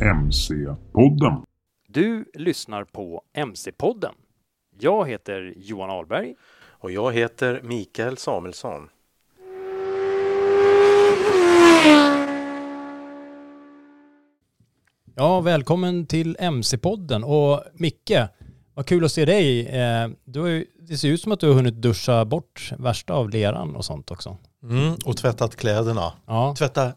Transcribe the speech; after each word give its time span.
MC-podden. 0.00 1.42
Du 1.88 2.24
lyssnar 2.34 2.84
på 2.84 3.22
MC-podden. 3.32 4.14
Jag 4.78 5.08
heter 5.08 5.54
Johan 5.56 5.90
Ahlberg. 5.90 6.34
Och 6.68 6.90
jag 6.90 7.12
heter 7.12 7.60
Mikael 7.64 8.16
Samuelsson. 8.16 8.88
Ja, 15.14 15.40
välkommen 15.40 16.06
till 16.06 16.36
MC-podden. 16.40 17.22
Och 17.24 17.62
Micke, 17.74 18.12
vad 18.74 18.86
kul 18.86 19.04
att 19.04 19.12
se 19.12 19.24
dig. 19.24 19.66
Eh, 19.66 20.08
Du 20.24 20.40
har 20.40 20.48
ju, 20.48 20.66
det 20.80 20.98
ser 20.98 21.08
ut 21.08 21.20
som 21.20 21.32
att 21.32 21.40
du 21.40 21.46
har 21.48 21.54
hunnit 21.54 21.74
duscha 21.74 22.24
bort 22.24 22.72
värsta 22.78 23.14
av 23.14 23.30
leran 23.30 23.76
och 23.76 23.84
sånt 23.84 24.10
också. 24.10 24.36
Mm, 24.62 24.94
och 25.04 25.16
tvättat 25.16 25.56
kläderna. 25.56 26.12
Ja, 26.26 26.54
Tvätta 26.58 26.92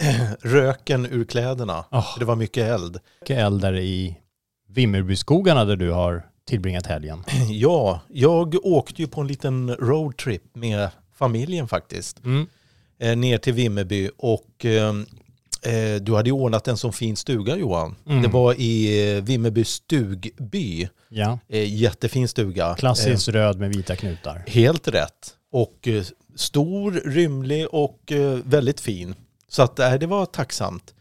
röken 0.40 1.06
ur 1.06 1.24
kläderna. 1.24 1.84
Oh. 1.90 2.18
Det 2.18 2.24
var 2.24 2.36
mycket 2.36 2.68
eld. 2.68 2.98
mycket 3.20 3.38
eld 3.38 3.60
där 3.60 3.76
i 3.78 4.16
Vimmerbyskogarna 4.68 5.64
där 5.64 5.76
du 5.76 5.90
har 5.90 6.26
tillbringat 6.48 6.86
helgen. 6.86 7.24
Ja, 7.50 8.00
jag 8.08 8.54
åkte 8.66 9.02
ju 9.02 9.08
på 9.08 9.20
en 9.20 9.26
liten 9.26 9.76
roadtrip 9.76 10.42
med 10.54 10.88
familjen 11.14 11.68
faktiskt. 11.68 12.24
Mm. 12.24 12.46
Eh, 13.00 13.16
ner 13.16 13.38
till 13.38 13.52
Vimmerby 13.52 14.10
och 14.18 14.64
eh, 14.64 14.88
eh, 15.74 16.00
du 16.00 16.14
hade 16.14 16.28
ju 16.28 16.32
ordnat 16.32 16.68
en 16.68 16.76
sån 16.76 16.92
fin 16.92 17.16
stuga 17.16 17.56
Johan. 17.56 17.94
Mm. 18.06 18.22
Det 18.22 18.28
var 18.28 18.54
i 18.60 19.14
eh, 19.16 19.22
Vimmerby 19.22 19.64
stugby. 19.64 20.88
Ja, 21.08 21.38
Eh, 21.48 21.74
jättefin 21.74 22.28
stuga. 22.28 22.74
klassisk 22.74 23.28
röd 23.28 23.58
med 23.58 23.74
vita 23.76 23.96
knutar. 23.96 24.44
Eh, 24.46 24.52
helt 24.52 24.88
rätt. 24.88 25.34
Och 25.52 25.88
eh, 25.88 26.04
stor, 26.36 26.92
rymlig 26.92 27.66
och 27.72 28.12
eh, 28.12 28.38
väldigt 28.44 28.80
fin. 28.80 29.14
Så 29.52 29.62
att 29.62 29.78
eh, 29.78 29.94
det 29.94 30.06
var 30.06 30.26
tacksamt. 30.26 30.94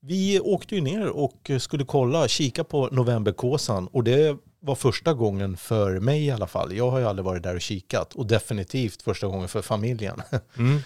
Vi 0.00 0.40
åkte 0.40 0.74
ju 0.74 0.80
ner 0.80 1.08
och 1.08 1.50
skulle 1.60 1.84
kolla, 1.84 2.28
kika 2.28 2.64
på 2.64 2.88
novemberkåsan 2.92 3.86
och 3.86 4.04
det 4.04 4.36
var 4.60 4.74
första 4.74 5.14
gången 5.14 5.56
för 5.56 6.00
mig 6.00 6.24
i 6.24 6.30
alla 6.30 6.46
fall. 6.46 6.76
Jag 6.76 6.90
har 6.90 6.98
ju 6.98 7.06
aldrig 7.06 7.24
varit 7.24 7.42
där 7.42 7.54
och 7.54 7.60
kikat 7.60 8.14
och 8.14 8.26
definitivt 8.26 9.02
första 9.02 9.26
gången 9.26 9.48
för 9.48 9.62
familjen. 9.62 10.22
Mm. 10.56 10.80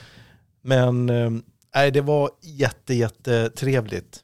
Men 0.62 1.10
eh, 1.10 1.30
nej, 1.74 1.90
det 1.90 2.00
var 2.00 2.30
jätte, 2.42 2.94
jätte 2.94 3.50
trevligt. 3.50 4.22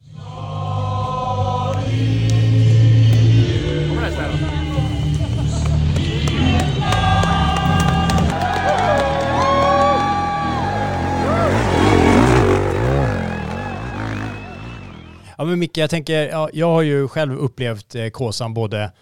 Ja 15.39 15.45
men 15.45 15.59
Micke, 15.59 15.79
jag 15.79 15.91
tänker, 15.91 16.29
ja, 16.29 16.51
jag 16.53 16.67
har 16.67 16.83
ju 16.83 17.09
själv 17.09 17.39
upplevt 17.39 17.95
eh, 17.95 18.09
Kåsan 18.09 18.55
både 18.55 18.93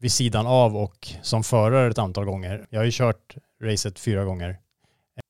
vid 0.00 0.12
sidan 0.12 0.46
av 0.46 0.76
och 0.76 1.08
som 1.22 1.44
förare 1.44 1.90
ett 1.90 1.98
antal 1.98 2.24
gånger. 2.24 2.66
Jag 2.70 2.80
har 2.80 2.84
ju 2.84 2.90
kört 2.92 3.36
racet 3.62 3.98
fyra 3.98 4.24
gånger. 4.24 4.58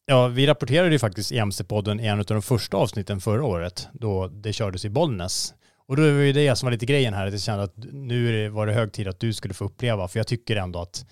Ja, 0.07 0.29
vi 0.29 0.47
rapporterade 0.47 0.93
ju 0.93 0.99
faktiskt 0.99 1.33
i 1.33 1.39
MC-podden 1.39 2.01
i 2.01 2.07
en 2.07 2.19
av 2.19 2.25
de 2.25 2.43
första 2.43 2.77
avsnitten 2.77 3.21
förra 3.21 3.45
året 3.45 3.89
då 3.93 4.29
det 4.29 4.53
kördes 4.53 4.85
i 4.85 4.91
Bollnäs. 4.91 5.55
Och 5.87 5.97
då 5.97 6.03
var 6.03 6.09
ju 6.09 6.33
det 6.33 6.57
som 6.57 6.67
var 6.67 6.73
lite 6.73 6.87
grejen 6.87 7.15
här, 7.15 7.27
att 7.27 7.33
jag 7.33 7.41
kände 7.41 7.65
att 7.65 7.77
nu 7.93 8.49
var 8.49 8.67
det 8.67 8.73
hög 8.73 8.93
tid 8.93 9.09
att 9.09 9.21
du 9.21 9.33
skulle 9.33 9.55
få 9.55 9.65
uppleva, 9.65 10.09
för 10.09 10.19
jag 10.19 10.27
tycker 10.27 10.57
ändå 10.57 10.81
att 10.81 11.07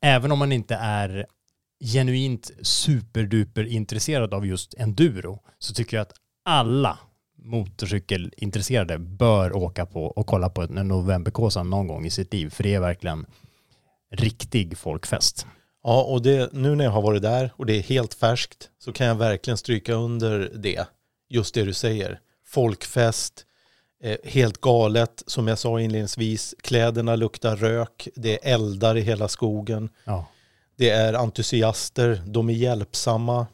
även 0.00 0.32
om 0.32 0.38
man 0.38 0.52
inte 0.52 0.74
är 0.74 1.26
genuint 1.84 2.50
superduper 2.62 3.64
intresserad 3.64 4.34
av 4.34 4.46
just 4.46 4.74
enduro 4.74 5.42
så 5.58 5.74
tycker 5.74 5.96
jag 5.96 6.02
att 6.02 6.14
alla 6.44 6.98
motorcykelintresserade 7.46 8.98
bör 8.98 9.56
åka 9.56 9.86
på 9.86 10.04
och 10.04 10.26
kolla 10.26 10.48
på 10.48 10.62
en 10.62 10.88
novemberkåsan 10.88 11.70
någon 11.70 11.86
gång 11.86 12.06
i 12.06 12.10
sitt 12.10 12.32
liv. 12.32 12.50
För 12.50 12.62
det 12.62 12.74
är 12.74 12.80
verkligen 12.80 13.26
riktig 14.10 14.78
folkfest. 14.78 15.46
Ja, 15.82 16.02
och 16.02 16.22
det, 16.22 16.52
nu 16.52 16.74
när 16.74 16.84
jag 16.84 16.92
har 16.92 17.02
varit 17.02 17.22
där 17.22 17.52
och 17.56 17.66
det 17.66 17.76
är 17.76 17.82
helt 17.82 18.14
färskt 18.14 18.70
så 18.78 18.92
kan 18.92 19.06
jag 19.06 19.14
verkligen 19.14 19.56
stryka 19.56 19.94
under 19.94 20.52
det. 20.54 20.86
Just 21.28 21.54
det 21.54 21.64
du 21.64 21.72
säger. 21.72 22.20
Folkfest, 22.46 23.44
eh, 24.02 24.16
helt 24.24 24.60
galet, 24.60 25.22
som 25.26 25.48
jag 25.48 25.58
sa 25.58 25.80
inledningsvis. 25.80 26.54
Kläderna 26.62 27.16
luktar 27.16 27.56
rök, 27.56 28.08
det 28.14 28.32
är 28.32 28.54
eldar 28.54 28.96
i 28.96 29.00
hela 29.00 29.28
skogen. 29.28 29.88
Ja. 30.04 30.26
Det 30.76 30.90
är 30.90 31.14
entusiaster, 31.14 32.22
de 32.26 32.50
är 32.50 32.54
hjälpsamma. 32.54 33.46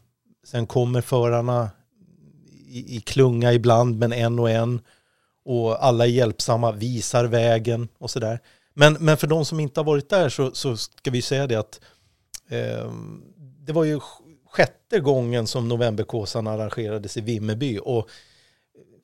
Sen 0.47 0.67
kommer 0.67 1.01
förarna 1.01 1.71
i, 2.73 2.97
i 2.97 3.01
klunga 3.01 3.53
ibland, 3.53 3.99
men 3.99 4.13
en 4.13 4.39
och 4.39 4.51
en. 4.51 4.81
Och 5.45 5.85
alla 5.85 6.05
är 6.07 6.11
hjälpsamma, 6.11 6.73
visar 6.73 7.25
vägen 7.25 7.89
och 7.99 8.11
sådär. 8.11 8.41
Men, 8.75 8.93
men 9.01 9.17
för 9.17 9.27
de 9.27 9.45
som 9.45 9.61
inte 9.61 9.81
har 9.81 9.85
varit 9.85 10.09
där 10.11 10.29
så, 10.29 10.51
så 10.55 10.77
ska 10.77 11.11
vi 11.11 11.23
säga 11.23 11.47
det 11.47 11.57
att 11.57 11.81
eh, 12.51 12.93
det 13.67 13.73
var 13.73 13.85
ju 13.85 14.01
sjätte 14.51 15.01
gången 15.01 15.47
som 15.47 15.69
Novemberkåsan 15.69 16.47
arrangerades 16.47 17.17
i 17.17 17.21
Vimmerby. 17.21 17.79
Och 17.83 18.09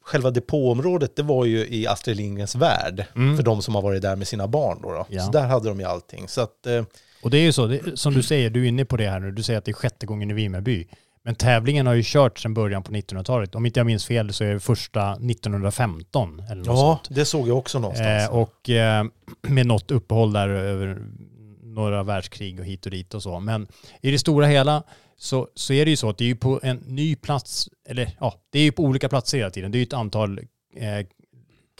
själva 0.02 0.30
depåområdet 0.30 1.16
det 1.16 1.22
var 1.22 1.44
ju 1.44 1.66
i 1.68 1.86
Astrid 1.86 2.16
Lindgrens 2.16 2.54
värld 2.54 3.04
Mm. 3.16 3.36
för 3.36 3.42
de 3.42 3.62
som 3.62 3.74
har 3.74 3.82
varit 3.82 4.02
där 4.02 4.16
med 4.16 4.28
sina 4.28 4.48
barn. 4.48 4.78
Då, 4.82 4.90
då. 4.92 5.06
Ja. 5.08 5.22
Så 5.26 5.30
där 5.32 5.46
hade 5.46 5.68
de 5.68 5.80
ju 5.80 5.86
allting. 5.86 6.28
Så 6.28 6.40
att, 6.40 6.66
eh, 6.66 6.84
Och 7.22 7.30
det 7.30 7.38
är 7.38 7.42
ju 7.42 7.52
så, 7.52 7.66
det, 7.66 7.98
som 7.98 8.14
du 8.14 8.22
säger, 8.22 8.50
du 8.50 8.64
är 8.64 8.68
inne 8.68 8.84
på 8.84 8.96
det 8.96 9.08
här 9.08 9.20
nu, 9.20 9.30
du 9.30 9.42
säger 9.42 9.58
att 9.58 9.64
det 9.64 9.70
är 9.70 9.74
sjätte 9.74 10.06
gången 10.06 10.30
i 10.30 10.34
Vimmerby. 10.34 10.88
Men 11.28 11.34
tävlingen 11.34 11.86
har 11.86 11.94
ju 11.94 12.02
kört 12.04 12.38
sedan 12.38 12.54
början 12.54 12.82
på 12.82 12.92
1900-talet. 12.92 13.54
Om 13.54 13.66
inte 13.66 13.80
jag 13.80 13.86
minns 13.86 14.06
fel 14.06 14.32
så 14.32 14.44
är 14.44 14.52
det 14.52 14.60
första 14.60 15.12
1915 15.12 16.40
eller 16.40 16.56
något 16.56 16.66
ja, 16.66 16.76
sånt. 16.76 17.16
det 17.16 17.24
såg 17.24 17.48
jag 17.48 17.58
också 17.58 17.78
någonstans. 17.78 18.28
Eh, 18.28 18.36
och 18.36 18.70
eh, 18.70 19.04
med 19.42 19.66
något 19.66 19.90
uppehåll 19.90 20.32
där 20.32 20.48
över 20.48 20.98
några 21.62 22.02
världskrig 22.02 22.60
och 22.60 22.66
hit 22.66 22.86
och 22.86 22.92
dit 22.92 23.14
och 23.14 23.22
så. 23.22 23.40
Men 23.40 23.68
i 24.02 24.10
det 24.10 24.18
stora 24.18 24.46
hela 24.46 24.82
så, 25.16 25.48
så 25.54 25.72
är 25.72 25.84
det 25.84 25.90
ju 25.90 25.96
så 25.96 26.10
att 26.10 26.18
det 26.18 26.24
är 26.24 26.28
ju 26.28 26.36
på 26.36 26.60
en 26.62 26.76
ny 26.76 27.16
plats, 27.16 27.68
eller 27.88 28.10
ja, 28.20 28.34
det 28.50 28.58
är 28.58 28.64
ju 28.64 28.72
på 28.72 28.82
olika 28.82 29.08
platser 29.08 29.38
hela 29.38 29.50
tiden. 29.50 29.72
Det 29.72 29.76
är 29.78 29.80
ju 29.80 29.86
ett 29.86 29.92
antal 29.92 30.38
eh, 30.76 31.06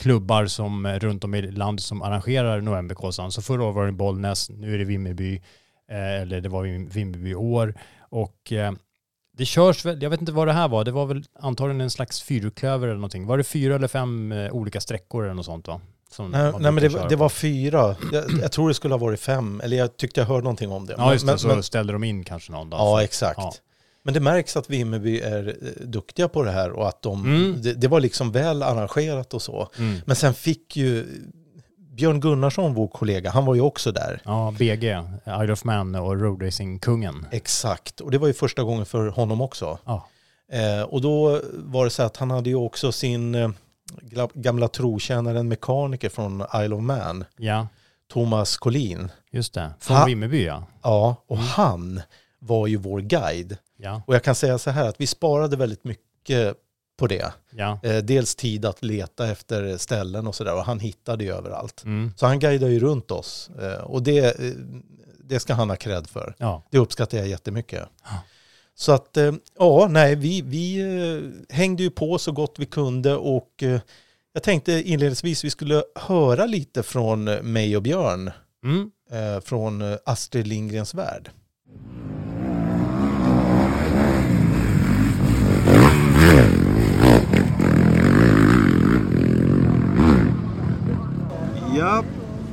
klubbar 0.01 0.47
som 0.47 0.87
eh, 0.87 0.99
runt 0.99 1.25
om 1.25 1.35
i 1.35 1.43
landet 1.51 1.85
som 1.85 2.03
arrangerar 2.03 2.61
Novemberkåsan. 2.61 3.33
Så 3.33 3.43
förra 3.43 3.65
året 3.65 3.77
var 3.77 3.87
det 3.87 3.93
Bollnäs, 3.93 4.51
nu 4.51 4.75
är 4.75 4.79
det 4.79 4.85
Vimmerby, 4.85 5.43
eh, 5.91 6.23
eller 6.23 6.41
det 6.41 6.49
var 6.49 6.65
Vim- 6.65 6.91
Vimmerby 6.91 7.31
i 7.31 7.35
år. 7.35 7.75
Och 8.11 8.53
eh, 8.53 8.73
det 9.38 9.44
körs 9.46 9.85
väl, 9.85 10.02
jag 10.02 10.11
vet 10.11 10.20
inte 10.20 10.32
vad 10.32 10.46
det 10.46 10.52
här 10.52 10.69
var, 10.69 10.85
det 10.85 10.90
var 10.90 11.06
väl 11.06 11.25
antagligen 11.40 11.81
en 11.81 11.90
slags 11.90 12.23
fyrklöver 12.23 12.87
eller 12.87 12.96
någonting. 12.96 13.26
Var 13.26 13.38
det 13.38 13.44
fyra 13.44 13.75
eller 13.75 13.88
fem 13.88 14.32
eh, 14.32 14.52
olika 14.52 14.81
sträckor 14.81 15.25
eller 15.25 15.35
något 15.35 15.46
sånt 15.46 15.69
va? 15.69 15.81
Som 16.12 16.31
Nej, 16.31 16.52
nej 16.61 16.73
men 16.73 16.76
det, 16.93 17.06
det 17.08 17.17
var 17.17 17.29
fyra. 17.29 17.96
Jag, 18.12 18.25
jag 18.43 18.52
tror 18.52 18.69
det 18.69 18.75
skulle 18.75 18.94
ha 18.94 18.99
varit 18.99 19.20
fem, 19.20 19.61
eller 19.64 19.76
jag 19.76 19.96
tyckte 19.96 20.20
jag 20.20 20.26
hörde 20.26 20.43
någonting 20.43 20.73
om 20.73 20.87
det. 20.87 20.94
Ja 20.99 21.12
just 21.12 21.26
det, 21.26 21.32
men, 21.32 21.38
så 21.38 21.49
men, 21.49 21.62
ställde 21.62 21.93
de 21.93 22.05
in 22.05 22.25
kanske 22.25 22.52
någon 22.52 22.70
dag. 22.70 22.81
ja, 22.81 23.02
exakt. 23.02 23.38
Ja. 23.38 23.52
Men 24.02 24.14
det 24.14 24.20
märks 24.20 24.56
att 24.56 24.70
Vimmerby 24.70 25.20
är 25.20 25.49
eh, 25.62 25.87
duktiga 25.87 26.29
på 26.29 26.43
det 26.43 26.50
här 26.50 26.70
och 26.70 26.88
att 26.88 27.02
de, 27.02 27.25
Mm. 27.25 27.62
det, 27.62 27.75
det 27.75 27.88
var 27.88 28.00
liksom 28.00 28.32
väl 28.32 28.62
arrangerat 28.62 29.34
och 29.34 29.43
så. 29.43 29.69
Mm. 29.79 30.00
Men 30.06 30.17
sen 30.17 30.34
fick 30.34 30.76
ju 30.76 31.06
Björn 31.99 32.21
Gunnarsson, 32.21 32.75
vår 32.75 32.89
kollega, 32.89 33.31
han 33.31 33.45
var 33.45 33.55
ju 33.55 33.61
också 33.61 33.93
där. 33.93 34.21
Ja, 34.25 34.55
BG, 34.59 34.85
Isle 35.43 35.53
of 35.53 35.65
Man 35.65 35.95
och 35.95 36.21
roadracing-kungen. 36.21 37.27
Exakt, 37.31 38.00
och 38.00 38.11
det 38.11 38.19
var 38.19 38.27
ju 38.27 38.35
första 38.35 38.62
gången 38.62 38.87
för 38.87 39.09
honom 39.09 39.41
också. 39.41 39.79
Ja. 39.85 40.09
Eh, 40.53 40.83
och 40.83 41.00
då 41.00 41.41
var 41.55 41.85
det 41.85 41.91
så 41.91 42.03
att 42.03 42.17
han 42.17 42.31
hade 42.31 42.49
ju 42.50 42.55
också 42.56 42.93
sin 42.93 43.35
eh, 43.35 43.50
gamla 44.35 44.69
trotjänare, 44.69 45.39
en 45.39 45.49
mekaniker 45.49 46.09
från 46.09 46.45
Isle 46.55 46.75
of 46.75 46.83
Man, 46.83 47.25
ja, 47.37 47.67
Thomas 48.12 48.56
Collin. 48.56 49.11
just 49.31 49.55
det. 49.55 49.71
Från 49.81 49.97
Ha- 49.97 50.05
Vimmerby 50.06 50.44
ja. 50.47 50.65
Ja, 50.83 51.17
och 51.27 51.39
han 51.39 52.01
var 52.39 52.67
ju 52.67 52.77
vår 52.77 53.01
guide. 53.01 53.56
Ja, 53.79 54.03
Och 54.06 54.15
jag 54.15 54.23
kan 54.25 54.35
säga 54.35 54.59
så 54.59 54.71
här 54.71 54.89
att 54.89 55.01
vi 55.01 55.06
sparade 55.06 55.56
väldigt 55.56 55.85
mycket 55.85 56.56
på 56.99 57.06
det. 57.06 57.33
ja. 57.50 57.81
Eh, 57.83 57.97
dels 57.97 58.35
tid 58.35 58.65
att 58.65 58.85
leta 58.85 59.31
efter 59.31 59.77
ställen 59.77 60.27
och 60.27 60.35
sådär 60.35 60.55
och 60.55 60.65
han 60.65 60.81
hittade 60.81 61.25
ju 61.25 61.33
överallt. 61.33 61.85
Mm. 61.85 62.12
Så 62.17 62.27
han 62.27 62.39
guidade 62.39 62.73
ju 62.73 62.81
runt 62.81 63.11
oss 63.11 63.50
eh, 63.61 63.81
och 63.85 64.03
det, 64.03 64.41
eh, 64.41 64.53
det 65.19 65.41
ska 65.41 65.55
han 65.55 65.71
ha 65.71 65.77
cred 65.77 66.06
för. 66.06 66.35
Ja, 66.39 66.62
Det 66.71 66.79
uppskattar 66.79 67.19
jag 67.19 67.29
jättemycket. 67.29 67.83
Så 68.75 68.93
att, 68.93 69.19
ja, 69.59 69.89
nej, 69.91 70.17
vi, 70.17 70.43
vi 70.43 70.83
hängde 71.49 71.83
ju 71.83 71.91
på 71.91 72.19
så 72.19 72.33
gott 72.33 72.55
vi 72.59 72.67
kunde 72.67 73.17
och 73.17 73.65
jag 74.33 74.43
tänkte 74.43 74.73
inledningsvis 74.73 75.44
vi 75.44 75.51
skulle 75.51 75.83
höra 75.94 76.47
lite 76.47 76.83
från 76.83 77.25
mig 77.25 77.77
och 77.77 77.83
Björn 77.83 78.31
mm. 78.65 78.91
från 79.43 79.97
Astrid 80.05 80.47
Lindgrens 80.47 80.94
värld. 80.94 81.31
Ja, 91.79 92.05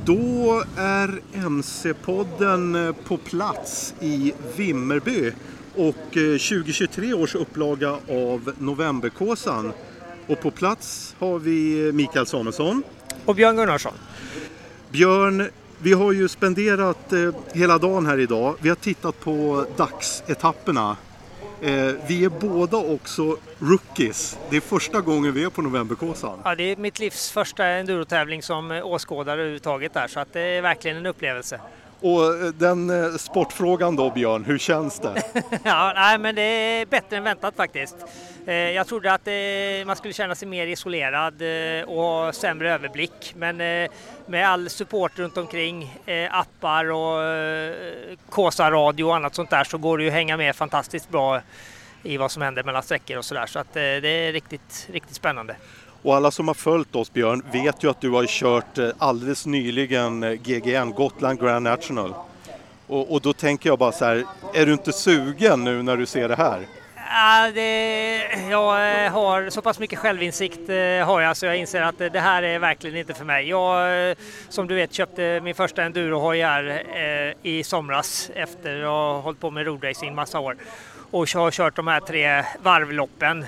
då 0.04 0.62
är 0.76 1.20
MC-podden 1.34 2.86
eh, 2.88 2.94
på 3.04 3.16
plats 3.16 3.94
i 4.00 4.34
Vimmerby 4.56 5.32
och 5.74 6.16
eh, 6.16 6.38
2023 6.38 7.14
års 7.14 7.34
upplaga 7.34 7.90
av 7.92 8.52
Novemberkåsan. 8.58 9.72
Och 10.26 10.40
på 10.40 10.50
plats 10.50 11.14
har 11.18 11.38
vi 11.38 11.92
Mikael 11.92 12.26
Samuelsson. 12.26 12.82
Och 13.24 13.34
Björn 13.34 13.56
Gunnarsson. 13.56 13.92
Björn, 14.90 15.48
vi 15.78 15.92
har 15.92 16.12
ju 16.12 16.28
spenderat 16.28 17.12
eh, 17.12 17.34
hela 17.52 17.78
dagen 17.78 18.06
här 18.06 18.18
idag. 18.18 18.54
Vi 18.60 18.68
har 18.68 18.76
tittat 18.76 19.20
på 19.20 19.66
dagsetapperna. 19.76 20.96
Eh, 21.60 21.92
vi 22.06 22.24
är 22.24 22.28
båda 22.28 22.76
också 22.76 23.36
rookies. 23.58 24.38
Det 24.50 24.56
är 24.56 24.60
första 24.60 25.00
gången 25.00 25.34
vi 25.34 25.44
är 25.44 25.50
på 25.50 25.62
Novemberkåsan. 25.62 26.38
Ja, 26.44 26.54
det 26.54 26.62
är 26.62 26.76
mitt 26.76 26.98
livs 26.98 27.30
första 27.30 27.66
endurotävling 27.66 28.42
som 28.42 28.70
eh, 28.70 28.86
åskådare 28.86 29.40
överhuvudtaget 29.40 29.94
där 29.94 30.08
så 30.08 30.20
att 30.20 30.32
det 30.32 30.40
är 30.40 30.62
verkligen 30.62 30.96
en 30.96 31.06
upplevelse. 31.06 31.60
Och 32.06 32.24
eh, 32.24 32.52
den 32.52 32.90
eh, 32.90 33.16
sportfrågan 33.16 33.96
då 33.96 34.10
Björn, 34.10 34.44
hur 34.44 34.58
känns 34.58 34.98
det? 34.98 35.22
ja, 35.64 35.92
nej, 35.94 36.18
men 36.18 36.34
det 36.34 36.42
är 36.42 36.86
bättre 36.86 37.16
än 37.16 37.24
väntat 37.24 37.56
faktiskt. 37.56 37.96
Eh, 38.46 38.54
jag 38.54 38.86
trodde 38.86 39.12
att 39.12 39.28
man 39.86 39.96
skulle 39.96 40.14
känna 40.14 40.34
sig 40.34 40.48
mer 40.48 40.66
isolerad 40.66 41.42
och 41.86 42.02
ha 42.02 42.32
sämre 42.32 42.74
överblick. 42.74 43.34
Men 43.36 43.56
med 44.26 44.48
all 44.48 44.70
support 44.70 45.18
runt 45.18 45.36
omkring, 45.36 45.98
appar 46.30 46.90
och 46.90 47.20
Kåsa-radio 48.30 49.04
och 49.04 49.16
annat 49.16 49.34
sånt 49.34 49.50
där 49.50 49.64
så 49.64 49.78
går 49.78 49.98
det 49.98 50.04
ju 50.04 50.10
att 50.10 50.14
hänga 50.14 50.36
med 50.36 50.56
fantastiskt 50.56 51.08
bra 51.08 51.40
i 52.02 52.16
vad 52.16 52.30
som 52.30 52.42
händer 52.42 52.62
mellan 52.62 52.82
sträckor 52.82 53.16
och 53.16 53.24
sådär. 53.24 53.46
Så 53.46 53.58
att 53.58 53.72
det 53.74 54.08
är 54.08 54.32
riktigt, 54.32 54.88
riktigt 54.92 55.16
spännande. 55.16 55.56
Och 56.06 56.16
alla 56.16 56.30
som 56.30 56.48
har 56.48 56.54
följt 56.54 56.96
oss 56.96 57.12
Björn 57.12 57.42
vet 57.52 57.84
ju 57.84 57.90
att 57.90 58.00
du 58.00 58.10
har 58.10 58.26
kört 58.26 58.78
eh, 58.78 58.88
alldeles 58.98 59.46
nyligen 59.46 60.22
eh, 60.22 60.32
GGN, 60.32 60.92
Gotland 60.92 61.40
Grand 61.40 61.62
National. 61.62 62.14
Och, 62.86 63.12
och 63.12 63.20
då 63.20 63.32
tänker 63.32 63.68
jag 63.68 63.78
bara 63.78 63.92
så 63.92 64.04
här, 64.04 64.24
är 64.54 64.66
du 64.66 64.72
inte 64.72 64.92
sugen 64.92 65.64
nu 65.64 65.82
när 65.82 65.96
du 65.96 66.06
ser 66.06 66.28
det 66.28 66.36
här? 66.36 66.66
Ja, 67.10 67.50
det, 67.54 68.16
jag 68.50 69.04
eh, 69.04 69.12
har 69.12 69.50
så 69.50 69.62
pass 69.62 69.78
mycket 69.78 69.98
självinsikt 69.98 70.68
har 71.04 71.20
jag 71.20 71.36
så 71.36 71.46
jag 71.46 71.56
inser 71.56 71.82
att 71.82 71.98
det 71.98 72.20
här 72.20 72.42
är 72.42 72.58
verkligen 72.58 72.96
inte 72.96 73.14
för 73.14 73.24
mig. 73.24 73.48
Jag, 73.48 74.16
som 74.48 74.66
du 74.66 74.74
vet, 74.74 74.92
köpte 74.92 75.40
min 75.40 75.54
första 75.54 75.82
endurohoj 75.82 76.40
här 76.40 76.82
i 77.42 77.64
somras 77.64 78.30
efter 78.34 78.80
att 78.80 78.88
ha 78.88 79.20
hållit 79.20 79.40
på 79.40 79.50
med 79.50 79.66
roadracing 79.66 80.14
massa 80.14 80.40
år 80.40 80.56
och 81.10 81.28
har 81.34 81.50
kört 81.50 81.76
de 81.76 81.86
här 81.86 82.00
tre 82.00 82.44
varvloppen 82.62 83.44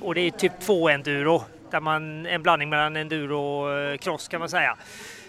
och 0.00 0.14
det 0.14 0.20
är 0.20 0.30
typ 0.30 0.52
två 0.60 0.88
enduro 0.88 1.44
där 1.76 1.80
man 1.80 2.26
en 2.26 2.42
blandning 2.42 2.68
mellan 2.68 2.96
enduro 2.96 3.40
och 3.40 4.00
cross 4.00 4.28
kan 4.28 4.40
man 4.40 4.48
säga. 4.48 4.76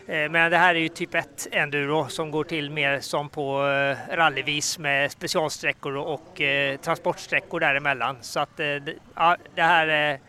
Eh, 0.07 0.29
Men 0.29 0.51
det 0.51 0.57
här 0.57 0.75
är 0.75 0.79
ju 0.79 0.89
typ 0.89 1.15
1 1.15 1.47
enduro 1.51 2.07
som 2.09 2.31
går 2.31 2.43
till 2.43 2.69
mer 2.71 2.99
som 2.99 3.29
på 3.29 3.67
eh, 3.67 4.15
rallyvis 4.15 4.79
med 4.79 5.11
specialsträckor 5.11 5.95
och 5.97 6.41
eh, 6.41 6.77
transportsträckor 6.77 7.59
däremellan. 7.59 8.17
Så 8.21 8.39
att 8.39 8.59
eh, 8.59 8.65
det- 8.65 8.95
ja, 9.15 9.37
det 9.55 9.61
här 9.61 9.87
är 9.87 10.19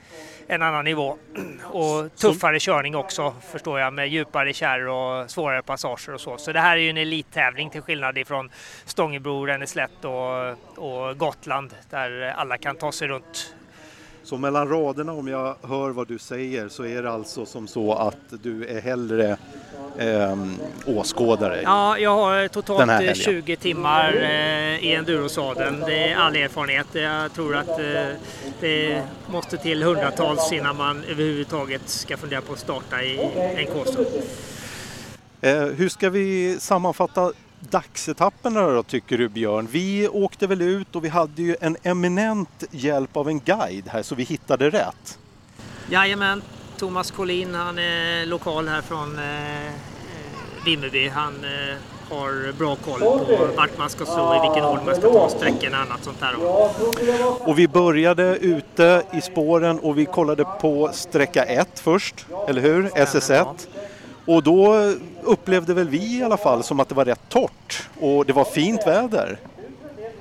en 0.48 0.62
annan 0.62 0.84
nivå. 0.84 1.18
Och 1.64 2.16
tuffare 2.16 2.58
körning 2.60 2.96
också 2.96 3.34
förstår 3.52 3.80
jag 3.80 3.92
med 3.92 4.08
djupare 4.08 4.52
kärr 4.52 4.86
och 4.88 5.30
svårare 5.30 5.62
passager 5.62 6.14
och 6.14 6.20
så. 6.20 6.38
Så 6.38 6.52
det 6.52 6.60
här 6.60 6.76
är 6.76 6.80
ju 6.80 6.90
en 6.90 6.96
elittävling 6.96 7.70
till 7.70 7.82
skillnad 7.82 8.18
ifrån 8.18 8.50
Stångebro, 8.84 9.46
Ränneslätt 9.46 10.04
och, 10.04 10.48
och 11.08 11.18
Gotland 11.18 11.74
där 11.90 12.32
alla 12.36 12.58
kan 12.58 12.76
ta 12.76 12.92
sig 12.92 13.08
runt 13.08 13.54
Så 14.28 14.36
mellan 14.36 14.68
raderna 14.68 15.12
om 15.12 15.28
jag 15.28 15.56
hör 15.62 15.90
vad 15.90 16.08
du 16.08 16.18
säger 16.18 16.68
så 16.68 16.84
är 16.84 17.02
det 17.02 17.10
alltså 17.10 17.46
som 17.46 17.68
så 17.68 17.92
att 17.94 18.42
du 18.42 18.64
är 18.64 18.80
hellre 18.80 19.36
ehm, 19.98 20.54
åskådare? 20.86 21.60
Ja, 21.62 21.98
jag 21.98 22.16
har 22.16 22.48
totalt 22.48 22.90
här 22.90 23.02
eh, 23.02 23.06
helgen. 23.06 23.14
20 23.14 23.56
timmar 23.56 24.12
eh, 24.14 24.84
i 24.84 24.94
endurosadeln. 24.94 25.80
Det 25.80 26.08
är 26.08 26.16
all 26.16 26.36
erfarenhet. 26.36 26.86
Jag 26.92 27.32
tror 27.32 27.56
att 27.56 27.68
eh, 27.68 28.06
det 28.60 29.02
måste 29.30 29.56
till 29.56 29.82
hundratals 29.82 30.52
innan 30.52 30.76
man 30.76 31.04
överhuvudtaget 31.04 31.88
ska 31.88 32.16
fundera 32.16 32.40
på 32.40 32.52
att 32.52 32.58
starta 32.58 33.02
i 33.02 33.18
en 33.56 33.66
Kåsa. 33.66 34.00
Eh, 35.40 35.64
hur 35.64 35.88
ska 35.88 36.10
vi 36.10 36.56
sammanfatta 36.60 37.32
dagsetapperna 37.60 38.68
då 38.68 38.82
tycker 38.82 39.18
du 39.18 39.28
Björn? 39.28 39.68
Vi 39.70 40.08
åkte 40.08 40.46
väl 40.46 40.62
ut 40.62 40.96
och 40.96 41.04
vi 41.04 41.08
hade 41.08 41.42
ju 41.42 41.56
en 41.60 41.76
eminent 41.82 42.64
hjälp 42.70 43.16
av 43.16 43.28
en 43.28 43.40
guide 43.40 43.88
här 43.88 44.02
så 44.02 44.14
vi 44.14 44.22
hittade 44.22 44.70
rätt. 44.70 45.18
Jajamän, 45.90 46.42
Thomas 46.76 47.10
Collin, 47.10 47.54
han 47.54 47.78
är 47.78 48.26
lokal 48.26 48.68
här 48.68 48.82
från 48.82 49.18
eh, 49.18 49.66
eh, 49.66 49.72
Vimmerby. 50.64 51.08
Han 51.08 51.34
eh, 51.44 51.76
har 52.10 52.52
bra 52.52 52.76
koll 52.76 53.00
på 53.00 53.48
vart 53.56 53.78
man 53.78 53.90
ska 53.90 54.04
slå, 54.04 54.36
i 54.36 54.40
vilken 54.40 54.64
ordning 54.64 54.86
man 54.86 54.94
ska 54.94 55.12
ta 55.12 55.28
sträckorna 55.28 55.76
och 55.76 55.82
annat 55.82 56.04
sånt 56.04 56.20
där. 56.20 56.34
Och 57.48 57.58
vi 57.58 57.68
började 57.68 58.36
ute 58.36 59.02
i 59.12 59.20
spåren 59.20 59.78
och 59.78 59.98
vi 59.98 60.04
kollade 60.04 60.44
på 60.60 60.90
sträcka 60.92 61.44
1 61.44 61.68
först, 61.80 62.26
eller 62.48 62.62
hur? 62.62 62.88
SS1. 62.88 63.46
Och 64.28 64.42
då 64.42 64.74
upplevde 65.22 65.74
väl 65.74 65.88
vi 65.88 66.18
i 66.18 66.22
alla 66.22 66.36
fall 66.36 66.62
som 66.62 66.80
att 66.80 66.88
det 66.88 66.94
var 66.94 67.04
rätt 67.04 67.28
torrt 67.28 67.88
och 68.00 68.26
det 68.26 68.32
var 68.32 68.44
fint 68.44 68.86
väder. 68.86 69.38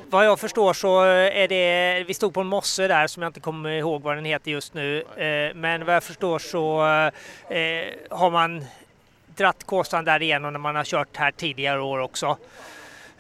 Vad 0.09 0.25
jag 0.25 0.39
förstår 0.39 0.73
så 0.73 1.05
eh, 1.05 1.43
är 1.43 1.47
det, 1.47 2.03
vi 2.07 2.13
stod 2.13 2.33
på 2.33 2.41
en 2.41 2.47
mosse 2.47 2.87
där 2.87 3.07
som 3.07 3.23
jag 3.23 3.29
inte 3.29 3.39
kommer 3.39 3.69
ihåg 3.69 4.01
vad 4.01 4.17
den 4.17 4.25
heter 4.25 4.51
just 4.51 4.73
nu. 4.73 5.01
Eh, 5.01 5.55
men 5.55 5.85
vad 5.85 5.95
jag 5.95 6.03
förstår 6.03 6.39
så 6.39 6.81
eh, 7.53 8.17
har 8.17 8.31
man 8.31 8.65
dratt 9.35 9.63
Kåsan 9.63 10.05
där 10.05 10.21
igenom 10.21 10.53
när 10.53 10.59
man 10.59 10.75
har 10.75 10.83
kört 10.83 11.17
här 11.17 11.31
tidigare 11.31 11.81
år 11.81 11.99
också. 11.99 12.37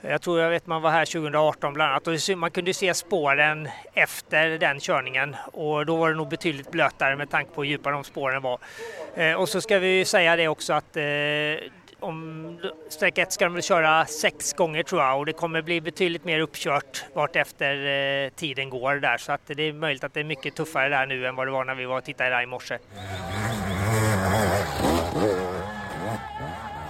Jag 0.01 0.21
tror 0.21 0.39
jag 0.39 0.49
vet 0.49 0.67
man 0.67 0.81
var 0.81 0.91
här 0.91 1.05
2018 1.05 1.73
bland 1.73 1.91
annat 1.91 2.07
och 2.07 2.37
man 2.37 2.51
kunde 2.51 2.73
se 2.73 2.93
spåren 2.93 3.69
efter 3.93 4.49
den 4.49 4.79
körningen 4.79 5.35
och 5.53 5.85
då 5.85 5.95
var 5.95 6.09
det 6.09 6.15
nog 6.15 6.29
betydligt 6.29 6.71
blötare 6.71 7.15
med 7.15 7.29
tanke 7.29 7.51
på 7.51 7.63
hur 7.63 7.69
djupa 7.69 7.91
de 7.91 8.03
spåren 8.03 8.41
var. 8.41 8.59
Eh, 9.15 9.33
och 9.33 9.49
så 9.49 9.61
ska 9.61 9.79
vi 9.79 10.05
säga 10.05 10.35
det 10.35 10.47
också 10.47 10.73
att 10.73 10.97
eh, 10.97 11.03
om 11.99 12.59
sträcka 12.89 13.21
1 13.21 13.33
ska 13.33 13.45
de 13.45 13.53
väl 13.53 13.63
köra 13.63 14.05
sex 14.05 14.53
gånger 14.53 14.83
tror 14.83 15.01
jag 15.01 15.19
och 15.19 15.25
det 15.25 15.33
kommer 15.33 15.61
bli 15.61 15.81
betydligt 15.81 16.25
mer 16.25 16.39
uppkört 16.39 17.05
vart 17.13 17.35
efter 17.35 17.85
eh, 18.25 18.29
tiden 18.29 18.69
går 18.69 18.95
där 18.95 19.17
så 19.17 19.31
att 19.31 19.41
det 19.45 19.63
är 19.63 19.73
möjligt 19.73 20.03
att 20.03 20.13
det 20.13 20.19
är 20.19 20.23
mycket 20.23 20.55
tuffare 20.55 20.89
där 20.89 21.05
nu 21.05 21.27
än 21.27 21.35
vad 21.35 21.47
det 21.47 21.51
var 21.51 21.65
när 21.65 21.75
vi 21.75 21.85
var 21.85 21.97
och 21.97 22.03
tittade 22.03 22.29
där 22.29 22.41
i 22.41 22.45
morse. 22.45 22.77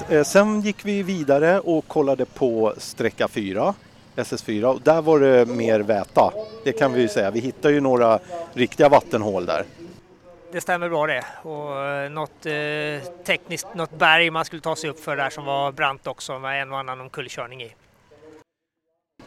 Eh, 0.10 0.24
Sen 0.24 0.62
gick 0.62 0.86
vi 0.86 1.04
vidare 1.04 1.60
och 1.60 1.88
kollade 1.88 2.26
på 2.26 2.74
sträcka 2.78 3.28
4, 3.28 3.74
SS4 4.16 4.64
och 4.64 4.82
där 4.82 5.02
var 5.02 5.20
det 5.20 5.46
mer 5.46 5.80
väta. 5.80 6.34
Det 6.64 6.72
kan 6.72 6.94
vi 6.94 7.02
ju 7.02 7.08
säga. 7.08 7.32
Vi 7.32 7.40
hittade 7.40 7.74
ju 7.74 7.80
några 7.80 8.20
riktiga 8.54 8.90
vattenhål 8.90 9.46
där. 9.46 9.64
det 10.52 10.62
stämmer 10.62 10.90
bra 10.90 11.08
det. 11.08 11.26
Och 11.44 11.86
eh, 11.86 12.12
något 12.12 12.46
eh, 12.46 13.12
tekniskt, 13.26 13.68
något 13.76 13.92
berg 14.00 14.30
man 14.30 14.46
skulle 14.46 14.62
ta 14.62 14.76
sig 14.76 14.90
upp 14.90 15.00
för 15.00 15.16
där 15.18 15.30
som 15.30 15.46
var 15.46 15.72
brant 15.72 16.08
också 16.08 16.40
med 16.40 16.62
en 16.62 16.72
och 16.72 16.80
annan 16.80 17.02
omkullkörning 17.02 17.62
i. 17.64 17.74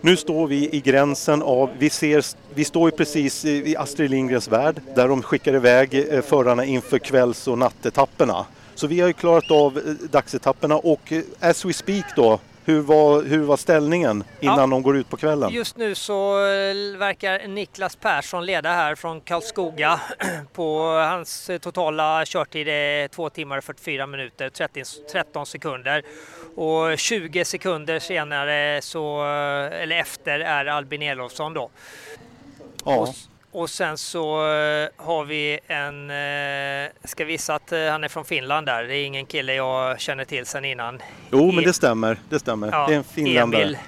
Nu 0.00 0.16
står 0.16 0.46
vi 0.46 0.68
i 0.76 0.80
gränsen 0.80 1.42
av, 1.42 1.70
vi, 1.78 1.90
ser, 1.90 2.24
vi 2.54 2.64
står 2.64 2.90
ju 2.90 2.96
precis 2.96 3.44
i 3.44 3.76
Astrid 3.76 4.10
Lindgrens 4.10 4.48
värld 4.48 4.80
där 4.94 5.08
de 5.08 5.22
skickar 5.22 5.54
iväg 5.54 6.06
eh, 6.12 6.22
förarna 6.22 6.64
inför 6.64 6.98
kvälls 6.98 7.48
och 7.48 7.58
nattetapperna. 7.58 8.46
Så 8.80 8.86
vi 8.86 9.00
har 9.00 9.08
ju 9.08 9.12
klarat 9.12 9.50
av 9.50 9.78
eh, 9.78 9.84
dagsetapperna 10.10 10.76
och 10.76 11.12
eh, 11.12 11.22
as 11.40 11.64
we 11.64 11.72
speak 11.72 12.04
då, 12.16 12.40
hur 12.64 12.80
var, 12.80 13.22
hur 13.22 13.38
var 13.42 13.56
ställningen 13.56 14.24
innan 14.40 14.58
ja. 14.58 14.66
de 14.66 14.82
går 14.82 14.96
ut 14.96 15.08
på 15.08 15.16
kvällen? 15.16 15.52
Just 15.52 15.76
nu 15.76 15.94
så 15.94 16.34
verkar 16.98 17.48
Niklas 17.48 17.96
Persson 17.96 18.46
leda 18.46 18.72
här 18.72 18.94
från 18.94 19.20
Karlskoga. 19.20 20.00
På 20.52 20.82
hans 20.88 21.50
totala 21.60 22.24
körtid 22.24 22.68
är 22.68 23.08
2 23.08 23.30
timmar 23.30 23.58
och 23.58 23.64
44 23.64 24.06
minuter 24.06 24.50
30, 24.50 24.84
13 25.12 25.46
sekunder. 25.46 26.02
Och 26.56 26.98
20 26.98 27.44
sekunder 27.44 27.98
senare, 27.98 28.82
så, 28.82 29.24
eller 29.72 29.96
efter, 29.96 30.40
är 30.40 30.66
Albin 30.66 31.02
Elofsson 31.02 31.54
då. 31.54 31.70
Ja. 32.84 33.14
Och, 33.52 33.70
sen 33.70 33.98
så 33.98 34.36
uh, 34.36 34.88
har 34.96 35.24
vi 35.24 35.58
en, 35.66 36.10
uh, 36.10 37.08
ska 37.08 37.24
visa 37.24 37.54
att 37.54 37.72
uh, 37.72 37.90
han 37.90 38.04
är 38.04 38.08
från 38.08 38.24
Finland 38.24 38.66
där. 38.66 38.84
Det 38.84 38.96
är 38.96 39.06
ingen 39.06 39.26
kille 39.26 39.54
jag 39.54 40.00
känner 40.00 40.24
till 40.24 40.46
sedan 40.46 40.64
innan. 40.64 40.98
Jo, 41.30 41.52
men 41.52 41.64
det 41.64 41.72
stämmer. 41.72 42.18
Det 42.28 42.38
stämmer. 42.38 42.68
Ja, 42.72 42.86
det 42.88 42.94
är 42.94 42.98
en 42.98 43.04
finländare. 43.04 43.62
Emil 43.62 43.78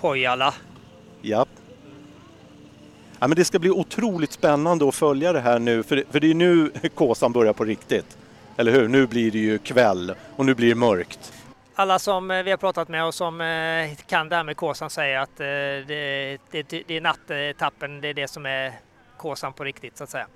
Pojala. 0.00 0.54
Ja. 1.22 1.46
ja. 3.20 3.28
men 3.28 3.36
det 3.36 3.44
ska 3.44 3.58
bli 3.58 3.70
otroligt 3.70 4.32
spännande 4.32 4.88
att 4.88 4.94
följa 4.94 5.32
det 5.32 5.40
här 5.40 5.58
nu, 5.58 5.82
för, 5.82 6.04
för 6.10 6.20
det 6.20 6.30
är 6.30 6.34
nu 6.34 6.70
Kåsan 6.94 7.32
börjar 7.32 7.52
på 7.52 7.64
riktigt. 7.64 8.18
Eller 8.56 8.72
hur? 8.72 8.88
Nu 8.88 9.06
blir 9.06 9.30
det 9.30 9.38
ju 9.38 9.58
kväll 9.58 10.14
och 10.36 10.46
nu 10.46 10.54
blir 10.54 10.68
det 10.68 10.74
mörkt 10.74 11.33
alla 11.74 11.98
som 11.98 12.30
eh, 12.30 12.42
vi 12.42 12.50
har 12.50 12.58
pratat 12.58 12.88
med 12.88 13.04
och 13.04 13.14
som 13.14 13.40
eh, 13.40 13.96
kan 14.06 14.28
det 14.28 14.36
här 14.36 14.44
med 14.44 14.56
Kåsan 14.56 14.90
säger 14.90 15.18
att 15.18 15.40
eh, 15.40 15.46
det, 15.86 16.38
det, 16.50 16.62
det 16.62 16.96
är 16.96 17.00
nattappen, 17.00 18.00
det 18.00 18.08
är 18.08 18.14
det 18.14 18.28
som 18.28 18.46
är 18.46 18.72
Kåsan 19.16 19.52
på 19.52 19.64
riktigt 19.64 19.98
så 19.98 20.04
att 20.04 20.10
säga. 20.10 20.26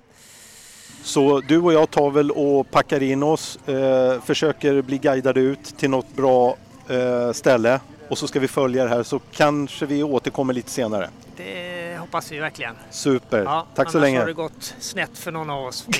Så 1.03 1.39
du 1.39 1.59
och 1.59 1.73
jag 1.73 1.91
tar 1.91 2.11
väl 2.11 2.31
och 2.31 2.71
packar 2.71 3.03
in 3.03 3.23
oss, 3.23 3.59
eh, 3.67 4.21
försöker 4.21 4.81
bli 4.81 4.97
guidade 4.97 5.39
ut 5.39 5.77
till 5.77 5.89
något 5.89 6.15
bra 6.15 6.57
eh, 6.89 7.31
ställe 7.31 7.79
och 8.09 8.17
så 8.17 8.27
ska 8.27 8.39
vi 8.39 8.47
följa 8.47 8.83
det 8.83 8.89
här 8.89 9.03
så 9.03 9.19
kanske 9.31 9.85
vi 9.85 10.03
återkommer 10.03 10.53
lite 10.53 10.71
senare. 10.71 11.09
Det 11.37 11.97
hoppas 11.99 12.31
vi 12.31 12.39
verkligen. 12.39 12.75
Super, 12.89 13.43
ja, 13.43 13.67
tack 13.75 13.91
så 13.91 13.99
länge. 13.99 14.17
Annars 14.17 14.21
har 14.21 14.27
det 14.27 14.33
gått 14.33 14.75
snett 14.79 15.17
för 15.17 15.31
någon 15.31 15.49
av 15.49 15.65
oss. 15.65 15.87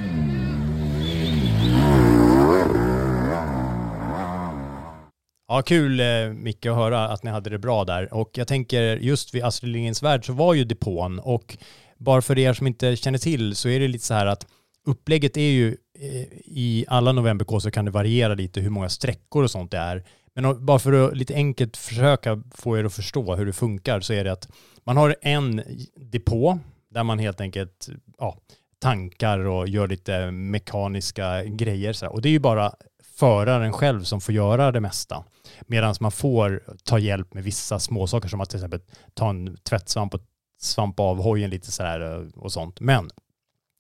Ja, 5.50 5.62
kul 5.62 6.00
eh, 6.00 6.32
Micke 6.34 6.66
att 6.66 6.76
höra 6.76 7.08
att 7.08 7.22
ni 7.22 7.30
hade 7.30 7.50
det 7.50 7.58
bra 7.58 7.84
där. 7.84 8.14
Och 8.14 8.30
jag 8.32 8.48
tänker 8.48 8.96
just 8.96 9.34
vid 9.34 9.44
Astrid 9.44 9.72
Lindgrens 9.72 10.02
Värld 10.02 10.26
så 10.26 10.32
var 10.32 10.54
ju 10.54 10.64
depån 10.64 11.18
och 11.18 11.56
bara 11.98 12.22
för 12.22 12.38
er 12.38 12.52
som 12.52 12.66
inte 12.66 12.96
känner 12.96 13.18
till 13.18 13.56
så 13.56 13.68
är 13.68 13.80
det 13.80 13.88
lite 13.88 14.04
så 14.04 14.14
här 14.14 14.26
att 14.26 14.46
upplägget 14.86 15.36
är 15.36 15.50
ju 15.50 15.76
eh, 15.98 16.26
i 16.44 16.84
alla 16.88 17.12
novemberk 17.12 17.62
så 17.62 17.70
kan 17.70 17.84
det 17.84 17.90
variera 17.90 18.34
lite 18.34 18.60
hur 18.60 18.70
många 18.70 18.88
sträckor 18.88 19.42
och 19.42 19.50
sånt 19.50 19.70
det 19.70 19.78
är. 19.78 20.04
Men 20.34 20.66
bara 20.66 20.78
för 20.78 20.92
att 20.92 21.16
lite 21.16 21.34
enkelt 21.34 21.76
försöka 21.76 22.42
få 22.54 22.78
er 22.78 22.84
att 22.84 22.94
förstå 22.94 23.34
hur 23.34 23.46
det 23.46 23.52
funkar 23.52 24.00
så 24.00 24.12
är 24.12 24.24
det 24.24 24.32
att 24.32 24.48
man 24.84 24.96
har 24.96 25.16
en 25.22 25.62
depå 25.96 26.58
där 26.90 27.04
man 27.04 27.18
helt 27.18 27.40
enkelt 27.40 27.88
ja, 28.18 28.38
tankar 28.78 29.38
och 29.38 29.68
gör 29.68 29.88
lite 29.88 30.30
mekaniska 30.30 31.44
grejer. 31.44 31.92
Så 31.92 32.06
Och 32.06 32.22
det 32.22 32.28
är 32.28 32.30
ju 32.30 32.38
bara 32.38 32.72
föraren 33.18 33.72
själv 33.72 34.02
som 34.04 34.20
får 34.20 34.34
göra 34.34 34.72
det 34.72 34.80
mesta. 34.80 35.24
Medan 35.60 35.94
man 36.00 36.12
får 36.12 36.62
ta 36.84 36.98
hjälp 36.98 37.34
med 37.34 37.44
vissa 37.44 37.78
småsaker 37.78 38.28
som 38.28 38.40
att 38.40 38.50
till 38.50 38.58
exempel 38.58 38.80
ta 39.14 39.30
en 39.30 39.56
tvättsvamp 39.56 40.14
och 40.14 40.20
svampa 40.60 41.02
av 41.02 41.22
hojen 41.22 41.50
lite 41.50 41.72
sådär 41.72 42.00
eh, 42.00 42.42
och 42.42 42.52
sånt. 42.52 42.80
Men 42.80 43.10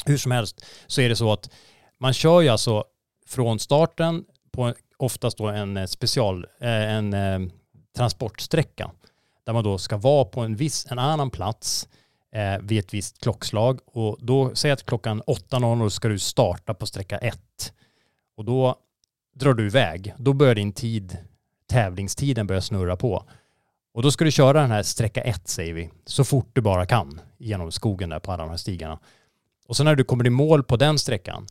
hur 0.04 0.16
som 0.16 0.32
helst 0.32 0.64
så 0.86 1.00
är 1.00 1.08
det 1.08 1.16
så 1.16 1.32
att 1.32 1.50
man 1.98 2.12
kör 2.12 2.40
ju 2.40 2.48
alltså 2.48 2.84
från 3.26 3.58
starten 3.58 4.24
på 4.52 4.74
oftast 4.96 5.38
då 5.38 5.48
en 5.48 5.76
eh, 5.76 5.86
special, 5.86 6.46
eh, 6.60 6.94
en 6.94 7.50
transportsträcka 7.96 8.90
där 9.46 9.52
man 9.52 9.64
då 9.64 9.78
ska 9.78 9.96
vara 9.96 10.24
på 10.24 10.40
en 10.40 10.56
viss, 10.56 10.86
en 10.90 10.98
annan 10.98 11.30
plats 11.30 11.88
eh, 12.32 12.58
vid 12.62 12.78
ett 12.78 12.94
visst 12.94 13.20
klockslag 13.20 13.80
och 13.86 14.16
då 14.20 14.54
säger 14.54 14.72
att 14.72 14.86
klockan 14.86 15.22
8.00 15.22 15.88
ska 15.88 16.08
du 16.08 16.18
starta 16.18 16.74
på 16.74 16.86
sträcka 16.86 17.18
1 17.18 17.72
och 18.36 18.44
då 18.44 18.76
drar 19.38 19.54
du 19.54 19.66
iväg. 19.66 20.14
Då 20.18 20.32
börjar 20.32 20.54
din 20.54 20.72
tid, 20.72 21.16
tävlingstiden 21.70 22.46
börja 22.46 22.60
snurra 22.60 22.96
på. 22.96 23.24
Och 23.94 24.02
då 24.02 24.10
ska 24.10 24.24
du 24.24 24.30
köra 24.30 24.60
den 24.60 24.70
här 24.70 24.82
sträcka 24.82 25.20
ett 25.20 25.48
säger 25.48 25.72
vi, 25.72 25.90
så 26.04 26.24
fort 26.24 26.50
du 26.52 26.60
bara 26.60 26.86
kan 26.86 27.20
genom 27.38 27.72
skogen 27.72 28.08
där 28.08 28.18
på 28.18 28.32
alla 28.32 28.42
de 28.42 28.50
här 28.50 28.56
stigarna. 28.56 28.98
Och 29.68 29.76
så 29.76 29.84
när 29.84 29.94
du 29.94 30.04
kommer 30.04 30.26
i 30.26 30.30
mål 30.30 30.64
på 30.64 30.76
den 30.76 30.98
sträckan, 30.98 31.46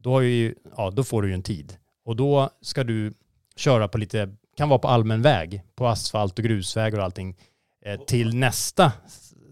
då, 0.00 0.22
ju, 0.22 0.54
ja, 0.76 0.90
då 0.90 1.04
får 1.04 1.22
du 1.22 1.28
ju 1.28 1.34
en 1.34 1.42
tid. 1.42 1.76
Och 2.04 2.16
då 2.16 2.50
ska 2.60 2.84
du 2.84 3.14
köra 3.56 3.88
på 3.88 3.98
lite, 3.98 4.36
kan 4.56 4.68
vara 4.68 4.78
på 4.78 4.88
allmän 4.88 5.22
väg, 5.22 5.62
på 5.74 5.86
asfalt 5.86 6.38
och 6.38 6.44
grusväg 6.44 6.94
och 6.94 7.02
allting, 7.02 7.36
eh, 7.84 8.00
till 8.00 8.36
nästa 8.36 8.92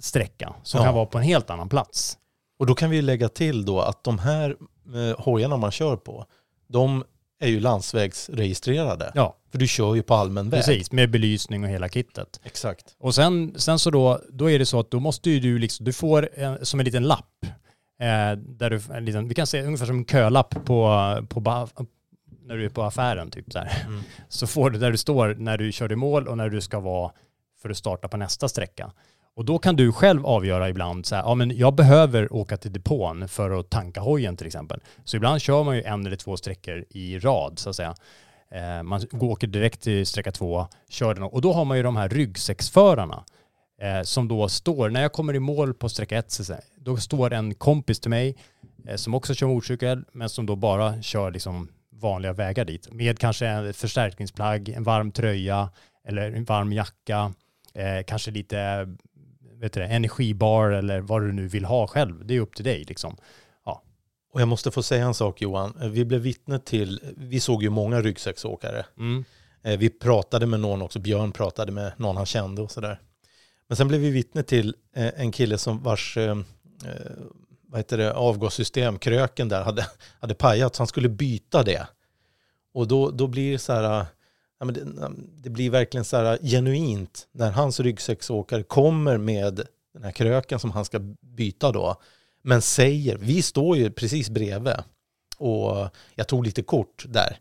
sträcka 0.01 0.55
som 0.63 0.79
ja. 0.79 0.85
kan 0.85 0.95
vara 0.95 1.07
på 1.07 1.19
en 1.19 1.25
helt 1.25 1.51
annan 1.51 1.69
plats. 1.69 2.19
Och 2.59 2.67
då 2.67 2.75
kan 2.75 2.91
vi 2.91 3.03
lägga 3.03 3.29
till 3.29 3.65
då 3.65 3.81
att 3.81 4.05
de 4.05 4.19
här 4.19 4.57
eh, 4.95 5.21
hojarna 5.21 5.57
man 5.57 5.71
kör 5.71 5.97
på, 5.97 6.27
de 6.69 7.05
är 7.43 7.49
ju 7.49 7.61
landsvägsregistrerade. 7.61 9.13
Ja. 9.15 9.37
För 9.51 9.59
du 9.59 9.67
kör 9.67 9.95
ju 9.95 10.03
på 10.03 10.15
allmän 10.15 10.51
väg. 10.51 10.65
Precis, 10.65 10.93
med 10.93 11.11
belysning 11.11 11.65
och 11.65 11.71
hela 11.71 11.89
kittet. 11.89 12.41
Exakt. 12.45 12.97
Och 12.99 13.15
sen, 13.15 13.55
sen 13.57 13.79
så 13.79 13.91
då, 13.91 14.21
då 14.29 14.51
är 14.51 14.59
det 14.59 14.67
så 14.67 14.81
att 14.81 14.91
då 14.91 15.01
måste 15.01 15.31
ju 15.31 15.41
du 15.41 15.59
liksom, 15.59 15.85
du 15.85 15.93
får 15.93 16.29
en, 16.35 16.67
som 16.67 16.81
en 16.81 16.87
liten 16.87 17.03
lapp. 17.03 17.47
Eh, 18.01 18.39
där 18.39 18.71
du, 18.71 18.81
en 18.95 19.05
liten, 19.05 19.29
vi 19.29 19.35
kan 19.35 19.47
säga 19.47 19.65
ungefär 19.65 19.87
som 19.87 19.99
en 19.99 20.05
kölapp 20.05 20.51
på, 20.65 21.19
på, 21.29 21.69
när 22.45 22.57
du 22.57 22.65
är 22.65 22.69
på 22.69 22.83
affären 22.83 23.31
typ 23.31 23.53
så 23.53 23.59
här. 23.59 23.85
Mm. 23.87 24.03
Så 24.29 24.47
får 24.47 24.71
du 24.71 24.79
där 24.79 24.91
du 24.91 24.97
står 24.97 25.35
när 25.35 25.59
du 25.59 25.73
kör 25.73 25.93
i 25.93 25.97
mål 25.97 26.29
och 26.29 26.37
när 26.37 26.49
du 26.49 26.61
ska 26.61 26.81
vara 26.81 27.13
för 27.63 27.71
att 27.71 27.77
starta 27.77 28.09
på 28.09 28.17
nästa 28.17 28.49
sträcka. 28.49 28.93
Och 29.35 29.45
då 29.45 29.59
kan 29.59 29.77
du 29.77 29.93
själv 29.93 30.27
avgöra 30.27 30.69
ibland 30.69 31.07
så 31.07 31.15
här, 31.15 31.23
ja 31.23 31.35
men 31.35 31.57
jag 31.57 31.75
behöver 31.75 32.33
åka 32.33 32.57
till 32.57 32.73
depån 32.73 33.29
för 33.29 33.61
att 33.61 33.71
tanka 33.71 34.01
hojen 34.01 34.37
till 34.37 34.47
exempel. 34.47 34.81
Så 35.05 35.17
ibland 35.17 35.41
kör 35.41 35.65
man 35.65 35.77
ju 35.77 35.83
en 35.83 36.07
eller 36.07 36.17
två 36.17 36.37
sträckor 36.37 36.85
i 36.91 37.19
rad 37.19 37.59
så 37.59 37.71
att 37.71 37.77
säga. 37.77 37.95
Eh, 38.51 38.83
man 38.83 39.07
åker 39.21 39.47
direkt 39.47 39.81
till 39.81 40.07
sträcka 40.07 40.33
två, 40.33 40.67
kör 40.89 41.15
den 41.15 41.23
och 41.23 41.41
då 41.41 41.53
har 41.53 41.65
man 41.65 41.77
ju 41.77 41.83
de 41.83 41.97
här 41.97 42.09
ryggsäcksförarna 42.09 43.25
eh, 43.81 44.03
som 44.03 44.29
då 44.29 44.49
står, 44.49 44.91
när 44.91 45.03
jag 45.03 45.13
kommer 45.13 45.35
i 45.35 45.41
mål 45.41 45.75
på 45.75 45.89
sträcka 45.89 46.19
ett, 46.19 46.31
så 46.31 46.55
då 46.77 46.97
står 46.97 47.33
en 47.33 47.55
kompis 47.55 48.01
till 48.01 48.11
mig 48.11 48.37
eh, 48.87 48.97
som 48.97 49.15
också 49.15 49.35
kör 49.35 49.47
motorcykel 49.47 50.05
men 50.13 50.29
som 50.29 50.47
då 50.47 50.57
bara 50.57 51.03
kör 51.03 51.31
liksom 51.31 51.69
vanliga 51.93 52.33
vägar 52.33 52.65
dit 52.65 52.93
med 52.93 53.19
kanske 53.19 53.47
en 53.47 53.75
förstärkningsplagg, 53.75 54.69
en 54.69 54.83
varm 54.83 55.13
tröja 55.13 55.71
eller 56.05 56.33
en 56.33 56.45
varm 56.45 56.73
jacka, 56.73 57.33
eh, 57.75 58.05
kanske 58.07 58.31
lite 58.31 58.89
vet 59.63 59.73
du, 59.73 59.83
energibar 59.83 60.71
eller 60.71 61.01
vad 61.01 61.23
du 61.23 61.33
nu 61.33 61.49
vill 61.49 61.65
ha 61.65 61.87
själv. 61.87 62.27
Det 62.27 62.37
är 62.37 62.41
upp 62.41 62.55
till 62.55 62.65
dig 62.65 62.85
liksom. 62.85 63.17
Ja. 63.65 63.83
Och 64.33 64.41
jag 64.41 64.49
måste 64.49 64.71
få 64.71 64.83
säga 64.83 65.05
en 65.05 65.15
sak 65.15 65.43
Johan. 65.43 65.75
Vi 65.93 66.05
blev 66.05 66.21
vittne 66.21 66.59
till, 66.59 67.01
vi 67.17 67.41
såg 67.41 67.63
ju 67.63 67.71
många 67.71 68.01
ryggsäcksåkare. 68.01 68.87
Mm. 68.99 69.25
Eh, 69.63 69.79
vi 69.79 69.91
pratade 69.91 70.47
med 70.47 70.61
någon 70.61 70.83
också, 70.83 70.99
Björn 70.99 71.33
pratade 71.33 71.73
med 71.73 71.93
någon 71.97 72.17
han 72.17 72.27
kände 72.27 72.63
och 72.63 72.71
sådär. 72.71 73.01
Men 73.69 73.77
sen 73.77 73.89
blev 73.89 74.01
vi 74.01 74.11
vittne 74.11 74.43
till 74.43 74.75
eh, 74.97 75.21
en 75.21 75.33
kille 75.33 75.59
som 75.59 75.83
vars 75.83 76.17
eh, 76.17 76.37
vad 77.73 77.79
heter 77.79 77.99
det, 77.99 78.13
avgassystem, 78.13 78.99
kröken 78.99 79.49
där, 79.49 79.63
hade, 79.63 79.87
hade 80.21 80.35
pajat 80.35 80.75
så 80.75 80.81
han 80.81 80.87
skulle 80.87 81.09
byta 81.09 81.63
det. 81.63 81.87
Och 82.75 82.89
då, 82.89 83.11
då 83.11 83.27
blir 83.27 83.53
det 83.53 83.59
så 83.59 83.73
här, 83.73 84.07
ja, 84.63 84.67
men 84.67 84.75
det, 84.75 85.13
det, 85.43 85.51
blir 85.51 85.71
verkligen 85.71 86.05
så 86.05 86.17
här 86.17 86.39
genuint 86.43 87.29
när 87.33 87.51
hans 87.51 87.81
ryggsäcksåkare 87.81 88.63
kommer 88.63 89.19
med 89.19 89.61
den 89.95 90.05
här 90.05 90.11
kröken 90.11 90.59
som 90.59 90.71
han 90.71 90.85
ska 90.85 90.99
byta 91.21 91.73
då. 91.73 92.01
Men 92.43 92.63
säger, 92.63 93.17
vi 93.17 93.43
står 93.43 93.77
ju 93.77 93.91
precis 93.91 94.31
bredvid 94.31 94.75
och 95.37 95.89
jag 96.15 96.29
tog 96.29 96.45
lite 96.45 96.63
kort 96.63 97.05
där. 97.09 97.39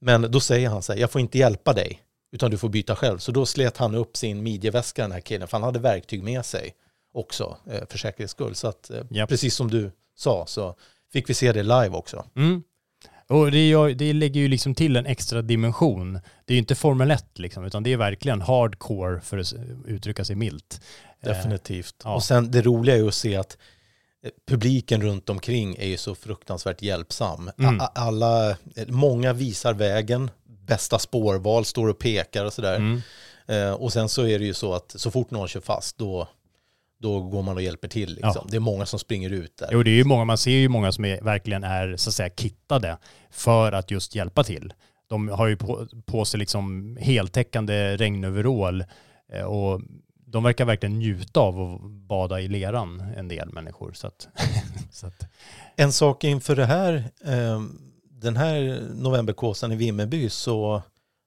Men 0.00 0.30
då 0.30 0.40
säger 0.40 0.68
han 0.68 0.82
så 0.82 0.92
här, 0.92 1.00
jag 1.00 1.10
får 1.10 1.20
inte 1.20 1.38
hjälpa 1.38 1.72
dig 1.72 2.02
utan 2.32 2.50
du 2.50 2.58
får 2.58 2.68
byta 2.68 2.96
själv. 2.96 3.18
Så 3.18 3.32
då 3.32 3.46
slet 3.46 3.76
han 3.76 3.94
upp 3.94 4.16
sin 4.16 4.42
midjeväska 4.42 5.02
den 5.02 5.12
här 5.12 5.20
killen, 5.20 5.48
för 5.48 5.56
han 5.56 5.64
hade 5.64 5.78
verktyg 5.78 6.22
med 6.22 6.44
sig 6.44 6.74
också 7.12 7.56
eh, 7.70 7.86
för 7.88 7.98
säkerhets 7.98 8.32
skull. 8.32 8.54
Så 8.54 8.68
att 8.68 8.90
yep. 8.90 9.12
Eh, 9.12 9.26
precis 9.26 9.54
som 9.54 9.70
du 9.70 9.90
sa 10.16 10.46
så 10.46 10.74
fick 11.12 11.30
vi 11.30 11.34
se 11.34 11.52
det 11.52 11.62
live 11.62 11.90
också. 11.90 12.24
Mm. 12.36 12.62
Och 13.28 13.50
det, 13.50 13.68
gör, 13.68 13.90
det 13.90 14.12
lägger 14.12 14.40
ju 14.40 14.48
liksom 14.48 14.74
till 14.74 14.96
en 14.96 15.06
extra 15.06 15.42
dimension. 15.42 16.12
Det 16.44 16.52
är 16.52 16.54
ju 16.54 16.58
inte 16.58 16.74
Formel 16.74 17.10
1 17.10 17.38
liksom, 17.38 17.64
utan 17.64 17.82
det 17.82 17.92
är 17.92 17.96
verkligen 17.96 18.40
hardcore 18.40 19.20
för 19.20 19.38
att 19.38 19.54
uttrycka 19.86 20.24
sig 20.24 20.36
milt. 20.36 20.80
Definitivt. 21.22 21.94
Eh, 22.04 22.10
ja. 22.10 22.14
Och 22.14 22.24
sen 22.24 22.50
det 22.50 22.62
roliga 22.62 22.94
är 22.94 22.98
ju 22.98 23.08
att 23.08 23.14
se 23.14 23.36
att 23.36 23.58
eh, 24.24 24.30
publiken 24.48 25.02
runt 25.02 25.28
omkring 25.28 25.76
är 25.78 25.86
ju 25.86 25.96
så 25.96 26.14
fruktansvärt 26.14 26.82
hjälpsam. 26.82 27.50
Mm. 27.58 27.80
Alla, 27.94 28.50
eh, 28.50 28.56
många 28.88 29.32
visar 29.32 29.74
vägen, 29.74 30.30
bästa 30.66 30.98
spårval, 30.98 31.64
står 31.64 31.88
och 31.88 31.98
pekar 31.98 32.44
och 32.44 32.52
sådär. 32.52 32.76
Mm. 32.76 33.00
Eh, 33.46 33.72
och 33.72 33.92
sen 33.92 34.08
så 34.08 34.26
är 34.26 34.38
det 34.38 34.44
ju 34.44 34.54
så 34.54 34.74
att 34.74 34.94
så 34.96 35.10
fort 35.10 35.30
någon 35.30 35.48
kör 35.48 35.60
fast 35.60 35.98
då, 35.98 36.28
då 36.98 37.20
går 37.20 37.42
man 37.42 37.56
och 37.56 37.62
hjälper 37.62 37.88
till. 37.88 38.14
Liksom. 38.14 38.32
Ja. 38.34 38.46
Det 38.50 38.56
är 38.56 38.60
många 38.60 38.86
som 38.86 38.98
springer 38.98 39.30
ut 39.30 39.56
där. 39.56 39.68
Jo, 39.72 39.82
det 39.82 39.90
är 39.90 39.94
ju 39.94 40.04
många, 40.04 40.24
man 40.24 40.38
ser 40.38 40.50
ju 40.50 40.68
många 40.68 40.92
som 40.92 41.04
är, 41.04 41.20
verkligen 41.20 41.64
är 41.64 41.96
så 41.96 42.10
att 42.10 42.14
säga 42.14 42.30
kittade 42.30 42.98
för 43.30 43.72
att 43.72 43.90
just 43.90 44.14
hjälpa 44.14 44.44
till. 44.44 44.72
De 45.08 45.28
har 45.28 45.46
ju 45.46 45.56
på, 45.56 45.86
på 46.06 46.24
sig 46.24 46.40
liksom 46.40 46.96
heltäckande 47.00 47.96
regnoverall 47.96 48.84
eh, 49.32 49.42
och 49.42 49.80
de 50.26 50.42
verkar 50.42 50.64
verkligen 50.64 50.98
njuta 50.98 51.40
av 51.40 51.60
att 51.60 51.90
bada 51.90 52.40
i 52.40 52.48
leran, 52.48 53.00
en 53.00 53.28
del 53.28 53.52
människor. 53.52 53.92
Så 53.92 54.06
att, 54.06 54.28
så 54.92 55.06
att, 55.06 55.26
En 55.76 55.92
sak 55.92 56.24
inför 56.24 56.56
det 56.56 56.66
här, 56.66 56.94
eh, 57.24 57.62
den 58.10 58.36
här 58.36 58.82
novemberkåsan 58.94 59.72
i 59.72 59.76
Vimmerby 59.76 60.28
så 60.30 60.82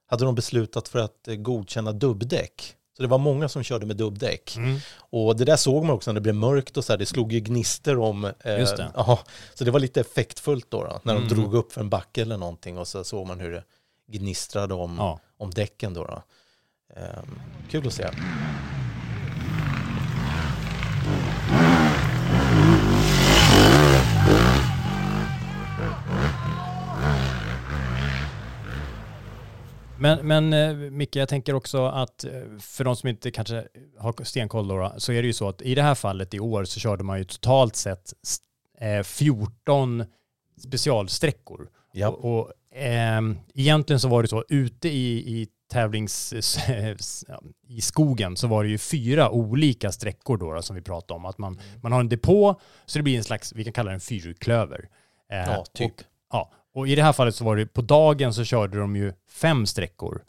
hade 0.07 0.25
de 0.25 0.35
beslutat 0.35 0.87
för 0.87 0.99
att 0.99 1.27
eh, 1.27 1.35
godkänna 1.35 1.91
dubbdäck. 1.91 2.75
Så 3.01 3.03
det 3.03 3.09
var 3.11 3.17
många 3.17 3.49
som 3.49 3.63
körde 3.63 3.85
med 3.85 3.97
dubbdäck. 3.97 4.55
mm. 4.57 4.79
Och 4.93 5.35
det 5.35 5.45
där 5.45 5.55
såg 5.55 5.83
man 5.85 5.95
också 5.95 6.11
när 6.11 6.13
det 6.13 6.21
blev 6.21 6.35
mörkt 6.35 6.77
och 6.77 6.85
så 6.85 6.93
här, 6.93 6.97
det 6.97 7.05
slog 7.05 7.33
ju 7.33 7.39
gnister 7.39 7.97
om. 7.99 8.25
Eh, 8.25 8.59
Just 8.59 8.77
det. 8.77 8.91
Ja, 8.95 9.19
så 9.53 9.63
det 9.63 9.71
var 9.71 9.79
lite 9.79 10.01
effektfullt 10.01 10.71
då, 10.71 10.83
då 10.83 10.99
när 11.03 11.13
de 11.13 11.23
Mm. 11.23 11.27
drog 11.35 11.53
upp 11.53 11.73
för 11.73 11.81
en 11.81 11.89
backe 11.89 12.21
eller 12.21 12.37
någonting 12.37 12.77
och 12.77 12.87
så 12.87 13.03
såg 13.03 13.27
man 13.27 13.39
hur 13.39 13.51
det 13.51 13.63
gnistrade 14.17 14.73
om, 14.73 14.95
ja. 14.97 15.19
om 15.37 15.51
däcken 15.51 15.93
då. 15.93 16.03
då. 16.05 16.23
Eh, 16.95 17.23
kul 17.69 17.87
att 17.87 17.93
se. 17.93 18.09
Men, 30.01 30.27
men 30.27 30.53
eh, 30.53 30.91
Micke, 30.91 31.15
jag 31.15 31.29
tänker 31.29 31.53
också 31.53 31.85
att 31.85 32.23
eh, 32.23 32.31
för 32.59 32.83
de 32.83 32.95
som 32.95 33.09
inte 33.09 33.31
kanske 33.31 33.67
har 33.97 34.23
stenkoll 34.23 34.67
då, 34.67 34.93
så 34.97 35.11
är 35.13 35.21
det 35.21 35.27
ju 35.27 35.33
så 35.33 35.49
att 35.49 35.61
i 35.61 35.75
det 35.75 35.81
här 35.81 35.95
fallet 35.95 36.33
i 36.33 36.39
år 36.39 36.63
så 36.63 36.79
körde 36.79 37.03
man 37.03 37.17
ju 37.17 37.23
totalt 37.23 37.75
sett 37.75 38.13
s- 38.23 38.37
eh, 38.79 39.03
14 39.03 40.05
specialsträckor. 40.63 41.69
Ja. 41.93 42.07
Och, 42.09 42.39
och 42.39 42.51
ehm, 42.75 43.37
egentligen 43.53 43.99
så 43.99 44.07
var 44.07 44.21
det 44.21 44.27
så, 44.27 44.43
ute 44.49 44.89
i, 44.89 45.17
i 45.41 45.47
tävlings... 45.71 46.33
i 47.67 47.81
skogen 47.81 48.37
så 48.37 48.47
var 48.47 48.63
det 48.63 48.69
ju 48.69 48.77
fyra 48.77 49.29
olika 49.29 49.91
sträckor 49.91 50.37
då, 50.37 50.53
då 50.53 50.61
som 50.61 50.75
vi 50.75 50.81
pratade 50.81 51.17
om. 51.17 51.25
Att 51.25 51.37
man, 51.37 51.59
man 51.83 51.91
har 51.91 51.99
en 51.99 52.09
depå, 52.09 52.59
så 52.85 52.99
det 52.99 53.03
blir 53.03 53.17
en 53.17 53.23
slags, 53.23 53.53
vi 53.53 53.63
kan 53.63 53.73
kalla 53.73 53.89
det 53.89 53.95
en 53.95 53.99
fyrklöver. 53.99 54.89
Eh, 55.31 55.37
Ja, 55.37 55.65
typ. 55.73 55.91
Och, 55.99 56.03
ja, 56.31 56.51
och 56.73 56.87
i 56.87 56.95
det 56.95 57.03
här 57.03 57.13
fallet 57.13 57.35
så 57.35 57.43
var 57.43 57.55
det 57.55 57.65
på 57.65 57.81
dagen 57.81 58.33
så 58.33 58.43
körde 58.43 58.79
de 58.79 58.95
ju 58.95 59.13
fem 59.29 59.65
sträckor. 59.65 60.23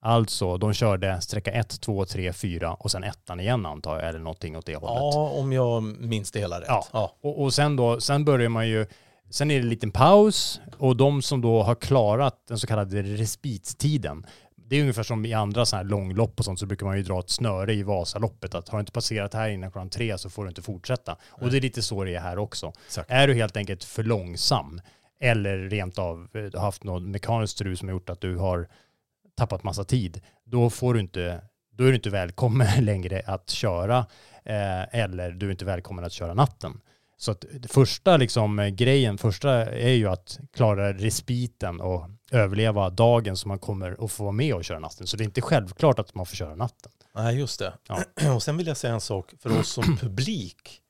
Alltså, 0.00 0.56
de 0.56 0.72
körde 0.72 1.20
sträcka 1.20 1.50
1, 1.50 1.80
2, 1.80 2.04
3, 2.04 2.32
4 2.32 2.74
och 2.74 2.90
sen 2.90 3.04
ettan 3.04 3.40
igen 3.40 3.66
antar 3.66 3.96
jag, 3.96 4.08
eller 4.08 4.18
någonting 4.18 4.56
åt 4.56 4.66
det 4.66 4.76
hållet. 4.76 5.14
Ja, 5.14 5.30
om 5.30 5.52
jag 5.52 5.82
minns 5.82 6.30
det 6.32 6.38
hela 6.38 6.60
rätt. 6.60 6.66
Ja. 6.68 6.84
Ja. 6.92 7.16
Och, 7.20 7.42
och 7.42 7.54
sen 7.54 7.76
då, 7.76 8.00
sen 8.00 8.24
börjar 8.24 8.48
man 8.48 8.68
ju, 8.68 8.86
sen 9.30 9.50
är 9.50 9.54
det 9.54 9.60
en 9.60 9.68
liten 9.68 9.90
paus 9.90 10.60
och 10.78 10.96
de 10.96 11.22
som 11.22 11.40
då 11.40 11.62
har 11.62 11.74
klarat 11.74 12.42
den 12.48 12.58
så 12.58 12.66
kallade 12.66 13.02
respittiden, 13.02 14.26
det 14.68 14.76
är 14.76 14.80
ungefär 14.80 15.02
som 15.02 15.26
i 15.26 15.34
andra 15.34 15.66
sådana 15.66 15.82
här 15.82 15.90
långlopp 15.90 16.38
och 16.38 16.44
sånt 16.44 16.58
så 16.58 16.66
brukar 16.66 16.86
man 16.86 16.96
ju 16.96 17.02
dra 17.02 17.20
ett 17.20 17.30
snöre 17.30 17.74
i 17.74 17.82
Vasaloppet 17.82 18.54
att 18.54 18.68
har 18.68 18.78
du 18.78 18.80
inte 18.80 18.92
passerat 18.92 19.34
här 19.34 19.48
innan 19.48 19.70
klockan 19.70 19.90
tre 19.90 20.18
så 20.18 20.30
får 20.30 20.44
du 20.44 20.48
inte 20.48 20.62
fortsätta. 20.62 21.16
Och 21.30 21.50
det 21.50 21.56
är 21.56 21.60
lite 21.60 21.82
så 21.82 22.04
det 22.04 22.14
är 22.14 22.20
här 22.20 22.38
också. 22.38 22.72
Exakt. 22.86 23.10
Är 23.10 23.28
du 23.28 23.34
helt 23.34 23.56
enkelt 23.56 23.84
för 23.84 24.02
långsam 24.02 24.80
eller 25.20 25.58
rent 25.58 25.98
av 25.98 26.28
eh, 26.34 26.60
haft 26.60 26.84
något 26.84 27.02
mekaniskt 27.02 27.52
strul 27.52 27.76
som 27.76 27.88
har 27.88 27.92
gjort 27.92 28.10
att 28.10 28.20
du 28.20 28.36
har 28.36 28.68
tappat 29.36 29.62
massa 29.62 29.84
tid, 29.84 30.20
då 30.44 30.70
får 30.70 30.94
du 30.94 31.00
inte, 31.00 31.42
då 31.70 31.84
är 31.84 31.88
du 31.88 31.94
inte 31.94 32.10
välkommen 32.10 32.66
längre 32.84 33.22
att 33.26 33.50
köra 33.50 33.98
eh, 34.44 34.94
eller 35.00 35.30
du 35.30 35.46
är 35.46 35.50
inte 35.50 35.64
välkommen 35.64 36.04
att 36.04 36.12
köra 36.12 36.34
natten. 36.34 36.80
Så 37.20 37.30
att 37.30 37.44
första 37.68 38.16
liksom, 38.16 38.58
eh, 38.58 38.68
grejen, 38.68 39.18
första 39.18 39.52
är 39.66 39.92
ju 39.92 40.06
att 40.08 40.38
klara 40.52 40.92
respiten 40.92 41.80
och 41.80 42.10
överleva 42.30 42.90
dagen 42.90 43.36
så 43.36 43.48
man 43.48 43.58
kommer 43.58 44.04
att 44.04 44.12
få 44.12 44.22
vara 44.22 44.32
med 44.32 44.54
och 44.54 44.64
köra 44.64 44.78
natten. 44.78 45.06
Så 45.06 45.16
det 45.16 45.22
är 45.22 45.24
inte 45.24 45.40
självklart 45.40 45.98
att 45.98 46.14
man 46.14 46.26
får 46.26 46.36
köra 46.36 46.54
natten. 46.54 46.92
Nej, 47.14 47.38
just 47.38 47.58
det. 47.58 47.72
Ja. 47.88 48.02
Och 48.34 48.42
sen 48.42 48.56
vill 48.56 48.66
jag 48.66 48.76
säga 48.76 48.94
en 48.94 49.00
sak 49.00 49.34
för 49.40 49.58
oss 49.58 49.68
som 49.68 49.96
publik. 50.00 50.82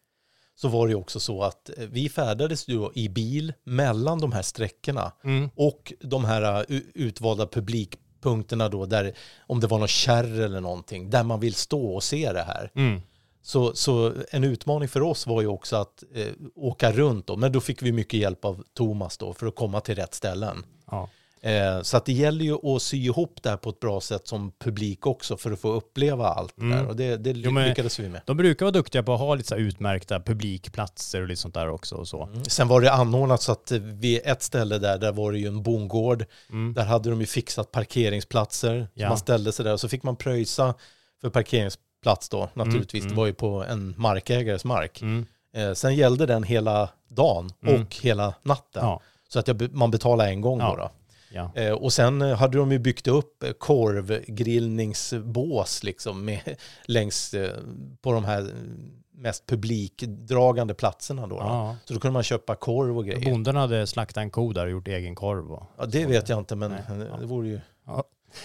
Så 0.60 0.68
var 0.68 0.88
det 0.88 0.94
också 0.94 1.20
så 1.20 1.42
att 1.42 1.78
eh, 1.78 1.84
vi 1.90 2.08
färdades 2.08 2.68
ju 2.68 2.88
i 2.94 3.08
bil 3.08 3.52
mellan 3.64 4.18
de 4.18 4.32
här 4.32 4.42
sträckorna 4.42 5.12
och 5.54 5.92
de 6.00 6.24
här 6.24 6.72
eh, 6.72 6.80
utvalda 6.94 7.46
publikpunkterna 7.46 8.68
då, 8.68 8.86
där 8.86 9.12
om 9.46 9.60
det 9.60 9.66
var 9.66 9.78
något 9.78 9.90
kärr 9.90 10.40
eller 10.40 10.60
någonting, 10.60 11.10
där 11.10 11.24
man 11.24 11.40
vill 11.40 11.54
stå 11.54 11.94
och 11.94 12.02
se 12.02 12.32
det 12.32 12.42
här. 12.42 12.70
Mm. 12.74 13.00
Så, 13.42 13.74
så 13.74 14.12
en 14.30 14.44
utmaning 14.44 14.88
för 14.88 15.02
oss 15.02 15.26
var 15.26 15.40
ju 15.40 15.46
också 15.46 15.76
att 15.76 16.04
eh, 16.14 16.32
åka 16.54 16.92
runt 16.92 17.26
då, 17.26 17.36
men 17.36 17.52
då 17.52 17.60
fick 17.60 17.82
vi 17.82 17.92
mycket 17.92 18.20
hjälp 18.20 18.44
av 18.44 18.64
Thomas 18.74 19.18
då 19.18 19.34
för 19.34 19.46
att 19.46 19.56
komma 19.56 19.80
till 19.80 19.94
rätt 19.94 20.14
ställen. 20.14 20.66
Ja. 20.90 21.08
Eh, 21.40 21.82
så 21.82 21.96
att 21.96 22.04
det 22.04 22.12
gäller 22.12 22.44
ju 22.44 22.54
att 22.76 22.82
sy 22.82 22.96
ihop 22.96 23.38
det 23.42 23.50
här 23.50 23.56
på 23.56 23.70
ett 23.70 23.80
bra 23.80 24.00
sätt 24.00 24.28
som 24.28 24.52
publik 24.58 25.06
också 25.06 25.36
för 25.36 25.52
att 25.52 25.60
få 25.60 25.72
uppleva 25.72 26.28
allt 26.28 26.52
det 26.56 26.70
där. 26.70 26.86
Och 26.86 26.96
det, 26.96 27.16
det 27.16 27.30
Jo, 27.30 27.50
lyckades 27.50 28.00
vi 28.00 28.08
med. 28.08 28.20
De 28.24 28.36
brukar 28.36 28.66
vara 28.66 28.72
duktiga 28.72 29.02
på 29.02 29.14
att 29.14 29.20
ha 29.20 29.34
lite 29.34 29.48
så 29.48 29.56
utmärkta 29.56 30.20
publikplatser 30.20 31.22
och 31.22 31.28
lite 31.28 31.40
sånt 31.40 31.54
där 31.54 31.68
också. 31.68 31.94
Och 31.94 32.08
så. 32.08 32.28
Sen 32.48 32.68
var 32.68 32.80
det 32.80 32.92
anordnat 32.92 33.42
så 33.42 33.52
att 33.52 33.70
vid 33.70 34.20
ett 34.24 34.42
ställe 34.42 34.78
där, 34.78 34.98
där 34.98 35.12
var 35.12 35.32
det 35.32 35.38
ju 35.38 35.46
en 35.46 35.62
bondgård. 35.62 36.24
Där 36.74 36.84
hade 36.84 37.10
de 37.10 37.20
ju 37.20 37.26
fixat 37.26 37.72
parkeringsplatser. 37.72 38.74
Mm. 38.74 38.86
Ja. 38.94 39.08
man 39.08 39.18
ställde 39.18 39.52
sig 39.52 39.64
där 39.64 39.72
och 39.72 39.80
så 39.80 39.88
fick 39.88 40.02
man 40.02 40.16
pröjsa 40.16 40.74
för 41.20 41.30
parkeringsplats 41.30 42.28
då 42.28 42.48
naturligtvis. 42.54 43.04
Det 43.04 43.14
var 43.14 43.26
ju 43.26 43.32
på 43.34 43.64
en 43.64 43.94
markägares 43.96 44.64
mark. 44.64 45.02
Mm. 45.02 45.26
Eh, 45.54 45.72
sen 45.72 45.96
gällde 45.96 46.26
den 46.26 46.42
hela 46.42 46.88
dagen 47.08 47.50
och 47.66 47.96
hela 47.96 48.34
natten. 48.42 48.82
Ja. 48.84 49.00
Så 49.28 49.38
att 49.38 49.48
jag, 49.48 49.72
man 49.74 49.90
betalade 49.90 50.30
en 50.30 50.40
gång 50.40 50.60
Ja. 50.60 50.70
då. 50.70 50.76
då. 50.76 50.90
Ja. 51.32 51.52
Eh, 51.54 51.72
och 51.72 51.92
sen 51.92 52.22
eh, 52.22 52.36
hade 52.36 52.58
de 52.58 52.72
ju 52.72 52.78
byggt 52.78 53.06
upp 53.06 53.42
eh, 53.42 53.50
korvgrillningsbås 53.52 55.82
liksom 55.82 56.24
med, 56.24 56.40
längs 56.86 57.34
eh, 57.34 57.50
på 58.02 58.12
de 58.12 58.24
här 58.24 58.40
eh, 58.40 58.46
mest 59.14 59.46
publikdragande 59.46 60.74
platserna 60.74 61.26
då. 61.26 61.36
Ja. 61.36 61.76
Så 61.84 61.94
då 61.94 62.00
kunde 62.00 62.12
man 62.12 62.22
köpa 62.22 62.54
korv 62.56 62.96
och 62.98 63.06
grejer. 63.06 63.30
Bonden 63.30 63.56
hade 63.56 63.86
slaktat 63.86 64.22
en 64.22 64.30
ko 64.30 64.52
där 64.52 64.64
och 64.64 64.70
gjort 64.70 64.88
egen 64.88 65.14
korv. 65.14 65.52
Och, 65.52 65.66
Ja, 65.78 65.86
det 65.86 66.06
vet 66.06 66.28
jag 66.28 66.38
inte, 66.38 66.56
men 66.56 66.70
Nej. 66.70 66.80
det 67.20 67.26
vore 67.26 67.48
ju 67.48 67.60
Ja. 67.86 68.04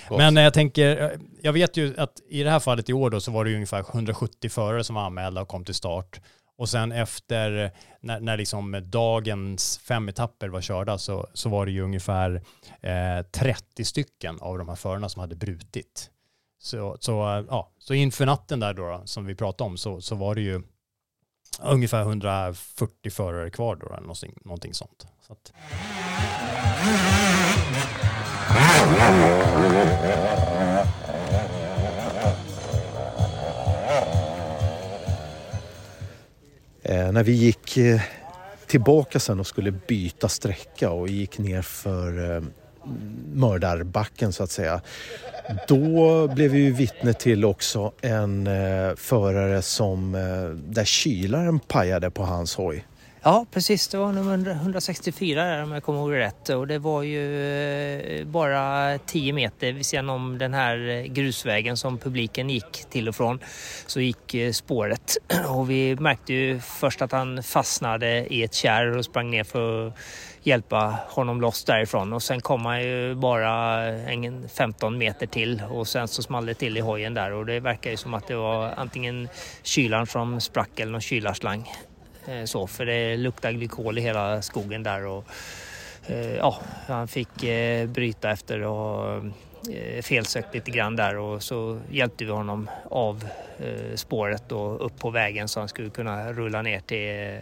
gott. 0.09 0.17
Men 0.17 0.35
jag 0.35 0.53
tänker, 0.53 1.17
jag 1.41 1.53
vet 1.53 1.77
ju 1.77 1.93
att 1.97 2.13
i 2.29 2.43
det 2.43 2.49
här 2.49 2.59
fallet 2.59 2.89
i 2.89 2.93
år 2.93 3.09
då 3.09 3.21
så 3.21 3.31
var 3.31 3.43
det 3.43 3.49
ju 3.49 3.55
ungefär 3.55 3.79
170 3.79 4.49
förare 4.49 4.83
som 4.83 4.95
var 4.95 5.01
anmälda 5.03 5.41
och 5.41 5.47
kom 5.47 5.65
till 5.65 5.75
start. 5.75 6.21
Och 6.57 6.69
sen 6.69 6.91
efter, 6.91 7.71
när, 7.99 8.19
när 8.19 8.37
liksom 8.37 8.81
dagens 8.85 9.77
fem 9.77 10.09
etapper 10.09 10.47
var 10.47 10.61
körda 10.61 10.97
så, 10.97 11.27
så 11.33 11.49
var 11.49 11.65
det 11.65 11.71
ju 11.71 11.81
ungefär 11.81 12.41
eh, 12.81 13.25
30 13.31 13.85
stycken 13.85 14.39
av 14.41 14.57
de 14.57 14.69
här 14.69 14.75
förarna 14.75 15.09
som 15.09 15.19
hade 15.19 15.35
brutit. 15.35 16.09
Så, 16.59 16.97
så, 16.99 17.37
eh, 17.37 17.45
ja, 17.49 17.71
så 17.77 17.93
inför 17.93 18.25
natten 18.25 18.59
där 18.59 18.73
då, 18.73 18.87
då 18.87 19.01
som 19.05 19.25
vi 19.25 19.35
pratade 19.35 19.69
om 19.69 19.77
så, 19.77 20.01
så 20.01 20.15
var 20.15 20.35
det 20.35 20.41
ju 20.41 20.61
ungefär 21.61 22.01
140 22.01 23.11
förare 23.11 23.49
kvar 23.49 23.75
då, 23.75 23.87
eller 23.87 24.01
någonting, 24.01 24.33
någonting 24.45 24.73
sånt. 24.73 25.07
Så 25.27 25.33
att, 25.33 25.53
Eh, 36.83 37.11
när 37.11 37.23
vi 37.23 37.31
gick 37.31 37.77
eh, 37.77 38.01
tillbaka 38.67 39.19
sen 39.19 39.39
och 39.39 39.47
skulle 39.47 39.71
byta 39.71 40.29
sträcka 40.29 40.91
och 40.91 41.07
gick 41.07 41.37
ner 41.37 41.61
för 41.61 42.35
eh, 42.35 42.43
mördarbacken 43.33 44.33
så 44.33 44.43
att 44.43 44.51
säga. 44.51 44.81
Då 45.67 46.27
blev 46.27 46.51
vi 46.51 46.59
ju 46.59 46.71
vittne 46.71 47.13
till 47.13 47.45
också 47.45 47.91
en 48.01 48.47
eh, 48.47 48.95
förare 48.95 49.61
som 49.61 50.15
eh, 50.15 50.49
där 50.73 50.85
kylaren 50.85 51.59
pajade 51.59 52.09
på 52.09 52.23
hans 52.23 52.55
hoj. 52.55 52.85
Ja, 53.25 53.45
precis. 53.51 53.87
Det 53.87 53.97
var 53.97 54.11
nummer 54.11 54.51
164 54.51 55.43
där 55.43 55.63
om 55.63 55.71
jag 55.71 55.83
kommer 55.83 55.99
ihåg 55.99 56.13
rätt. 56.13 56.49
Och 56.49 56.67
det 56.67 56.79
var 56.79 57.03
ju 57.03 57.43
eh, 58.19 58.25
bara 58.25 58.97
10 58.97 59.33
meter 59.33 59.71
vid 59.73 59.85
sidan 59.85 60.09
om 60.09 60.37
den 60.37 60.53
här 60.53 60.89
eh, 60.89 61.03
grusvägen 61.03 61.77
som 61.77 61.97
publiken 61.97 62.49
gick 62.49 62.85
till 62.89 63.09
och 63.09 63.15
från. 63.15 63.39
Så 63.87 64.01
gick 64.01 64.33
eh, 64.33 64.51
spåret 64.51 65.17
och 65.47 65.69
vi 65.69 65.95
märkte 65.95 66.33
ju 66.33 66.59
först 66.59 67.01
att 67.01 67.11
han 67.11 67.43
fastnade 67.43 68.33
i 68.33 68.43
ett 68.43 68.53
kärr 68.53 68.97
och 68.97 69.05
sprang 69.05 69.31
ner 69.31 69.43
för 69.43 69.87
att 69.87 69.93
hjälpa 70.41 70.97
honom 71.09 71.41
loss 71.41 71.63
därifrån. 71.63 72.13
Och 72.13 72.23
sen 72.23 72.41
kom 72.41 72.65
han 72.65 72.83
ju 72.83 73.15
bara 73.15 73.83
en 73.85 74.49
15 74.49 74.97
meter 74.97 75.27
till 75.27 75.63
och 75.69 75.87
sen 75.87 76.07
så 76.07 76.21
small 76.21 76.45
det 76.45 76.53
till 76.53 76.77
i 76.77 76.79
hojen 76.79 77.13
där 77.13 77.31
och 77.31 77.45
det 77.45 77.59
verkar 77.59 77.91
ju 77.91 77.97
som 77.97 78.13
att 78.13 78.27
det 78.27 78.35
var 78.35 78.73
antingen 78.77 79.29
kylan 79.63 80.07
som 80.07 80.41
sprack 80.41 80.79
eller 80.79 80.91
någon 80.91 81.01
kylarslang. 81.01 81.69
Eh, 82.27 82.45
så, 82.45 82.67
för 82.67 82.85
det 82.85 83.17
luktar 83.17 83.51
glykol 83.51 83.97
i 83.97 84.01
hela 84.01 84.41
skogen 84.41 84.83
där. 84.83 85.05
Och, 85.05 85.25
eh, 86.07 86.35
ja, 86.35 86.57
han 86.87 87.07
fick 87.07 87.43
eh, 87.43 87.87
bryta 87.87 88.31
efter 88.31 88.61
och 88.61 89.23
felsökt 90.01 90.53
lite 90.53 90.71
grann 90.71 90.95
där 90.95 91.17
och 91.17 91.43
så 91.43 91.79
hjälpte 91.89 92.25
vi 92.25 92.31
honom 92.31 92.69
av 92.91 93.27
spåret 93.95 94.51
och 94.51 94.85
upp 94.85 94.99
på 94.99 95.09
vägen 95.09 95.47
så 95.47 95.59
han 95.59 95.69
skulle 95.69 95.89
kunna 95.89 96.33
rulla 96.33 96.61
ner 96.61 96.79
till, 96.79 97.39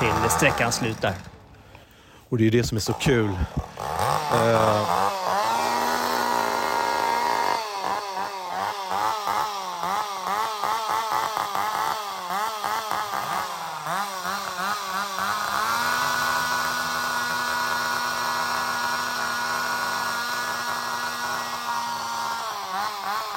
till 0.00 0.30
sträckans 0.30 0.74
slut 0.76 1.00
där. 1.00 1.14
Och 2.28 2.38
det 2.38 2.42
är 2.42 2.44
ju 2.44 2.50
det 2.50 2.64
som 2.64 2.76
är 2.76 2.80
så 2.80 2.92
kul. 2.92 3.30
Eh, 4.34 5.12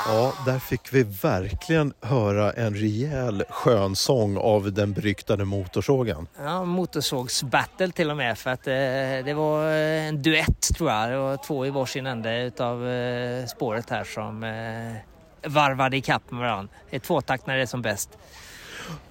Ja, 0.07 0.33
där 0.55 0.59
fick 0.59 0.93
vi 0.93 1.03
verkligen 1.03 1.93
höra 2.01 2.51
en 2.51 2.75
rejäl 2.75 3.43
skönsång 3.49 4.37
av 4.37 4.73
den 4.73 4.93
beryktade 4.93 5.45
motorsågen. 5.45 6.27
Ja, 6.43 6.65
motorsågsbattle 6.65 7.91
till 7.91 8.11
och 8.11 8.17
med 8.17 8.37
för 8.37 8.49
att 8.49 8.67
eh, 8.67 8.73
det 9.25 9.33
var 9.33 9.71
en 9.71 10.21
duett 10.21 10.61
tror 10.75 10.91
jag. 10.91 11.09
Det 11.09 11.17
var 11.17 11.37
två 11.37 11.65
i 11.65 11.69
varsin 11.69 12.05
ände 12.05 12.43
utav 12.43 12.87
eh, 12.87 13.45
spåret 13.45 13.89
här 13.89 14.03
som 14.03 14.43
eh, 14.43 15.51
varvade 15.51 15.97
ikapp 15.97 16.31
med 16.31 16.39
varandra. 16.39 16.73
Det 16.89 16.95
är 16.95 16.99
tvåtakt 16.99 17.47
när 17.47 17.55
det 17.55 17.61
är 17.61 17.65
som 17.65 17.81
bäst. 17.81 18.09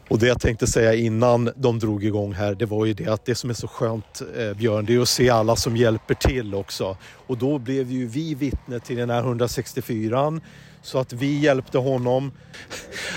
Och 0.08 0.18
det 0.18 0.26
jag 0.26 0.40
tänkte 0.40 0.66
säga 0.66 0.94
innan 0.94 1.50
de 1.56 1.78
drog 1.78 2.04
igång 2.04 2.32
här, 2.32 2.54
det 2.54 2.66
var 2.66 2.86
ju 2.86 2.94
det 2.94 3.08
att 3.08 3.24
det 3.24 3.34
som 3.34 3.50
är 3.50 3.54
så 3.54 3.68
skönt 3.68 4.22
eh, 4.36 4.56
Björn, 4.56 4.84
det 4.84 4.94
är 4.94 5.00
att 5.00 5.08
se 5.08 5.30
alla 5.30 5.56
som 5.56 5.76
hjälper 5.76 6.14
till 6.14 6.54
också. 6.54 6.96
Och 7.26 7.38
då 7.38 7.58
blev 7.58 7.90
ju 7.90 8.06
vi 8.06 8.34
vittne 8.34 8.80
till 8.80 8.96
den 8.96 9.10
här 9.10 9.20
164 9.20 10.40
så 10.84 10.98
att 10.98 11.12
vi 11.12 11.38
hjälpte 11.38 11.78
honom. 11.78 12.32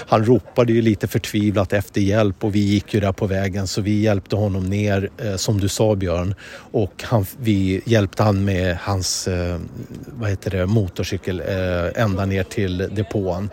Han 0.08 0.26
ropade 0.26 0.74
ju 0.74 0.82
lite 0.82 1.08
förtvivlat 1.08 1.74
efter 1.74 2.02
hjälp 2.02 2.44
och 2.44 2.56
vi 2.56 2.60
gick 2.60 2.94
ju 2.94 3.00
där 3.00 3.12
på 3.12 3.28
vägen 3.28 3.68
så 3.68 3.82
vi 3.82 4.02
hjälpte 4.02 4.36
honom 4.36 4.70
ner 4.70 5.10
eh, 5.18 5.36
som 5.36 5.60
du 5.60 5.70
sa 5.70 5.96
Björn 5.96 6.36
och 6.72 7.04
han, 7.04 7.26
vi 7.40 7.82
hjälpte 7.86 8.24
han 8.24 8.46
med 8.46 8.78
hans 8.82 9.28
eh, 9.28 9.60
vad 10.06 10.30
heter 10.30 10.52
det, 10.52 10.66
motorcykel 10.66 11.40
eh, 11.40 12.04
ända 12.04 12.26
ner 12.26 12.44
till 12.44 12.78
depån. 12.78 13.50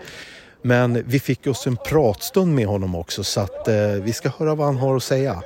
Men 0.63 1.03
vi 1.07 1.21
fick 1.21 1.47
oss 1.47 1.67
en 1.67 1.77
pratstund 1.77 2.55
med 2.55 2.67
honom 2.67 2.95
också 2.95 3.25
så 3.25 3.41
att 3.41 3.69
eh, 3.69 3.77
vi 4.03 4.13
ska 4.13 4.31
höra 4.39 4.55
vad 4.55 4.67
han 4.67 4.77
har 4.77 4.97
att 4.97 5.03
säga. 5.03 5.43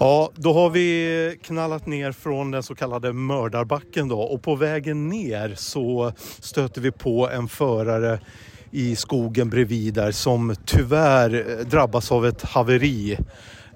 Ja, 0.00 0.30
då 0.34 0.52
har 0.52 0.70
vi 0.70 1.38
knallat 1.42 1.86
ner 1.86 2.12
från 2.12 2.50
den 2.50 2.62
så 2.62 2.74
kallade 2.74 3.12
mördarbacken 3.12 4.08
då 4.08 4.20
och 4.20 4.42
på 4.42 4.54
vägen 4.56 5.08
ner 5.08 5.54
så 5.56 6.12
stöter 6.40 6.80
vi 6.80 6.90
på 6.90 7.28
en 7.30 7.48
förare 7.48 8.20
i 8.70 8.96
skogen 8.96 9.50
bredvid 9.50 9.94
där 9.94 10.10
som 10.12 10.54
tyvärr 10.64 11.34
eh, 11.60 11.66
drabbas 11.66 12.12
av 12.12 12.26
ett 12.26 12.42
haveri. 12.42 13.18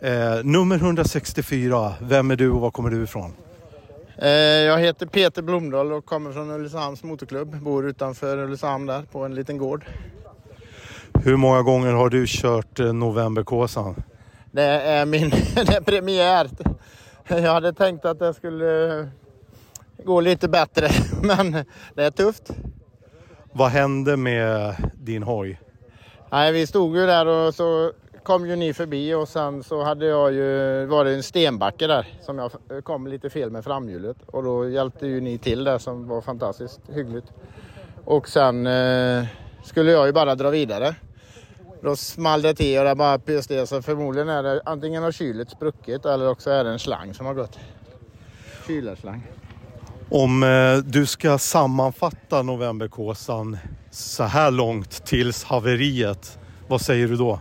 Eh, 0.02 0.44
nummer 0.44 0.76
164, 0.76 1.92
vem 2.00 2.30
är 2.30 2.36
du 2.36 2.50
och 2.50 2.60
var 2.60 2.70
kommer 2.70 2.90
du 2.90 3.02
ifrån? 3.02 3.32
Eh, 4.18 4.28
Jag 4.30 4.78
heter 4.78 5.06
Peter 5.06 5.42
Blomdahl 5.42 5.92
och 5.92 6.04
kommer 6.04 6.32
från 6.32 6.50
Ulricehamns 6.50 7.02
motorklubb. 7.02 7.56
Bor 7.56 7.86
utanför 7.88 8.38
Ulricehamn 8.38 8.86
där 8.86 9.02
på 9.12 9.24
en 9.24 9.34
liten 9.34 9.58
gård. 9.58 9.84
Hur 11.24 11.36
många 11.36 11.62
gånger 11.62 11.92
har 11.92 12.08
du 12.10 12.24
kört 12.28 12.80
eh, 12.80 12.92
Novemberkåsan? 12.92 14.02
Det 14.50 14.62
är 14.62 15.06
min 15.06 15.30
det 15.54 15.76
är 15.76 15.80
premiär. 15.80 16.48
Jag 17.28 17.52
hade 17.52 17.72
tänkt 17.72 18.04
att 18.04 18.18
det 18.18 18.34
skulle 18.34 19.08
gå 20.04 20.20
lite 20.20 20.48
bättre 20.48 20.88
men 21.22 21.52
det 21.94 22.04
är 22.04 22.10
tufft. 22.10 22.50
Vad 23.52 23.70
hände 23.70 24.16
med 24.16 24.74
din 24.94 25.22
hoj? 25.22 25.60
Nej, 26.30 26.52
vi 26.52 26.66
stod 26.66 26.96
ju 26.96 27.06
där 27.06 27.26
och 27.26 27.54
så 27.54 27.92
kom 28.22 28.46
ju 28.48 28.56
ni 28.56 28.74
förbi 28.74 29.14
och 29.14 29.28
sen 29.28 29.62
så 29.62 29.82
hade 29.82 30.06
jag 30.06 30.32
ju 30.32 30.84
varit 30.86 31.16
en 31.16 31.22
stenbacke 31.22 31.86
där 31.86 32.06
som 32.20 32.38
jag 32.38 32.50
kom 32.84 33.06
lite 33.06 33.30
fel 33.30 33.50
med 33.50 33.64
framhjulet 33.64 34.16
och 34.26 34.42
då 34.42 34.68
hjälpte 34.68 35.06
ju 35.06 35.20
ni 35.20 35.38
till 35.38 35.64
där 35.64 35.78
som 35.78 36.08
var 36.08 36.20
fantastiskt 36.20 36.80
hyggligt. 36.94 37.26
Och 38.04 38.28
sen 38.28 38.66
eh, 38.66 39.24
skulle 39.64 39.90
jag 39.90 40.06
ju 40.06 40.12
bara 40.12 40.34
dra 40.34 40.50
vidare. 40.50 40.94
Då 41.82 41.96
small 41.96 42.42
det 42.42 42.54
till 42.54 42.78
och 42.78 42.84
det 42.84 42.94
bara 42.94 43.18
pyste 43.18 43.66
så 43.66 43.82
förmodligen 43.82 44.28
är 44.28 44.42
det 44.42 44.62
antingen 44.64 45.02
har 45.02 45.12
kylet 45.12 45.50
spruckit 45.50 46.04
eller 46.04 46.28
också 46.28 46.50
är 46.50 46.64
det 46.64 46.70
en 46.70 46.78
slang 46.78 47.14
som 47.14 47.26
har 47.26 47.34
gått. 47.34 47.58
Kylarslang. 48.66 49.26
Om 50.10 50.42
eh, 50.42 50.76
du 50.76 51.06
ska 51.06 51.38
sammanfatta 51.38 52.42
Novemberkåsan 52.42 53.58
så 53.90 54.24
här 54.24 54.50
långt 54.50 55.06
tills 55.06 55.44
haveriet, 55.44 56.38
vad 56.68 56.80
säger 56.80 57.08
du 57.08 57.16
då? 57.16 57.40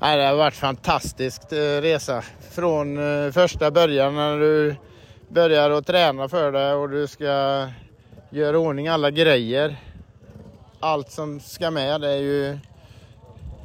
Nej, 0.00 0.16
det 0.16 0.24
har 0.24 0.34
varit 0.34 0.54
fantastiskt 0.54 1.52
eh, 1.52 1.56
resa. 1.56 2.22
Från 2.50 2.98
eh, 2.98 3.32
första 3.32 3.70
början 3.70 4.14
när 4.14 4.38
du 4.38 4.76
börjar 5.28 5.70
att 5.70 5.86
träna 5.86 6.28
för 6.28 6.52
det 6.52 6.74
och 6.74 6.90
du 6.90 7.06
ska 7.06 7.68
göra 8.30 8.58
ordning 8.58 8.88
alla 8.88 9.10
grejer. 9.10 9.76
Allt 10.80 11.10
som 11.10 11.40
ska 11.40 11.70
med 11.70 12.00
det 12.00 12.10
är 12.10 12.20
ju... 12.20 12.58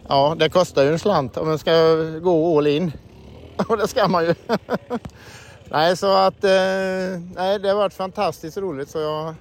Ja, 0.08 0.36
det 0.40 0.50
kostar 0.50 0.84
ju 0.84 0.90
en 0.90 1.00
slant 1.00 1.38
om 1.38 1.48
man 1.48 1.60
ska 1.60 1.72
gå 2.22 2.58
all 2.58 2.68
in. 2.68 2.92
Och 3.68 3.78
det 3.78 3.88
ska 3.88 4.08
man 4.08 4.26
ju. 4.26 4.36
nej, 5.70 5.98
så 5.98 6.18
att... 6.18 6.44
Eh, 6.44 6.52
nej, 7.36 7.60
det 7.60 7.68
har 7.70 7.76
varit 7.76 7.94
fantastiskt 7.94 8.58
roligt 8.58 8.90
så 8.90 9.00
jag... 9.00 9.36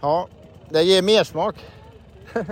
Ja, 0.00 0.28
det 0.68 0.82
ger 0.82 1.02
mer 1.02 1.24
smak. 1.24 1.54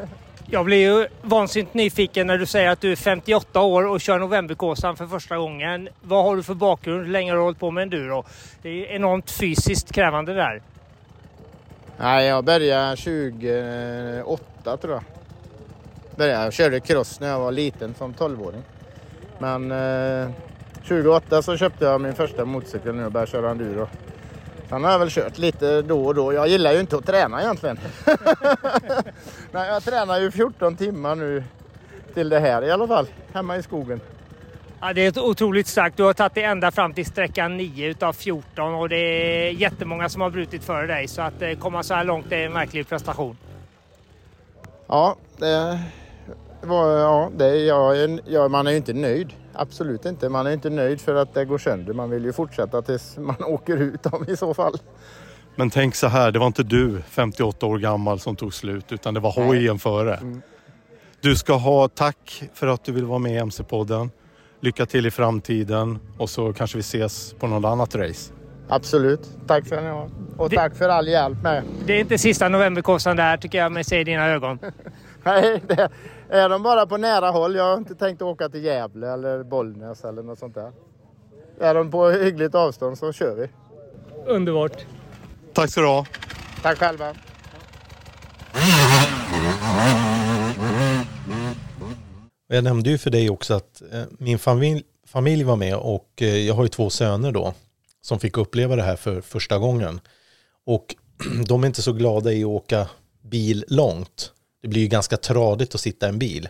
Jag 0.51 0.65
blir 0.65 0.77
ju 0.77 1.09
vansinnigt 1.23 1.75
nyfiken 1.75 2.27
när 2.27 2.39
du 2.39 2.47
säger 2.47 2.71
att 2.71 2.81
du 2.81 2.93
är 2.93 2.97
58 2.97 3.61
år 3.61 3.87
och 3.87 4.01
kör 4.01 4.19
Novemberkåsan 4.19 4.97
för 4.97 5.07
första 5.07 5.37
gången. 5.37 5.89
Vad 6.03 6.25
har 6.25 6.37
du 6.37 6.43
för 6.43 6.55
bakgrund? 6.55 7.05
Hur 7.05 7.13
länge 7.13 7.31
har 7.31 7.37
du 7.37 7.43
hållit 7.43 7.59
på 7.59 7.71
med 7.71 7.83
enduro? 7.83 8.25
Det 8.63 8.69
är 8.69 8.97
enormt 8.97 9.31
fysiskt 9.31 9.93
krävande 9.93 10.35
där. 10.35 10.63
Nej, 11.99 12.27
jag 12.27 12.45
började 12.45 12.97
2008 12.97 14.77
tror 14.77 14.95
jag. 14.95 15.03
Började, 16.17 16.45
jag 16.45 16.53
körde 16.53 16.81
cross 16.81 17.21
när 17.21 17.29
jag 17.29 17.41
var 17.41 17.53
liten 17.53 17.95
som 17.95 18.15
12-åring. 18.15 18.63
Men 19.39 19.73
eh, 19.73 20.31
2008 20.75 21.43
så 21.43 21.57
köpte 21.57 21.85
jag 21.85 22.01
min 22.01 22.15
första 22.15 22.45
motorcykel 22.45 22.95
nu 22.95 23.05
och 23.05 23.13
började 23.13 23.31
köra 23.31 23.51
enduro. 23.51 23.89
Sen 24.69 24.85
har 24.85 24.91
jag 24.91 24.99
väl 24.99 25.11
kört 25.11 25.39
lite 25.39 25.83
då 25.83 26.07
och 26.07 26.15
då. 26.15 26.33
Jag 26.33 26.49
gillar 26.49 26.73
ju 26.73 26.81
inte 26.81 26.97
att 26.97 27.07
träna 27.07 27.43
egentligen. 27.43 27.79
Nej, 29.51 29.69
jag 29.69 29.83
tränar 29.83 30.21
ju 30.21 30.31
14 30.31 30.77
timmar 30.77 31.15
nu 31.15 31.45
till 32.15 32.29
det 32.29 32.41
här 32.41 32.65
i 32.65 32.71
alla 32.71 32.87
fall, 32.87 33.07
hemma 33.33 33.57
i 33.57 33.63
skogen. 33.63 34.01
Ja, 34.81 34.93
det 34.93 35.01
är 35.01 35.09
ett 35.09 35.19
otroligt 35.19 35.67
starkt. 35.67 35.97
Du 35.97 36.03
har 36.03 36.13
tagit 36.13 36.35
dig 36.35 36.45
ända 36.45 36.71
fram 36.71 36.93
till 36.93 37.07
sträckan 37.07 37.57
9 37.57 37.87
utav 37.87 38.13
14 38.13 38.75
och 38.75 38.89
det 38.89 38.97
är 38.97 39.51
jättemånga 39.51 40.09
som 40.09 40.23
har 40.23 40.31
brutit 40.31 40.65
före 40.65 40.87
dig. 40.87 41.09
Så 41.09 41.23
att 41.23 41.43
eh, 41.43 41.53
komma 41.53 41.83
så 41.83 41.95
här 41.95 42.05
långt 42.05 42.33
är 42.33 42.37
en 42.37 42.53
verklig 42.53 42.89
prestation. 42.89 43.37
Ja, 44.87 45.17
det 45.37 45.81
var, 46.67 46.99
ja, 46.99 47.31
det, 47.37 47.57
jag, 47.57 47.99
är- 47.99 48.21
ja, 48.27 48.49
man 48.49 48.67
är 48.67 48.71
ju 48.71 48.77
inte 48.77 48.93
nöjd. 48.93 49.33
Absolut 49.53 50.05
inte. 50.05 50.29
Man 50.29 50.47
är 50.47 50.51
inte 50.51 50.71
nöjd 50.71 51.01
för 51.01 51.15
att 51.15 51.35
det 51.35 51.45
går 51.45 51.59
sönder. 51.59 51.93
Man 51.93 52.11
vill 52.11 52.25
ju 52.25 52.33
fortsätta 52.33 52.83
tills 52.83 53.17
man 53.19 53.37
åker 53.45 53.77
ut 53.77 54.07
om 54.07 54.25
i 54.29 54.37
så 54.37 54.55
fall. 54.55 54.75
Men 55.57 55.71
tänk 55.71 55.95
så 55.95 56.07
här, 56.07 56.31
det 56.31 56.39
var 56.39 56.47
inte 56.47 56.63
du 56.63 57.03
58 57.09 57.67
år 57.67 57.79
gammal 57.79 58.19
som 58.21 58.37
tog 58.37 58.55
slut 58.55 58.93
utan 58.93 59.15
det 59.15 59.21
var 59.21 59.33
hojen 59.33 59.79
före. 59.79 60.21
Du 61.21 61.37
ska 61.37 61.53
ha 61.55 61.89
tack 61.89 62.43
för 62.55 62.67
att 62.67 62.85
du 62.85 62.93
vill 62.93 63.05
vara 63.05 63.19
med 63.19 63.33
i 63.33 63.37
MC-podden. 63.39 64.11
Lycka 64.61 64.87
till 64.87 65.07
i 65.07 65.11
framtiden 65.11 65.99
och 66.19 66.31
så 66.31 66.53
kanske 66.53 66.77
vi 66.77 66.81
ses 66.81 67.33
på 67.35 67.47
något 67.47 67.65
annat 67.65 67.95
race. 67.95 68.33
Absolut. 68.69 69.21
Tack 69.47 69.71
ni 69.71 69.77
ha. 69.77 70.09
Och 70.37 70.51
Det- 70.51 70.57
tack 70.57 70.77
för 70.77 70.89
all 70.89 71.09
hjälp 71.09 71.43
med. 71.43 71.63
Det 71.87 71.93
är 71.93 72.01
inte 72.01 72.19
sista 72.19 72.49
Novemberkåsan 72.49 73.17
där 73.17 73.37
tycker 73.37 73.59
jag 73.59 73.73
mig 73.73 73.85
se 73.85 74.01
i 74.01 74.05
dina 74.05 74.27
ögon. 74.29 74.59
Nej, 75.25 75.63
det 75.67 75.89
är 76.31 76.49
de 76.49 76.63
bara 76.63 76.87
på 76.87 76.97
nära 76.97 77.31
håll. 77.31 77.55
Jag 77.55 77.65
har 77.65 77.77
inte 77.77 77.95
tänkt 77.95 78.23
åka 78.23 78.49
till 78.49 78.65
Gävle 78.65 79.13
eller 79.13 79.43
Bollnäs 79.43 80.05
eller 80.05 80.23
något 80.23 80.39
sånt 80.39 80.55
där. 80.55 80.73
Är 81.61 81.75
de 81.75 81.91
på 81.91 82.09
hyggligt 82.11 82.55
avstånd 82.55 82.99
så 82.99 83.13
kör 83.13 83.35
vi. 83.35 83.49
Underbart. 84.27 84.87
Tack 85.53 85.71
ska 85.71 85.81
du 85.81 85.87
ha. 85.87 86.07
Tack 86.63 86.79
själva. 86.79 87.15
Jag 92.49 92.65
nämnde 92.65 92.91
ju 92.91 92.99
för 92.99 93.11
dig 93.11 93.31
också 93.31 93.55
att 93.55 93.83
eh, 93.93 94.03
min 94.19 94.39
familj, 94.39 94.83
familj 95.07 95.45
var 95.45 95.57
med 95.57 95.77
och 95.77 96.09
eh, 96.17 96.37
jag 96.37 96.55
har 96.55 96.63
ju 96.63 96.69
två 96.69 96.91
söner 96.91 97.33
då 97.33 97.55
som 98.01 98.21
fick 98.21 98.37
uppleva 98.37 98.77
det 98.77 98.83
här 98.83 98.97
för 98.97 99.21
första 99.21 99.59
gången. 99.59 100.01
Och 100.67 100.95
de 101.47 101.63
är 101.63 101.67
inte 101.67 101.83
så 101.83 101.93
glada 101.93 102.33
i 102.33 102.45
att 102.45 102.49
åka 102.49 102.89
bil 103.23 103.65
långt. 103.69 104.33
Det 104.67 104.71
blir 104.71 104.83
ju 104.83 104.89
ganska 104.89 105.17
tradigt 105.17 105.75
att 105.75 105.81
sitta 105.81 106.07
i 106.07 106.09
en 106.09 106.19
bil. 106.19 106.49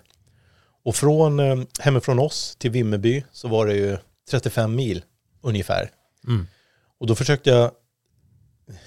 Och 0.84 0.96
från 0.96 1.40
eh, 1.40 1.56
hemifrån 1.80 2.18
oss 2.18 2.56
till 2.58 2.70
Vimmerby 2.70 3.24
så 3.32 3.48
var 3.48 3.66
det 3.66 3.74
ju 3.74 3.98
35 4.30 4.74
mil 4.74 5.04
ungefär. 5.42 5.90
Mm. 6.26 6.46
Och 6.98 7.06
då 7.06 7.14
försökte 7.14 7.50
jag 7.50 7.70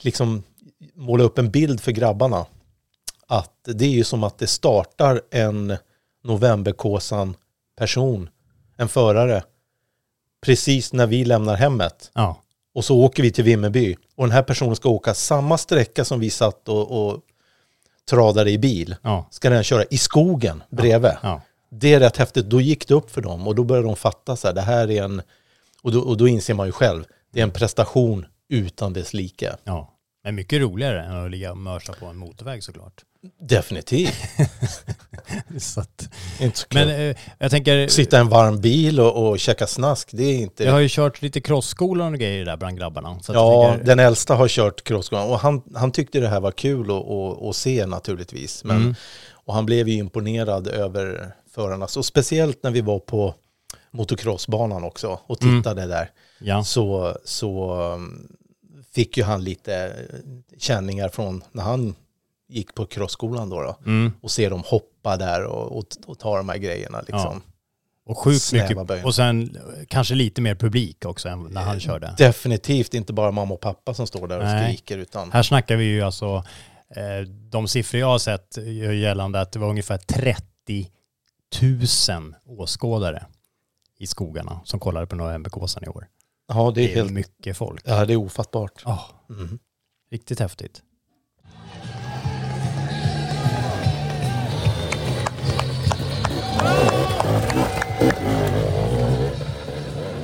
liksom 0.02 0.44
måla 0.94 1.24
upp 1.24 1.38
en 1.38 1.52
bild 1.52 1.82
för 1.82 1.92
grabbarna. 1.92 2.46
Att 3.28 3.54
det 3.64 3.86
är 3.86 3.90
ju 3.90 4.04
som 4.04 4.24
att 4.24 4.38
det 4.38 4.48
startar 4.48 5.22
en 5.32 5.78
novemberkåsan 6.24 7.36
person, 7.78 8.30
en 8.78 8.90
förare, 8.90 9.44
precis 10.42 10.94
när 10.94 11.08
vi 11.08 11.26
lämnar 11.26 11.56
hemmet. 11.56 12.12
Ja. 12.14 12.42
Och 12.74 12.86
så 12.86 13.00
åker 13.00 13.24
vi 13.24 13.32
till 13.32 13.44
Vimmerby. 13.44 13.98
Och 14.16 14.26
den 14.26 14.32
här 14.32 14.44
personen 14.44 14.76
ska 14.76 14.90
åka 14.90 15.14
samma 15.14 15.58
sträcka 15.58 16.06
som 16.06 16.20
vi 16.20 16.30
satt 16.30 16.70
och, 16.70 16.92
och 16.92 17.22
tradade 18.10 18.52
i 18.52 18.58
bil. 18.58 18.96
Ja. 19.02 19.28
Ska 19.32 19.50
den 19.50 19.64
köra 19.64 19.84
i 19.84 19.98
skogen 19.98 20.64
bredvid. 20.70 21.12
Ja. 21.24 21.42
Det 21.72 21.94
är 21.94 22.00
rätt 22.00 22.18
häftigt. 22.18 22.46
Då 22.46 22.62
gick 22.62 22.88
det 22.88 22.94
upp 22.94 23.12
för 23.12 23.22
dem 23.22 23.48
och 23.48 23.56
då 23.56 23.64
började 23.64 23.88
de 23.88 23.96
fatta 23.96 24.36
så 24.36 24.48
här, 24.48 24.54
det 24.54 24.62
här 24.62 24.92
är 24.92 25.04
en, 25.04 25.22
och 25.82 25.92
då, 25.92 26.00
och 26.00 26.18
då 26.18 26.28
inser 26.28 26.54
man 26.54 26.66
ju 26.66 26.72
själv, 26.72 27.04
det 27.34 27.40
är 27.40 27.44
en 27.44 27.52
prestation 27.52 28.26
utan 28.50 28.94
dess 28.94 29.14
like. 29.14 29.56
ja. 29.64 29.96
Men 30.24 30.36
mycket 30.36 30.62
roligare 30.62 31.04
än 31.04 31.26
att 31.26 31.32
ligga 31.32 31.52
och 31.52 31.58
mörsa 31.58 31.94
på 31.94 32.06
en 32.06 32.18
motorväg 32.18 32.64
såklart. 32.64 33.04
Definitivt. 33.42 34.14
Så 35.60 35.80
att, 35.82 36.10
inte 36.40 36.58
så 36.60 36.66
men 36.74 36.90
eh, 36.90 37.16
jag 37.38 37.52
tänker, 37.52 37.88
Sitta 37.88 38.18
i 38.18 38.20
en 38.20 38.30
varm 38.30 38.62
bil 38.62 39.00
och, 39.00 39.30
och 39.30 39.40
käka 39.40 39.68
snask, 39.68 40.10
det 40.12 40.24
är 40.24 40.38
inte... 40.38 40.64
jag 40.64 40.72
har 40.72 40.80
ju 40.80 40.88
kört 40.90 41.22
lite 41.22 41.42
crossskolan 41.42 42.14
och 42.14 42.20
grejer 42.20 42.46
där 42.46 42.58
bland 42.58 42.78
grabbarna. 42.78 43.20
Så 43.22 43.34
Ja, 43.34 43.70
tänker, 43.72 43.86
den 43.86 44.00
äldsta 44.00 44.36
har 44.36 44.48
kört 44.48 44.84
crossskolan 44.84 45.30
och 45.30 45.40
han, 45.40 45.62
han 45.76 45.92
tyckte 45.92 46.20
det 46.20 46.28
här 46.28 46.40
var 46.40 46.52
kul 46.52 46.92
att, 46.92 47.56
se 47.56 47.86
naturligtvis. 47.86 48.64
Men, 48.64 48.78
Mm. 48.78 48.96
Och 49.32 49.54
han 49.56 49.66
blev 49.66 49.88
ju 49.88 49.94
imponerad 49.96 50.68
över 50.68 51.34
förarna. 51.56 51.88
Så 51.88 52.04
speciellt 52.04 52.64
när 52.64 52.72
vi 52.72 52.82
var 52.82 53.00
på 53.00 53.36
motocrossbanan 53.92 54.84
också 54.84 55.20
och 55.28 55.44
Mm. 55.44 55.58
tittade 55.62 55.86
där. 55.88 56.10
ja. 56.40 56.64
Så, 56.64 57.18
så 57.26 57.76
um, 57.94 58.28
fick 58.96 59.18
ju 59.18 59.24
han 59.24 59.44
lite 59.44 59.94
känningar 60.58 61.10
från 61.10 61.44
när 61.52 61.64
han 61.64 61.96
gick 62.50 62.76
på 62.76 62.86
crossskolan 62.86 63.50
då. 63.50 63.62
då 63.62 63.78
Mm. 63.86 64.12
och 64.22 64.32
se 64.32 64.50
dem 64.50 64.64
hoppa 64.66 64.99
där 65.04 65.44
och, 65.46 65.78
och, 65.78 65.86
och 66.06 66.20
ta 66.20 66.38
de 66.38 66.50
här 66.50 66.58
grejerna 66.58 67.02
liksom. 67.02 67.42
Och 68.06 68.18
sjukt 68.18 68.54
mycket. 68.54 68.88
böjen. 68.88 69.06
Och 69.06 69.16
sen 69.16 69.56
eh, 69.56 69.86
kanske 69.88 70.16
lite 70.16 70.42
mer 70.42 70.56
publik 70.56 71.06
också 71.06 71.30
än 71.30 71.44
när 71.44 71.62
han 71.62 71.80
körde. 71.80 72.14
Definitivt 72.18 72.94
inte 72.94 73.14
bara 73.14 73.32
mamma 73.32 73.54
och 73.54 73.60
pappa 73.62 73.94
som 73.94 74.08
står 74.08 74.28
där 74.28 74.38
och 74.38 74.44
Nej. 74.44 74.64
skriker 74.78 74.98
utan 74.98 75.32
Här 75.32 75.44
snackar 75.44 75.76
vi 75.76 75.86
ju 75.86 76.02
alltså, 76.02 76.44
eh, 76.96 77.28
de 77.28 77.68
siffror 77.68 78.00
jag 78.00 78.08
har 78.08 78.20
sett 78.20 78.58
gör 78.58 78.92
gällande 78.92 79.42
att 79.42 79.52
det 79.52 79.60
var 79.60 79.70
ungefär 79.70 79.98
30 79.98 80.92
000 81.62 82.36
åskådare 82.46 83.26
i 84.00 84.08
skogarna 84.08 84.60
som 84.64 84.80
kollade 84.80 85.08
på 85.08 85.16
novemberkåsan 85.16 85.84
i 85.84 85.88
år. 85.88 86.08
ja, 86.48 86.72
det 86.76 86.82
är 86.82 86.88
Det 86.88 86.92
är 86.94 86.96
helt 86.96 87.12
mycket 87.12 87.58
folk. 87.58 87.82
Ja, 87.86 88.06
det 88.06 88.14
är 88.14 88.18
ofattbart. 88.18 88.82
Ja, 88.86 89.06
Mm. 89.30 89.60
riktigt 90.12 90.40
häftigt. 90.40 90.82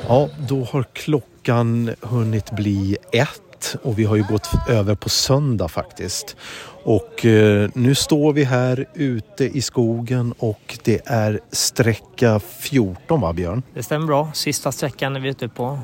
Ja, 0.08 0.30
då 0.50 0.64
har 0.64 0.84
klockan 0.94 1.96
hunnit 2.02 2.52
bli 2.52 2.98
ett 3.12 3.76
och 3.84 4.00
vi 4.00 4.04
har 4.04 4.16
ju 4.16 4.24
gått 4.24 4.50
över 4.70 4.96
på 4.96 5.10
söndag 5.10 5.68
faktiskt. 5.68 6.36
Och 6.84 7.26
eh, 7.26 7.70
nu 7.74 7.96
står 7.96 8.34
vi 8.34 8.44
här 8.44 8.86
ute 8.94 9.46
i 9.46 9.62
skogen 9.62 10.34
och 10.40 10.78
det 10.84 11.02
är 11.06 11.40
sträcka 11.52 12.40
14 12.40 13.22
va 13.22 13.34
Björn? 13.34 13.64
Det 13.74 13.84
stämmer 13.84 14.08
bra. 14.08 14.32
Sista 14.34 14.72
sträckan 14.72 15.16
är 15.16 15.20
vi 15.20 15.30
ute 15.30 15.48
på. 15.48 15.80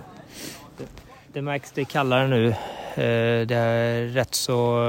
Det, 0.78 0.84
det 1.34 1.42
märks 1.42 1.72
det 1.72 1.82
är 1.82 1.86
kallare 1.86 2.28
nu. 2.28 2.48
Eh, 2.48 3.48
Det 3.48 3.56
är 3.56 4.06
rätt 4.08 4.36
så 4.36 4.88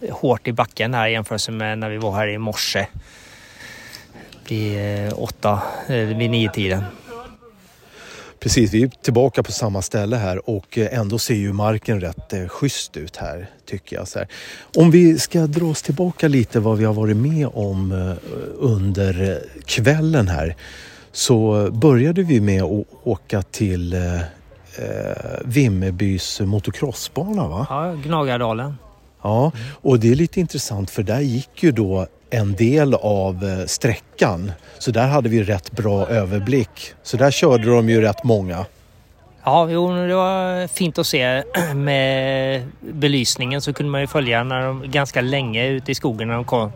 eh, 0.00 0.14
hårt 0.14 0.48
i 0.48 0.52
backen 0.52 0.94
här 0.94 1.08
i 1.08 1.12
jämförelse 1.12 1.52
med 1.52 1.78
när 1.78 1.90
vi 1.90 1.96
var 1.98 2.12
här 2.12 2.28
i 2.28 2.38
morse. 2.38 2.86
Vid 4.50 5.06
eh, 5.06 5.22
åtta, 5.22 5.62
eh, 5.88 5.94
vid 5.94 6.30
nio 6.30 6.50
tiden. 6.50 6.84
Precis, 8.40 8.72
vi 8.72 8.82
är 8.82 8.88
tillbaka 8.88 9.42
på 9.42 9.52
samma 9.52 9.82
ställe 9.82 10.16
här 10.16 10.50
och 10.50 10.78
eh, 10.78 10.98
ändå 10.98 11.18
ser 11.18 11.34
ju 11.34 11.52
marken 11.52 12.00
rätt 12.00 12.32
eh, 12.32 12.48
schysst 12.48 12.96
ut 12.96 13.16
här 13.16 13.46
tycker 13.66 13.96
jag. 13.96 14.08
Så 14.08 14.18
här. 14.18 14.28
Om 14.76 14.90
vi 14.90 15.18
ska 15.18 15.46
dra 15.46 15.66
oss 15.66 15.82
tillbaka 15.82 16.28
lite 16.28 16.60
vad 16.60 16.78
vi 16.78 16.84
har 16.84 16.94
varit 16.94 17.16
med 17.16 17.48
om 17.54 17.92
eh, 17.92 18.16
under 18.58 19.42
kvällen 19.64 20.28
här 20.28 20.56
så 21.12 21.68
började 21.72 22.22
vi 22.22 22.40
med 22.40 22.62
att 22.62 22.86
åka 23.04 23.42
till 23.42 23.92
eh, 23.92 24.20
Vimmerbys 25.44 26.40
motocrossbana 26.40 27.48
va? 27.48 27.66
Ja, 27.70 27.92
Gnagardalen. 27.92 28.74
Ja, 29.22 29.52
och 29.82 30.00
det 30.00 30.10
är 30.10 30.14
lite 30.14 30.40
intressant 30.40 30.90
för 30.90 31.02
där 31.02 31.20
gick 31.20 31.62
ju 31.62 31.72
då 31.72 32.06
en 32.30 32.54
del 32.54 32.94
av 32.94 33.44
eh, 33.44 33.66
sträckan. 33.66 34.52
Så 34.78 34.90
där 34.90 35.08
hade 35.08 35.28
vi 35.28 35.42
rätt 35.42 35.72
bra 35.72 36.06
överblick. 36.06 36.94
Så 37.02 37.16
där 37.16 37.30
körde 37.30 37.70
de 37.70 37.88
ju 37.88 38.00
rätt 38.00 38.24
många. 38.24 38.66
Ja, 39.44 39.68
jo, 39.70 39.92
det 39.92 40.14
var 40.14 40.66
fint 40.66 40.98
att 40.98 41.06
se 41.06 41.42
med 41.74 42.62
belysningen 42.80 43.60
så 43.60 43.72
kunde 43.72 43.92
man 43.92 44.00
ju 44.00 44.06
följa 44.06 44.44
när 44.44 44.66
de 44.66 44.90
ganska 44.90 45.20
länge 45.20 45.66
ute 45.66 45.92
i 45.92 45.94
skogen 45.94 46.28
när 46.28 46.34
de 46.34 46.44
kom 46.44 46.72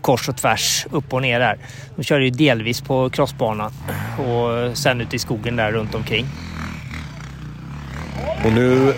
kors 0.00 0.28
och 0.28 0.36
tvärs 0.36 0.86
upp 0.90 1.12
och 1.12 1.22
ner 1.22 1.40
där. 1.40 1.58
De 1.96 2.02
körde 2.02 2.24
ju 2.24 2.30
delvis 2.30 2.80
på 2.80 3.10
crossbanan 3.10 3.72
och 4.18 4.78
sen 4.78 5.00
ute 5.00 5.16
i 5.16 5.18
skogen 5.18 5.56
där 5.56 5.72
runt 5.72 5.94
omkring. 5.94 6.26
Och 8.44 8.52
nu 8.52 8.94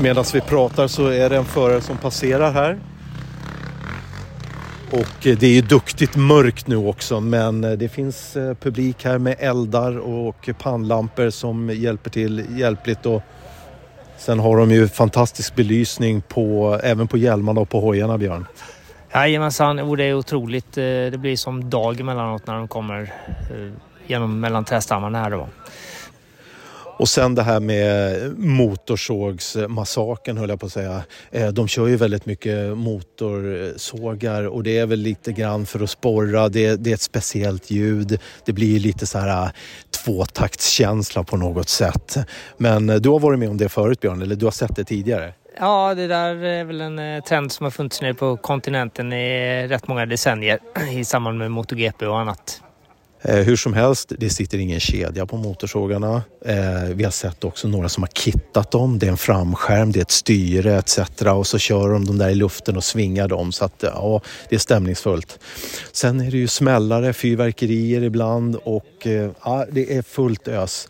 medan 0.00 0.24
vi 0.32 0.40
pratar 0.40 0.86
så 0.86 1.06
är 1.06 1.30
det 1.30 1.36
en 1.36 1.44
förare 1.44 1.80
som 1.80 1.96
passerar 1.96 2.52
här. 2.52 2.78
Och 4.92 5.26
eh, 5.26 5.36
det 5.38 5.46
är 5.46 5.54
ju 5.54 5.60
duktigt 5.60 6.16
mörkt 6.16 6.66
nu 6.66 6.76
också 6.76 7.20
men 7.20 7.64
eh, 7.64 7.70
det 7.70 7.88
finns 7.88 8.36
eh, 8.36 8.54
publik 8.54 9.04
här 9.04 9.18
med 9.18 9.36
eldar 9.38 9.98
och 9.98 10.50
pannlampor 10.58 11.30
som 11.30 11.70
hjälper 11.70 12.10
till 12.10 12.44
hjälpligt. 12.58 13.06
Och 13.06 13.22
sen 14.18 14.38
har 14.38 14.56
de 14.56 14.70
ju 14.70 14.88
fantastisk 14.88 15.54
belysning 15.54 16.22
på, 16.28 16.80
även 16.82 17.08
på 17.08 17.18
hjälmarna 17.18 17.60
och 17.60 17.68
på 17.68 17.80
hojarna 17.80 18.18
Björn. 18.18 18.46
Jajamensan, 19.14 19.78
och 19.78 19.96
det 19.96 20.04
är 20.04 20.14
otroligt. 20.14 20.72
Det 20.72 21.20
blir 21.20 21.36
som 21.36 21.70
dag 21.70 22.00
emellanåt 22.00 22.46
när 22.46 22.54
de 22.54 22.68
kommer 22.68 23.12
genom 24.06 24.40
mellan 24.40 24.64
trädstammarna 24.64 25.22
här 25.22 25.30
då. 25.30 25.48
Och 26.98 27.08
sen 27.08 27.34
det 27.34 27.42
här 27.42 27.60
med 27.60 28.38
motorsågsmassakern 28.38 30.38
höll 30.38 30.48
jag 30.48 30.60
på 30.60 30.66
att 30.66 30.72
säga. 30.72 31.02
Eh, 31.30 31.48
de 31.48 31.68
kör 31.68 31.86
ju 31.86 31.96
väldigt 31.96 32.26
mycket 32.26 32.76
motorsågar 32.76 34.44
och 34.44 34.62
det 34.62 34.78
är 34.78 34.86
väl 34.86 34.98
lite 34.98 35.32
grann 35.32 35.66
för 35.66 35.82
att 35.82 35.90
sporra. 35.90 36.48
Det, 36.48 36.76
det 36.76 36.90
är 36.90 36.94
ett 36.94 37.00
speciellt 37.00 37.70
ljud. 37.70 38.20
Det 38.44 38.52
blir 38.52 38.80
lite 38.80 39.06
så 39.06 39.18
här 39.18 39.44
eh, 39.44 39.50
tvåtaktskänsla 40.04 41.24
på 41.24 41.36
något 41.36 41.68
sätt. 41.68 42.16
Men 42.56 42.90
eh, 42.90 42.96
du 42.96 43.08
har 43.08 43.18
varit 43.18 43.38
med 43.38 43.48
om 43.48 43.56
det 43.56 43.68
förut 43.68 44.00
Björn, 44.00 44.22
eller 44.22 44.36
du 44.36 44.46
har 44.46 44.52
sett 44.52 44.76
det 44.76 44.84
tidigare? 44.84 45.32
Ja, 45.60 45.94
det 45.94 46.06
där 46.06 46.44
är 46.44 46.64
väl 46.64 46.80
en 46.80 47.22
trend 47.22 47.52
som 47.52 47.64
har 47.64 47.70
funnits 47.70 48.02
nere 48.02 48.14
på 48.14 48.36
kontinenten 48.36 49.12
i 49.12 49.66
rätt 49.68 49.88
många 49.88 50.06
decennier 50.06 50.58
i 50.92 51.04
samband 51.04 51.38
med 51.38 51.50
MotoGP 51.50 52.06
och 52.06 52.18
annat. 52.18 52.62
Eh, 53.22 53.36
hur 53.36 53.56
som 53.56 53.72
helst, 53.72 54.12
det 54.18 54.30
sitter 54.30 54.58
ingen 54.58 54.80
kedja 54.80 55.26
på 55.26 55.36
motorsågarna. 55.36 56.22
Eh, 56.44 56.94
vi 56.94 57.04
har 57.04 57.10
sett 57.10 57.44
också 57.44 57.68
några 57.68 57.88
som 57.88 58.02
har 58.02 58.08
kittat 58.08 58.70
dem. 58.70 58.98
Det 58.98 59.06
är 59.06 59.10
en 59.10 59.16
framskärm, 59.16 59.92
det 59.92 59.98
är 59.98 60.02
ett 60.02 60.10
styre 60.10 60.78
etc. 60.78 60.98
Och 61.22 61.46
så 61.46 61.58
kör 61.58 61.88
de 61.88 62.04
dem 62.04 62.18
där 62.18 62.28
i 62.28 62.34
luften 62.34 62.76
och 62.76 62.84
svingar 62.84 63.28
dem. 63.28 63.52
Så 63.52 63.64
att 63.64 63.82
ja, 63.82 64.20
det 64.48 64.54
är 64.54 64.60
stämningsfullt. 64.60 65.38
Sen 65.92 66.20
är 66.20 66.30
det 66.30 66.38
ju 66.38 66.48
smällare, 66.48 67.12
fyrverkerier 67.12 68.02
ibland 68.02 68.56
och 68.56 69.06
eh, 69.06 69.30
ja, 69.44 69.66
det 69.72 69.96
är 69.96 70.02
fullt 70.02 70.48
ös. 70.48 70.88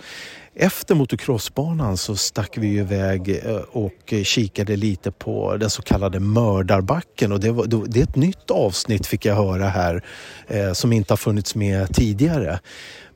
Efter 0.61 0.94
motocrossbanan 0.94 1.97
så 1.97 2.16
stack 2.16 2.59
vi 2.59 2.79
iväg 2.79 3.40
eh, 3.44 3.57
och 3.57 4.14
kikade 4.23 4.77
lite 4.77 5.11
på 5.11 5.57
den 5.57 5.71
så 5.71 5.83
kallade 5.83 6.21
mördarbacken 6.21 7.33
och 7.33 7.40
det, 7.40 7.51
var, 7.51 7.66
det 7.87 8.01
är 8.01 8.05
ett 8.05 8.16
nytt 8.16 8.51
avsnitt 8.51 9.07
fick 9.07 9.25
jag 9.25 9.35
höra 9.35 9.68
här 9.68 10.05
eh, 10.47 10.73
som 10.73 10.92
inte 10.92 11.12
har 11.12 11.16
funnits 11.16 11.55
med 11.55 11.94
tidigare. 11.94 12.61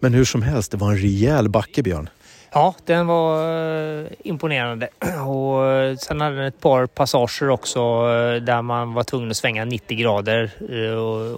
Men 0.00 0.14
hur 0.14 0.24
som 0.24 0.42
helst, 0.42 0.70
det 0.70 0.76
var 0.76 0.90
en 0.90 0.98
rejäl 0.98 1.48
backe 1.48 1.82
Björn. 1.82 2.08
Ja, 2.54 2.74
den 2.84 3.06
var 3.06 4.00
eh, 4.00 4.06
imponerande. 4.24 4.88
Och 5.26 5.66
eh, 5.66 5.96
sen 5.96 6.20
hade 6.20 6.36
den 6.36 6.44
ett 6.44 6.60
par 6.60 6.86
passager 6.86 7.50
också 7.50 7.80
eh, 7.80 8.42
där 8.42 8.62
man 8.62 8.94
var 8.94 9.04
tvungen 9.04 9.30
att 9.30 9.36
svänga 9.36 9.64
90 9.64 9.98
grader. 9.98 10.50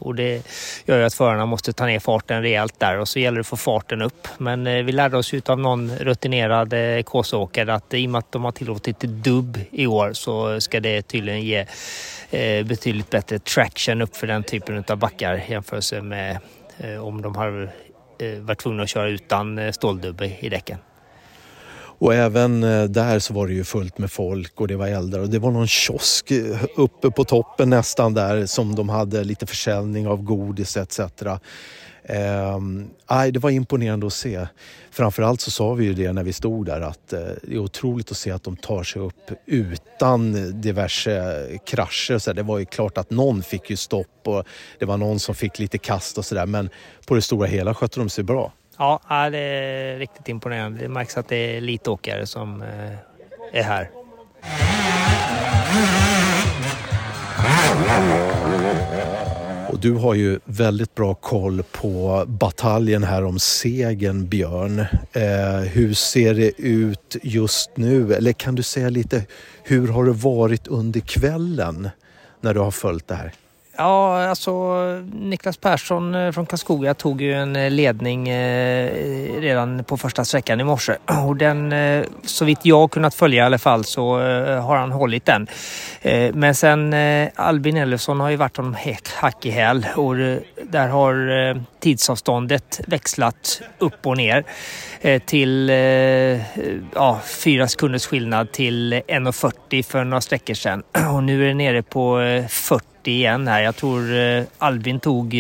Och 0.01 0.15
det 0.15 0.47
gör 0.85 0.99
ju 0.99 1.05
att 1.05 1.15
förarna 1.15 1.47
måste 1.47 1.73
ta 1.73 1.87
ner 1.87 1.99
farten 1.99 2.43
rejält 2.43 2.81
där 2.81 2.99
och 2.99 3.09
så 3.09 3.19
gäller 3.19 3.37
det 3.37 3.41
att 3.41 3.47
få 3.47 3.57
farten 3.57 4.03
upp. 4.03 4.29
Men 4.39 4.65
vi 4.65 4.93
lärde 4.93 5.17
oss 5.17 5.33
ju 5.33 5.43
av 5.47 5.59
någon 5.59 5.91
rutinerad 5.97 6.73
eh, 6.73 7.03
KC-åkare 7.03 7.75
att 7.75 7.95
i 7.95 8.07
och 8.07 8.11
med 8.11 8.19
att 8.19 8.33
de 8.33 8.45
har 8.45 8.53
tillåtit 8.53 9.01
dubb 9.01 9.59
i 9.71 9.87
år 9.87 10.13
så 10.13 10.61
ska 10.61 10.81
det 10.81 11.03
tydligen 11.03 11.43
ge 11.43 11.67
betydligt 12.65 13.11
bättre 13.11 13.39
traction 13.39 14.03
upp 14.03 14.17
för 14.17 14.27
den 14.27 14.43
typen 14.43 14.85
av 14.89 14.97
backar 14.97 15.45
jämfört 15.49 16.03
med 16.03 16.39
om 17.01 17.23
de 17.23 17.37
har 17.37 17.71
varit 18.41 18.59
tvungna 18.59 18.83
att 18.83 18.89
köra 18.89 19.09
utan 19.09 19.73
ståldubbe 19.73 20.33
i 20.41 20.49
däcken. 20.49 20.79
Och 22.05 22.15
även 22.15 22.65
eh, 22.65 22.85
där 22.85 23.19
så 23.19 23.35
var 23.35 23.47
det 23.47 23.53
ju 23.53 23.65
fullt 23.65 23.99
med 23.99 24.13
folk 24.13 24.61
och 24.61 24.69
det 24.69 24.77
var 24.77 24.87
eldar 24.87 25.19
och 25.19 25.29
det 25.29 25.39
var 25.39 25.51
någon 25.51 25.67
kiosk 25.67 26.31
eh, 26.31 26.65
uppe 26.77 27.11
på 27.11 27.25
toppen 27.25 27.71
nästan 27.71 28.15
där 28.15 28.47
som 28.47 28.75
de 28.75 28.89
hade 28.89 29.25
lite 29.25 29.47
försäljning 29.47 30.07
av 30.07 30.23
godis 30.23 30.77
etc. 30.77 30.99
Eh, 32.05 32.61
det 33.33 33.39
var 33.39 33.51
imponerande 33.51 34.07
att 34.07 34.13
se. 34.13 34.47
Framförallt 34.91 35.41
så 35.41 35.51
sa 35.51 35.75
vi 35.75 35.85
ju 35.85 35.95
det 35.95 36.13
när 36.13 36.23
vi 36.23 36.33
stod 36.33 36.67
där 36.67 36.81
att 36.81 37.13
eh, 37.13 37.21
det 37.43 37.55
är 37.55 37.59
otroligt 37.59 38.11
att 38.11 38.17
se 38.17 38.31
att 38.31 38.43
de 38.43 38.57
tar 38.57 38.83
sig 38.83 39.03
upp 39.03 39.31
utan 39.47 40.33
diverse 40.61 41.59
krascher. 41.67 42.19
Så 42.19 42.33
det 42.33 42.43
var 42.43 42.59
ju 42.59 42.65
klart 42.65 42.99
att 42.99 43.11
någon 43.11 43.43
fick 43.43 43.71
ju 43.71 43.77
stopp 43.77 44.21
och 44.25 44.45
det 44.79 44.85
var 44.85 44.97
någon 44.97 45.19
som 45.19 45.35
fick 45.35 45.59
lite 45.59 45.79
kast 45.79 46.19
och 46.19 46.25
sådär 46.25 46.47
men 46.47 46.71
på 47.07 47.15
det 47.15 47.23
stora 47.23 47.47
hela 47.47 47.75
skötte 47.75 48.01
de 48.01 48.09
sig 48.09 48.25
bra. 48.25 48.53
Ja, 48.79 49.01
det 49.33 49.39
är 49.39 49.99
riktigt 49.99 50.29
imponerande. 50.29 50.79
Det 50.79 50.89
märks 50.89 51.17
att 51.17 51.29
det 51.29 51.37
är 51.37 51.57
elitåkare 51.57 52.27
som 52.27 52.63
eh, 52.63 52.93
är 53.53 53.63
här. 53.63 53.91
Och 59.69 59.79
du 59.81 59.93
har 59.93 60.15
ju 60.15 60.41
väldigt 60.45 60.95
bra 60.95 61.15
koll 61.15 61.63
på 61.63 62.25
bataljen 62.27 63.05
här 63.05 63.25
om 63.25 63.39
segern 63.39 64.29
Björn. 64.29 64.81
Eh, 65.13 65.61
hur 65.73 65.95
ser 65.95 66.35
det 66.35 66.61
ut 66.61 67.17
just 67.23 67.77
nu? 67.77 68.15
Eller 68.15 68.33
kan 68.33 68.55
du 68.55 68.63
säga 68.63 68.91
lite, 68.91 69.27
hur 69.63 69.89
har 69.89 70.05
det 70.05 70.13
varit 70.13 70.67
under 70.67 71.01
kvällen 71.01 71.89
när 72.41 72.55
du 72.55 72.61
har 72.61 72.71
följt 72.71 73.09
det 73.09 73.15
här? 73.15 73.33
Ja, 73.77 74.25
alltså 74.29 74.53
Niklas 75.13 75.57
Persson 75.57 76.15
eh, 76.15 76.33
från 76.33 76.47
Karlskoga 76.47 76.95
tog 76.95 77.21
ju 77.21 77.33
en 77.33 77.57
eh, 77.57 77.71
ledning 77.71 78.29
eh, 78.29 78.91
redan 79.41 79.85
på 79.85 79.97
första 79.97 80.25
sträckan 80.25 80.61
i 80.61 80.65
morse. 80.65 80.97
Och 81.27 81.37
den, 81.37 81.75
så 82.23 82.45
vitt 82.45 82.67
jag 82.67 82.91
kunnat 82.91 83.15
följa 83.15 83.43
i 83.43 83.47
alla 83.47 83.59
fall, 83.59 83.85
så 83.85 84.19
har 84.61 84.77
han 84.77 84.93
hållit 84.93 85.27
den. 85.27 85.47
Men 86.33 86.55
sen 86.55 86.95
Albin 87.35 87.77
Ellefsson 87.77 88.21
har 88.21 88.31
ju 88.31 88.37
varit 88.37 88.57
honom 88.57 88.77
hack 89.17 89.47
i 89.47 89.51
häl 89.51 89.87
och 89.97 90.15
där 90.63 90.89
har 90.89 91.15
tidsavståndet 91.85 92.81
växlat 92.87 93.61
upp 93.79 94.07
och 94.07 94.17
ner 94.17 94.45
eh, 95.01 95.23
till 95.23 95.71
eh, 95.71 95.77
ja, 96.95 97.21
fyra 97.25 97.69
sekunders 97.69 98.07
skillnad 98.07 98.53
till 98.53 98.95
1.40 98.95 99.83
för 99.83 100.05
några 100.05 100.21
sträckor 100.21 100.55
sedan. 100.55 100.83
Och 101.15 101.23
nu 101.23 101.43
är 101.43 101.49
det 101.49 101.55
nere 101.55 101.83
på 101.83 102.21
eh, 102.21 102.47
40 102.47 102.87
igen 103.05 103.49
här. 103.49 103.61
Jag 103.61 103.77
tror 103.77 104.03
Albin 104.59 105.01
tog 105.01 105.35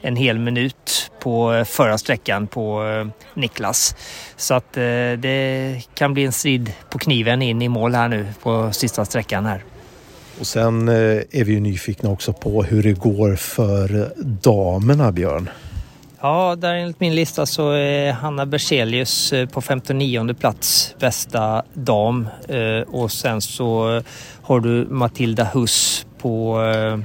en 0.00 0.16
hel 0.16 0.38
minut 0.38 1.10
på 1.20 1.64
förra 1.66 1.98
sträckan 1.98 2.46
på 2.46 2.82
Niklas. 3.34 3.96
Så 4.36 4.54
att 4.54 4.72
det 4.72 5.82
kan 5.94 6.14
bli 6.14 6.24
en 6.24 6.32
strid 6.32 6.72
på 6.90 6.98
kniven 6.98 7.42
in 7.42 7.62
i 7.62 7.68
mål 7.68 7.94
här 7.94 8.08
nu 8.08 8.26
på 8.42 8.72
sista 8.72 9.04
sträckan 9.04 9.46
här. 9.46 9.64
Och 10.40 10.46
sen 10.46 10.88
är 10.88 11.44
vi 11.44 11.52
ju 11.52 11.60
nyfikna 11.60 12.10
också 12.10 12.32
på 12.32 12.62
hur 12.62 12.82
det 12.82 12.92
går 12.92 13.36
för 13.36 14.12
damerna 14.16 15.12
Björn. 15.12 15.50
Ja, 16.24 16.56
där 16.56 16.74
enligt 16.74 17.00
min 17.00 17.14
lista 17.14 17.46
så 17.46 17.70
är 17.70 18.12
Hanna 18.12 18.46
Berzelius 18.46 19.32
eh, 19.32 19.48
på 19.48 19.60
59 19.60 20.34
plats 20.34 20.94
bästa 20.98 21.62
dam 21.74 22.28
eh, 22.48 22.80
och 22.88 23.12
sen 23.12 23.40
så 23.40 24.00
har 24.42 24.60
du 24.60 24.86
Matilda 24.90 25.44
Huss 25.44 26.06
på 26.18 26.62
eh, 26.62 26.98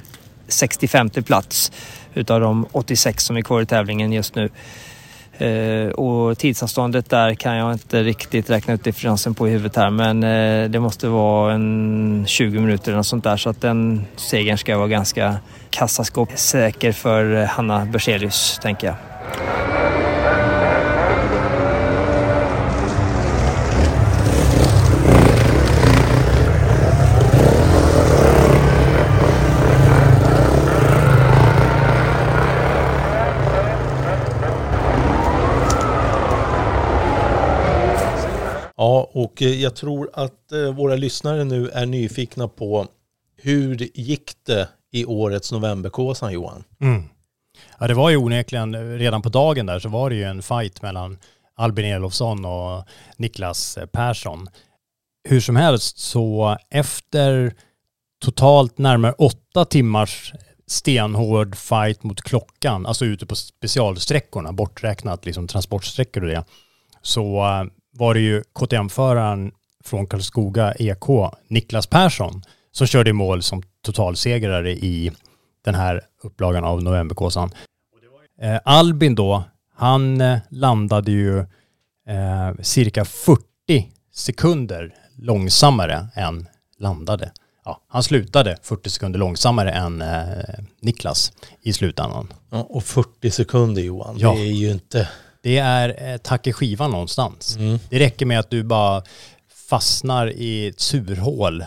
65 0.48 1.10
plats 1.10 1.72
utav 2.14 2.42
de 2.42 2.66
86 2.72 3.24
som 3.24 3.38
är 3.38 3.42
kvar 3.42 3.62
i 3.62 3.66
tävlingen 3.66 4.14
just 4.14 4.36
nu. 4.36 4.50
Eh, 5.38 5.90
och 5.90 6.38
tidsavståndet 6.38 7.10
där 7.10 7.34
kan 7.34 7.56
jag 7.56 7.74
inte 7.74 8.04
riktigt 8.04 8.50
räkna 8.50 8.74
ut 8.74 8.84
differensen 8.84 9.34
på 9.34 9.48
i 9.48 9.52
huvudet 9.52 9.76
här 9.76 9.90
men 9.90 10.24
eh, 10.24 10.70
det 10.70 10.80
måste 10.80 11.08
vara 11.08 11.54
en 11.54 12.24
20 12.28 12.60
minuter 12.60 12.88
eller 12.88 12.98
något 12.98 13.08
sånt 13.08 13.24
där 13.24 13.38
så 13.38 13.50
att 13.50 13.62
den 13.62 14.06
segern 14.16 14.58
ska 14.58 14.78
vara 14.78 14.88
ganska 14.88 15.38
kassaskåpssäker 15.70 16.92
för 16.92 17.46
Hanna 17.46 17.86
Berzelius 17.86 18.60
tänker 18.62 18.88
jag. 18.88 18.96
Ja, 38.80 39.07
och 39.18 39.42
eh, 39.42 39.62
jag 39.62 39.76
tror 39.76 40.10
att 40.14 40.52
eh, 40.52 40.74
våra 40.74 40.96
lyssnare 40.96 41.44
nu 41.44 41.70
är 41.70 41.86
nyfikna 41.86 42.48
på 42.48 42.88
hur 43.38 43.90
gick 44.00 44.32
det 44.46 44.70
i 44.92 45.06
årets 45.06 45.52
novemberkåsan 45.52 46.34
Johan? 46.34 46.64
Mm. 46.82 47.04
Ja, 47.80 47.88
det 47.88 47.94
var 47.94 48.10
ju 48.10 48.18
onekligen, 48.18 48.76
eh, 48.76 48.82
redan 48.82 49.22
på 49.22 49.30
dagen 49.30 49.66
där 49.66 49.80
så 49.80 49.90
var 49.90 50.10
det 50.10 50.16
ju 50.16 50.24
en 50.24 50.42
fight 50.42 50.82
mellan 50.82 51.18
Albin 51.56 51.86
Elofsson 51.86 52.46
och 52.46 52.84
Niklas 53.18 53.78
Persson. 53.92 54.48
Hur 55.30 55.40
som 55.40 55.56
helst 55.56 55.98
så 55.98 56.58
efter 56.70 57.54
totalt 58.26 58.78
närmare 58.78 59.14
åtta 59.14 59.66
timmars 59.66 60.34
stenhård 60.68 61.56
fight 61.56 62.04
mot 62.04 62.22
klockan, 62.22 62.86
alltså 62.86 63.06
ute 63.06 63.26
på 63.26 63.36
specialsträckorna, 63.36 64.54
borträknat 64.54 65.26
liksom 65.26 65.48
transportsträckor 65.48 66.24
och 66.24 66.30
det, 66.30 66.44
så 67.02 67.44
var 67.98 68.14
det 68.14 68.20
ju 68.20 68.44
KTM-föraren 68.54 69.52
från 69.84 70.08
Karlskoga 70.08 70.74
EK, 70.80 71.06
Niklas 71.48 71.88
Persson, 71.88 72.42
som 72.72 72.88
körde 72.88 73.10
i 73.10 73.14
mål 73.14 73.42
som 73.44 73.64
totalsegrare 73.86 74.72
i 74.72 75.12
den 75.66 75.76
här 75.76 76.02
upplagan 76.24 76.64
av 76.64 76.84
novemberkåsan. 76.84 77.52
Eh, 78.42 78.60
Albin 78.66 79.16
då, 79.16 79.44
han 79.76 80.22
eh, 80.22 80.38
landade 80.50 81.12
ju 81.12 81.40
eh, 81.40 82.54
cirka 82.62 83.06
40 83.06 83.44
sekunder 84.14 84.94
långsammare 85.16 86.08
än 86.16 86.48
landade. 86.80 87.32
Ja, 87.66 87.82
han 87.88 88.04
slutade 88.04 88.58
40 88.64 88.90
sekunder 88.90 89.20
långsammare 89.20 89.72
än 89.72 90.02
eh, 90.02 90.28
Niklas 90.82 91.32
i 91.62 91.74
slutändan. 91.74 92.34
Ja, 92.50 92.62
och 92.70 92.84
40 92.84 93.32
sekunder 93.32 93.82
Johan, 93.82 94.16
Ja. 94.18 94.32
det 94.34 94.40
är 94.40 94.52
ju 94.52 94.72
inte... 94.72 95.10
Det 95.48 95.58
är 95.58 96.12
eh, 96.14 96.18
tack 96.18 96.48
i 96.48 96.54
skivan 96.54 96.92
någonstans. 96.92 97.56
Mm. 97.58 97.80
Det 97.90 98.00
räcker 98.00 98.26
med 98.26 98.40
att 98.40 98.50
du 98.50 98.64
bara 98.64 99.04
fastnar 99.70 100.28
i 100.32 100.68
ett 100.68 100.80
surhål 100.80 101.66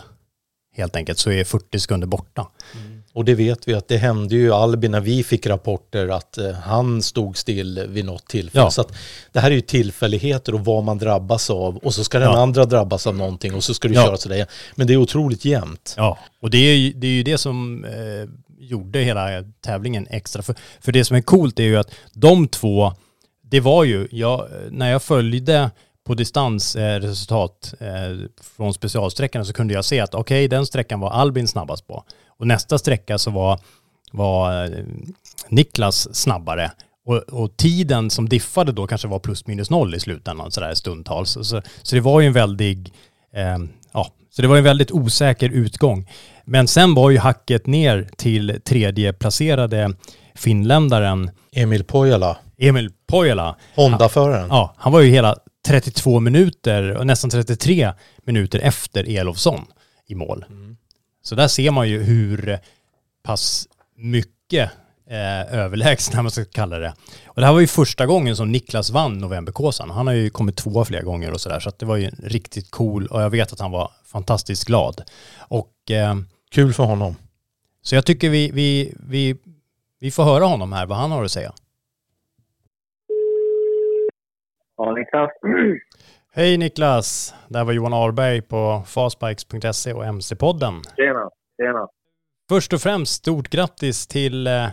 helt 0.75 0.95
enkelt 0.95 1.19
så 1.19 1.31
är 1.31 1.43
40 1.43 1.79
sekunder 1.79 2.07
borta. 2.07 2.47
Och 3.13 3.25
det 3.25 3.35
vet 3.35 3.67
vi 3.67 3.73
att 3.73 3.87
det 3.87 3.97
hände 3.97 4.35
ju 4.35 4.53
Albin 4.53 4.91
när 4.91 4.99
vi 4.99 5.23
fick 5.23 5.45
rapporter 5.47 6.07
att 6.07 6.37
eh, 6.37 6.51
han 6.51 7.01
stod 7.01 7.37
still 7.37 7.85
vid 7.89 8.05
något 8.05 8.27
tillfälle. 8.27 8.63
Ja. 8.63 8.71
Så 8.71 8.81
att 8.81 8.93
det 9.31 9.39
här 9.39 9.51
är 9.51 9.55
ju 9.55 9.61
tillfälligheter 9.61 10.53
och 10.53 10.65
vad 10.65 10.83
man 10.83 10.97
drabbas 10.97 11.49
av 11.49 11.77
och 11.77 11.93
så 11.93 12.03
ska 12.03 12.19
den 12.19 12.27
Ja. 12.31 12.41
andra 12.41 12.65
drabbas 12.65 13.07
av 13.07 13.15
någonting 13.15 13.53
och 13.53 13.63
så 13.63 13.73
ska 13.73 13.87
du 13.87 13.93
Ja. 13.93 14.05
köra 14.05 14.17
sådär. 14.17 14.45
Men 14.75 14.87
det 14.87 14.93
är 14.93 14.97
otroligt 14.97 15.45
jämnt. 15.45 15.93
Ja, 15.97 16.17
och 16.41 16.49
det 16.49 16.57
är 16.57 16.75
ju 16.75 16.93
det, 16.93 17.07
är 17.07 17.11
ju 17.11 17.23
det 17.23 17.37
som 17.37 17.85
eh, 17.85 18.29
gjorde 18.59 18.99
hela 18.99 19.27
tävlingen 19.65 20.07
extra. 20.09 20.41
För, 20.41 20.55
för 20.81 20.91
det 20.91 21.05
som 21.05 21.17
är 21.17 21.21
coolt 21.21 21.59
är 21.59 21.63
ju 21.63 21.77
att 21.77 21.91
de 22.13 22.47
två, 22.47 22.93
det 23.51 23.59
var 23.59 23.83
ju, 23.83 24.07
jag, 24.11 24.47
när 24.69 24.91
jag 24.91 25.03
följde 25.03 25.71
på 26.03 26.13
distans 26.13 26.75
eh, 26.75 26.99
resultat 26.99 27.73
eh, 27.79 28.29
från 28.57 28.73
specialsträckorna 28.73 29.45
så 29.45 29.53
kunde 29.53 29.73
jag 29.73 29.85
se 29.85 29.99
att 29.99 30.15
okej, 30.15 30.47
den 30.47 30.65
sträckan 30.65 30.99
var 30.99 31.11
Albin 31.11 31.47
snabbast 31.47 31.87
på. 31.87 32.03
Och 32.27 32.47
nästa 32.47 32.77
sträcka 32.77 33.17
så 33.17 33.31
var, 33.31 33.59
var 34.11 34.63
eh, 34.63 34.85
Niklas 35.49 36.15
snabbare. 36.15 36.71
Och, 37.05 37.17
och 37.17 37.57
tiden 37.57 38.09
som 38.09 38.29
diffade 38.29 38.71
då 38.71 38.87
kanske 38.87 39.07
var 39.07 39.19
plus 39.19 39.47
minus 39.47 39.69
noll 39.69 39.95
i 39.95 39.99
slutändan 39.99 40.51
sådär 40.51 40.73
stundtals. 40.73 41.31
Så, 41.31 41.61
så 41.81 41.95
det 41.95 42.01
var 42.01 42.21
ju 42.21 42.27
en 42.27 42.33
väldig, 42.33 42.93
eh, 43.33 43.57
ja, 43.93 44.11
så 44.29 44.41
det 44.41 44.47
var 44.47 44.57
en 44.57 44.63
väldigt 44.63 44.91
osäker 44.91 45.49
utgång. 45.49 46.09
Men 46.45 46.67
sen 46.67 46.93
var 46.93 47.09
ju 47.09 47.17
hacket 47.17 47.67
ner 47.67 48.09
till 48.17 48.61
tredje 48.65 49.13
placerade 49.13 49.95
finländaren 50.35 51.31
Emil 51.55 51.83
Pojala, 51.83 52.37
Emil 52.57 52.91
Pojala. 53.11 53.55
Honda-föraren. 53.75 54.47
Ja, 54.49 54.73
han 54.77 54.93
var 54.93 55.01
ju 55.01 55.11
hela 55.11 55.35
32 55.67 56.19
minuter 56.19 56.97
och 56.97 57.07
nästan 57.07 57.29
33 57.29 57.93
minuter 58.25 58.59
efter 58.59 59.17
Elofsson 59.17 59.65
i 60.07 60.15
mål. 60.15 60.45
Så 61.23 61.35
där 61.35 61.47
ser 61.47 61.71
man 61.71 61.89
ju 61.89 62.03
hur 62.03 62.59
pass 63.23 63.67
mycket 63.95 64.71
eh, 65.09 65.53
överlägsna 65.59 66.21
man 66.21 66.31
ska 66.31 66.45
kalla 66.45 66.79
det. 66.79 66.93
Och 67.25 67.41
det 67.41 67.45
här 67.45 67.53
var 67.53 67.59
ju 67.59 67.67
första 67.67 68.05
gången 68.05 68.35
som 68.35 68.51
Niklas 68.51 68.89
vann 68.89 69.17
Novemberkåsan. 69.17 69.89
Han 69.89 70.07
har 70.07 70.13
ju 70.13 70.29
kommit 70.29 70.57
tvåa 70.57 70.85
flera 70.85 71.01
gånger 71.01 71.31
och 71.31 71.41
sådär 71.41 71.59
så 71.59 71.69
att 71.69 71.79
det 71.79 71.85
var 71.85 71.97
ju 71.97 72.09
riktigt 72.23 72.71
cool 72.71 73.07
och 73.07 73.21
jag 73.21 73.29
vet 73.29 73.53
att 73.53 73.59
han 73.59 73.71
var 73.71 73.91
fantastiskt 74.05 74.65
glad. 74.65 75.01
Och 75.37 75.91
eh, 75.91 76.15
Kul 76.51 76.73
för 76.73 76.83
honom. 76.83 77.15
så 77.81 77.95
jag 77.95 78.05
tycker 78.05 78.29
vi, 78.29 78.51
vi, 78.51 78.93
vi, 78.99 79.35
vi 79.99 80.11
får 80.11 80.23
höra 80.23 80.45
honom 80.45 80.73
här, 80.73 80.85
vad 80.85 80.97
han 80.97 81.11
har 81.11 81.23
att 81.23 81.31
säga. 81.31 81.53
Ja, 84.83 84.91
Niklas. 84.91 85.31
Hej 86.33 86.57
Niklas! 86.57 87.35
Det 87.49 87.57
här 87.57 87.65
var 87.65 87.73
Johan 87.73 87.93
Arberg 87.93 88.41
på 88.41 88.83
fastbikes.se 88.87 89.93
och 89.93 90.05
MC-podden. 90.05 90.73
Tjena, 90.95 91.29
tjena. 91.61 91.87
Först 92.49 92.73
och 92.73 92.79
främst, 92.79 93.13
stort 93.13 93.49
grattis 93.49 94.07
till, 94.07 94.47
eh, 94.47 94.67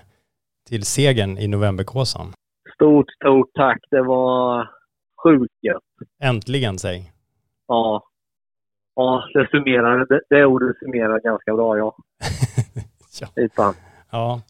till 0.68 0.82
segern 0.84 1.38
i 1.38 1.48
novemberkåsan. 1.48 2.32
Stort, 2.74 3.06
stort 3.10 3.50
tack. 3.54 3.78
Det 3.90 4.02
var 4.02 4.68
sjukt 5.22 5.54
gött. 5.62 6.08
Äntligen, 6.22 6.78
säg. 6.78 7.12
Ja. 7.66 8.02
Ja, 8.94 9.24
det 9.34 9.48
summerar, 9.50 10.06
det, 10.06 10.20
det 10.28 10.44
ordet 10.44 10.76
summerar 10.78 11.20
ganska 11.20 11.54
bra, 11.54 11.78
ja. 11.78 11.96
Ja. 13.20 13.48
Fan. 13.56 13.74
Ja. 14.10 14.40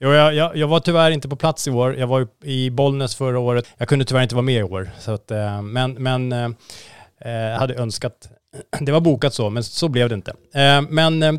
Jo, 0.00 0.10
jag, 0.10 0.34
jag, 0.34 0.56
jag 0.56 0.68
var 0.68 0.80
tyvärr 0.80 1.10
inte 1.10 1.28
på 1.28 1.36
plats 1.36 1.68
i 1.68 1.70
år. 1.70 1.96
Jag 1.96 2.06
var 2.06 2.28
i 2.44 2.70
Bollnäs 2.70 3.16
förra 3.16 3.38
året. 3.38 3.74
Jag 3.78 3.88
kunde 3.88 4.04
tyvärr 4.04 4.22
inte 4.22 4.34
vara 4.34 4.42
med 4.42 4.60
i 4.60 4.62
år. 4.62 4.88
Så 4.98 5.12
att, 5.12 5.30
eh, 5.30 5.62
men 5.62 5.92
men 5.92 6.32
eh, 6.32 6.48
eh 7.24 7.58
hade 7.58 7.74
önskat. 7.74 8.28
Det 8.80 8.92
var 8.92 9.00
bokat 9.00 9.34
så, 9.34 9.50
men 9.50 9.62
så 9.62 9.88
blev 9.88 10.08
det 10.08 10.14
inte. 10.14 10.30
Eh, 10.30 10.82
men 10.90 11.22
eh, 11.22 11.32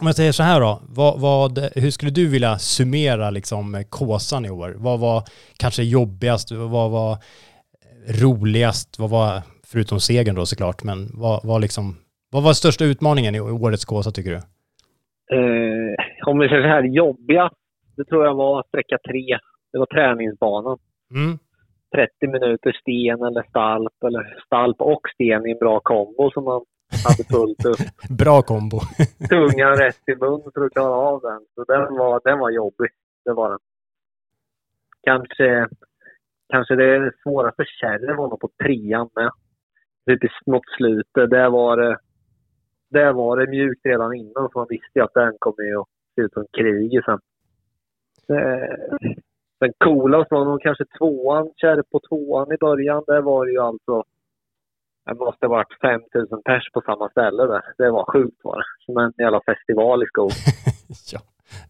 om 0.00 0.06
jag 0.06 0.16
säger 0.16 0.32
så 0.32 0.42
här 0.42 0.60
då. 0.60 0.82
Vad, 0.88 1.20
vad, 1.20 1.58
hur 1.74 1.90
skulle 1.90 2.10
du 2.10 2.26
vilja 2.28 2.58
summera 2.58 3.30
liksom 3.30 3.84
Kåsan 3.90 4.44
i 4.44 4.50
år? 4.50 4.74
Vad 4.76 5.00
var 5.00 5.22
kanske 5.56 5.82
jobbigast? 5.82 6.52
Vad 6.52 6.90
var 6.90 7.18
roligast? 8.08 8.98
Vad 8.98 9.10
var, 9.10 9.42
förutom 9.66 10.00
segern 10.00 10.34
då 10.34 10.46
såklart, 10.46 10.82
men 10.82 11.10
vad 11.14 11.44
var 11.44 11.60
liksom, 11.60 11.96
vad 12.30 12.42
var 12.42 12.52
största 12.52 12.84
utmaningen 12.84 13.34
i 13.34 13.40
årets 13.40 13.84
Kåsa 13.84 14.10
tycker 14.10 14.30
du? 14.30 14.36
Eh, 15.36 16.26
om 16.26 16.38
vi 16.38 16.48
säger 16.48 16.62
så 16.62 16.68
här, 16.68 16.82
jobbiga, 16.82 17.50
det 17.96 18.04
tror 18.04 18.24
jag 18.24 18.34
var 18.34 18.64
sträcka 18.68 18.98
tre. 19.08 19.38
Det 19.72 19.78
var 19.78 19.86
träningsbanan. 19.86 20.78
Mm. 21.14 21.38
30 21.94 22.26
minuter 22.26 22.72
sten 22.80 23.22
eller 23.22 23.42
stalp, 23.42 24.04
eller 24.06 24.42
stalp 24.46 24.80
och 24.80 25.00
sten 25.14 25.46
i 25.46 25.50
en 25.50 25.58
bra 25.58 25.80
kombo 25.80 26.30
som 26.30 26.44
man 26.44 26.64
hade 27.06 27.24
fullt 27.34 27.64
upp. 27.64 27.86
Bra 28.18 28.42
kombo. 28.42 28.78
Tungan 29.30 29.76
rätt 29.76 30.08
i 30.12 30.14
mun 30.20 30.50
för 30.54 30.64
att 30.64 30.72
klara 30.72 30.94
av 30.94 31.20
den. 31.20 31.40
Så 31.54 31.64
den 31.64 31.96
var, 31.96 32.20
den 32.24 32.38
var 32.38 32.50
jobbig. 32.50 32.90
Det 33.24 33.32
var 33.32 33.50
den. 33.50 33.58
Kanske, 35.02 35.68
kanske 36.52 36.74
det 36.74 37.12
svåraste 37.22 37.64
kärret 37.80 38.16
var 38.16 38.28
nog 38.28 38.40
på 38.40 38.50
trean 38.62 39.08
med. 39.14 39.30
Typ 40.06 40.30
något 40.46 40.70
slutet. 40.76 41.30
Där 41.30 41.50
var 41.50 41.76
det, 41.76 41.98
där 42.90 43.12
var 43.12 43.36
det 43.36 43.50
mjukt 43.50 43.86
redan 43.86 44.14
innan 44.14 44.48
så 44.52 44.58
man 44.58 44.66
visste 44.70 44.98
ju 44.98 45.04
att 45.04 45.14
den 45.14 45.36
kommer 45.38 45.64
ju 45.64 45.80
att 45.80 45.88
se 46.14 46.22
ut 46.22 46.32
som 46.32 46.46
krig 46.58 47.04
sen. 47.04 47.20
Eh, 48.30 48.96
Den 49.60 49.72
coolast 49.78 50.30
var 50.30 50.44
nog 50.44 50.62
kanske 50.62 50.84
tvåan, 50.98 51.50
kärr 51.56 51.82
på 51.82 52.00
tvåan 52.08 52.52
i 52.52 52.56
början. 52.56 53.04
Där 53.06 53.22
var 53.22 53.46
det 53.46 53.52
ju 53.52 53.58
alltså 53.58 54.04
det 55.06 55.14
måste 55.14 55.46
ha 55.46 55.50
varit 55.50 55.80
5000 55.80 56.42
pers 56.42 56.70
på 56.72 56.80
samma 56.80 57.08
ställe 57.08 57.42
där. 57.46 57.62
Det 57.78 57.90
var 57.90 58.12
sjukt 58.12 58.40
var 58.44 58.56
det. 58.56 58.64
Som 58.84 58.96
en 58.96 59.12
jävla 59.18 59.40
festival 59.46 60.02
i 60.02 60.06
skog. 60.06 60.30
ja, 61.12 61.20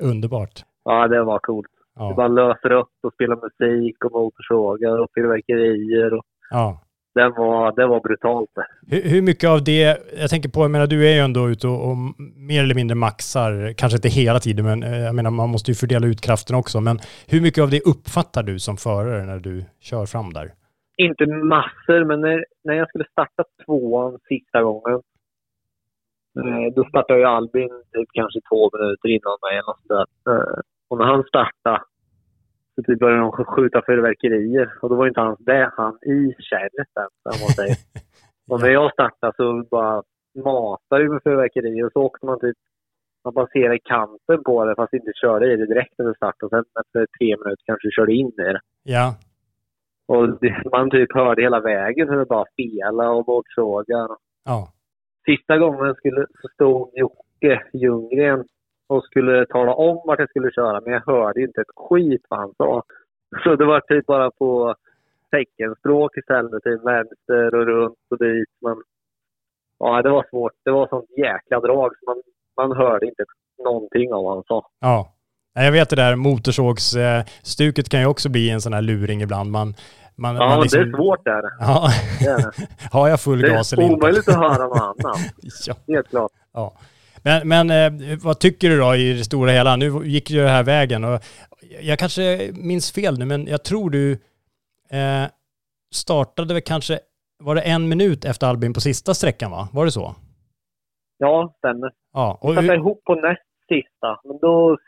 underbart. 0.00 0.64
Ja, 0.84 1.09
det 1.09 1.22
var 1.22 1.38
coolt. 1.38 1.70
Ja. 1.94 2.09
Det 2.09 2.14
bara 2.14 2.28
löser 2.28 2.72
upp 2.72 2.92
och 3.02 3.12
spelar 3.12 3.36
musik 3.36 4.04
och 4.04 4.12
motorsågar 4.12 4.98
och 4.98 5.09
fyrverkerier. 5.14 6.14
Och 6.14 6.24
Ja. 6.50 6.80
Det, 7.16 7.28
var, 7.28 7.72
det 7.76 7.86
var 7.86 8.00
brutalt. 8.00 8.50
Hur, 8.92 9.02
hur 9.12 9.22
mycket 9.22 9.50
av 9.50 9.64
det, 9.64 9.82
jag 10.22 10.30
tänker 10.30 10.48
på, 10.48 10.60
jag 10.66 10.70
menar 10.70 10.86
du 10.86 11.08
är 11.08 11.14
ju 11.14 11.20
ändå 11.28 11.48
ute 11.52 11.66
och, 11.68 11.80
och 11.90 11.96
mer 12.50 12.62
eller 12.62 12.74
mindre 12.80 12.94
maxar, 12.94 13.72
kanske 13.80 13.96
inte 13.96 14.08
hela 14.08 14.38
tiden, 14.46 14.64
men 14.64 14.82
eh, 14.82 14.98
jag 15.08 15.14
menar 15.14 15.30
man 15.30 15.48
måste 15.54 15.70
ju 15.70 15.74
fördela 15.74 16.06
ut 16.06 16.20
kraften 16.26 16.56
också. 16.56 16.80
Men 16.80 16.96
hur 17.32 17.40
mycket 17.40 17.62
av 17.64 17.70
det 17.70 17.80
uppfattar 17.92 18.42
du 18.42 18.58
som 18.58 18.76
förare 18.76 19.24
när 19.30 19.38
du 19.48 19.64
kör 19.80 20.06
fram 20.06 20.32
där? 20.32 20.48
Inte 20.96 21.26
massor, 21.26 22.04
men 22.04 22.20
när, 22.20 22.44
när 22.64 22.74
jag 22.74 22.88
skulle 22.88 23.04
starta 23.12 23.42
tvåan 23.66 24.18
sista 24.28 24.62
gången. 24.62 24.98
eh, 26.38 26.66
Då 26.76 26.84
startade 26.88 27.18
ju 27.18 27.24
Albin 27.26 27.68
typ 27.92 28.08
kanske 28.12 28.40
två 28.50 28.70
minuter 28.74 29.08
innan 29.16 29.36
mig. 29.44 29.52
eller 29.58 29.66
något 29.70 29.78
sånt 29.82 29.88
där. 29.98 30.32
Eh, 30.32 30.60
Och 30.88 30.98
när 30.98 31.04
han 31.12 31.22
startade 31.32 31.80
så 32.77 32.83
typ 32.83 32.99
började 32.99 33.22
de 33.22 33.33
skjuta 33.33 33.83
fyrverkerier. 33.87 34.72
Och 34.83 34.89
då 34.89 34.97
var 34.97 35.07
inte 35.07 35.20
hans 35.20 35.39
det 35.39 35.70
han 35.77 35.95
i 36.03 36.35
kärret 36.39 36.93
än, 37.01 37.11
man 37.24 37.35
säger. 37.35 37.77
Och 38.51 38.61
när 38.61 38.68
jag 38.68 38.93
startade 38.93 39.33
så 39.37 39.64
bara 39.70 40.03
matade 40.45 41.03
vi 41.03 41.09
med 41.09 41.22
fyrverkerier 41.24 41.87
och 41.87 41.93
så 41.93 42.03
åkte 42.03 42.27
man 42.27 42.41
typ 42.41 42.57
man 43.24 43.35
baserade 43.35 43.79
kanten 43.79 44.43
på 44.45 44.64
det 44.64 44.74
fast 44.74 44.93
inte 44.93 45.12
körde 45.22 45.53
i 45.53 45.57
det 45.57 45.66
direkt 45.66 45.93
efter 45.93 46.14
start 46.14 46.43
och 46.43 46.51
sen 46.51 46.64
efter 46.81 47.07
tre 47.18 47.37
minuter 47.37 47.64
kanske 47.66 47.91
körde 47.91 48.12
in 48.14 48.27
i 48.27 48.43
det. 48.43 48.61
Ja, 48.83 49.14
Och 50.09 50.41
det, 50.41 50.62
man 50.72 50.91
typ 50.91 51.14
hörde 51.14 51.43
hela 51.43 51.61
vägen 51.61 52.09
hur 52.09 52.18
det 52.18 52.24
bara 52.27 52.45
spelade 52.53 53.09
och 53.09 53.24
bortsågar. 53.24 54.09
ja, 54.45 54.68
Sista 55.24 55.59
gången 55.59 55.95
skulle, 55.95 56.27
så 56.43 56.49
stod 56.55 56.91
Jocke 56.95 57.62
Ljunggren 57.72 58.45
och 58.89 59.05
skulle 59.05 59.47
tala 59.47 59.74
om 59.74 60.03
vart 60.07 60.18
jag 60.18 60.28
skulle 60.30 60.51
köra, 60.53 60.80
men 60.80 60.93
jag 60.93 61.03
hörde 61.07 61.43
inte 61.43 61.61
ett 61.61 61.74
skit 61.76 62.22
vad 62.28 62.41
han 62.41 62.53
sa. 62.57 62.82
Så 63.45 63.57
det 63.57 63.64
var 63.64 63.80
typ 63.80 64.07
bara 64.07 64.30
på 64.30 64.74
teckenspråk 65.30 66.16
istället, 66.16 66.62
till 66.62 66.78
vänster 66.84 67.55
och 67.55 67.66
runt 67.66 67.99
och 68.11 68.18
dit. 68.18 68.49
Men 68.62 68.76
ja, 69.78 70.03
det 70.03 70.11
var 70.11 70.26
svårt. 70.30 70.53
Det 70.64 70.70
var 70.70 70.87
sånt 70.89 71.11
jäkla 71.16 71.61
drag 71.61 71.91
så 71.99 72.11
man, 72.11 72.22
man 72.68 72.76
hörde 72.76 73.07
inte 73.07 73.24
någonting 73.64 74.12
av 74.12 74.24
vad 74.24 74.34
han 74.34 74.45
sa. 74.49 74.66
ja. 74.80 75.12
Jag 75.59 75.72
vet 75.72 75.91
det 75.91 75.97
där 75.97 76.16
motorsågsstuket 76.16 77.89
kan 77.89 78.01
ju 78.01 78.07
också 78.07 78.28
bli 78.28 78.51
en 78.51 78.61
sån 78.61 78.72
här 78.72 78.82
luring 78.82 79.22
ibland. 79.22 79.51
Man, 79.51 79.74
man, 80.16 80.37
Ja, 80.37 80.49
man 80.49 80.61
liksom- 80.62 80.80
det 80.80 80.89
är 80.89 80.93
svårt 80.97 81.24
där. 81.24 81.43
Ja. 81.61 81.89
Det 82.20 82.26
är 82.26 82.37
det. 82.37 82.53
Har 82.93 83.09
jag 83.09 83.20
full 83.20 83.41
Det 83.41 83.49
gas 83.51 83.72
eller 83.72 83.82
är 83.82 83.87
inte? 83.87 83.95
omöjligt 83.97 84.28
att 84.28 84.34
höra 84.34 84.66
något 84.68 84.80
annat. 84.80 85.18
Ja. 85.66 85.74
Helt 85.89 86.09
klart. 86.09 86.30
Ja. 86.53 86.72
Men, 87.27 87.49
men 87.49 87.70
eh, 87.70 88.18
vad 88.24 88.41
tycker 88.41 88.68
du 88.70 88.79
då 88.79 88.95
i 88.95 89.12
det 89.12 89.24
stora 89.24 89.51
hela? 89.51 89.77
Nu 89.77 89.87
gick 90.05 90.31
ju 90.31 90.43
det 90.43 90.49
här 90.49 90.64
vägen 90.64 91.05
och 91.05 91.20
jag 91.81 91.99
kanske 91.99 92.51
minns 92.55 92.93
fel 92.93 93.18
nu, 93.18 93.24
men 93.24 93.47
jag 93.47 93.64
tror 93.64 93.91
du 93.91 94.12
eh, 94.91 95.27
startade 95.95 96.55
väl 96.55 96.62
kanske, 96.62 96.99
var 97.39 97.55
det 97.55 97.61
en 97.61 97.89
minut 97.89 98.24
efter 98.24 98.47
Albin 98.47 98.72
på 98.72 98.81
sista 98.81 99.14
sträckan 99.14 99.51
va? 99.51 99.68
Var 99.72 99.85
det 99.85 99.91
så? 99.91 100.14
Ja, 101.18 101.55
stämmer. 101.59 101.93
Ja. 102.12 102.39
Och 102.41 102.51
Jag 102.51 102.55
satte 102.57 102.66
hur, 102.66 102.74
ihop 102.74 103.05
på 103.05 103.14
näst 103.14 103.43
sista, 103.68 104.20
men 104.24 104.39
då, 104.39 104.79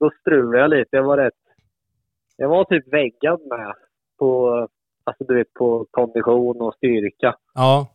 då 0.00 0.10
strulade 0.20 0.58
jag 0.58 0.70
lite. 0.70 0.96
Jag 0.96 1.02
var 1.02 1.16
rätt... 1.16 1.34
Jag 2.36 2.48
var 2.48 2.64
typ 2.64 2.92
väggad 2.92 3.40
med 3.40 3.74
på, 4.18 4.58
alltså 5.04 5.24
du 5.24 5.34
vet, 5.34 5.54
på 5.54 5.86
kondition 5.90 6.60
och 6.60 6.74
styrka. 6.74 7.36
ja. 7.54 7.86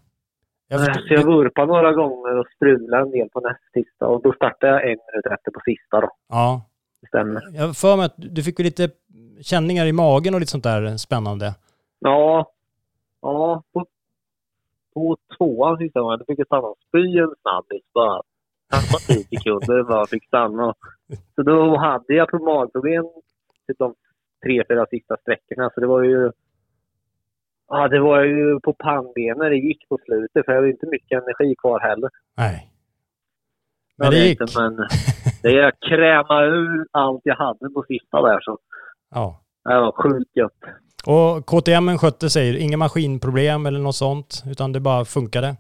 Jag 0.73 1.07
Så 1.07 1.13
jag 1.13 1.25
vurpade 1.25 1.67
några 1.67 1.93
gånger 1.93 2.39
och 2.39 2.47
strulade 2.55 3.03
en 3.03 3.11
del 3.11 3.29
på 3.29 3.39
näst 3.39 3.73
sista 3.73 4.07
och 4.07 4.21
då 4.21 4.33
startade 4.33 4.73
jag 4.73 4.81
en 4.83 4.87
minut 4.89 5.25
efter 5.31 5.51
på 5.51 5.59
sista 5.65 6.01
då. 6.01 6.09
ja. 6.29 6.65
Det 7.01 7.07
stämmer. 7.07 7.41
Jag 7.53 7.77
för 7.77 7.97
mig 7.97 8.05
att 8.05 8.15
du 8.17 8.43
fick 8.43 8.59
lite 8.59 8.89
känningar 9.41 9.85
i 9.85 9.93
magen 9.93 10.33
och 10.33 10.39
lite 10.39 10.51
sånt 10.51 10.63
där 10.63 10.97
spännande. 10.97 11.55
Ja, 11.99 12.51
ja 13.21 13.63
på, 13.73 13.85
på 14.93 15.17
tvåan 15.37 15.77
sista 15.77 15.99
gången 16.01 16.19
då 16.19 16.25
fick 16.25 16.39
jag 16.39 16.47
stanna 16.47 16.67
och 16.67 16.77
spy 16.87 17.17
en 17.17 17.33
snabbis 17.41 17.83
bara. 17.93 18.21
Tappa 18.69 18.97
10 19.07 19.23
sekunder 19.37 19.83
bara 19.83 20.05
fick 20.05 20.25
stanna. 20.27 20.73
Så 21.35 21.43
då 21.43 21.77
hade 21.77 22.13
jag 22.13 22.29
på 22.29 22.39
magproblem 22.39 23.05
typ 23.67 23.77
de 23.77 23.95
tre, 24.43 24.63
fyra 24.69 24.85
sista 24.85 25.17
sträckorna. 25.17 25.69
Så 25.73 25.79
det 25.81 25.87
var 25.87 26.03
ju... 26.03 26.31
Ja, 27.75 27.87
det 27.87 27.99
var 27.99 28.21
ju 28.23 28.59
på 28.59 28.73
pannbenen 28.73 29.49
det 29.49 29.55
gick 29.57 29.89
på 29.89 29.97
slutet 30.05 30.45
för 30.45 30.51
jag 30.51 30.59
hade 30.59 30.69
inte 30.69 30.87
mycket 30.87 31.21
energi 31.23 31.55
kvar 31.61 31.79
heller. 31.79 32.09
Nej. 32.37 32.69
Men 33.97 34.09
det 34.11 34.17
gick. 34.17 34.41
Inte, 34.41 34.61
men 34.61 34.75
det 35.43 35.51
jag 35.51 35.73
krämade 35.89 36.47
ur 36.47 36.85
allt 36.91 37.21
jag 37.23 37.35
hade 37.35 37.69
på 37.69 37.83
sista 37.87 38.21
där 38.21 38.39
så 38.41 38.57
Ja. 39.11 39.41
det 39.63 39.79
var 39.79 39.91
sjukt 39.91 40.35
gött. 40.35 40.59
Och 41.07 41.45
KTM 41.45 41.97
skötte 41.97 42.29
sig, 42.29 42.59
inga 42.59 42.77
maskinproblem 42.77 43.65
eller 43.65 43.79
något 43.79 43.95
sånt, 43.95 44.43
utan 44.51 44.71
det 44.71 44.79
bara 44.79 45.05
funkade. 45.05 45.55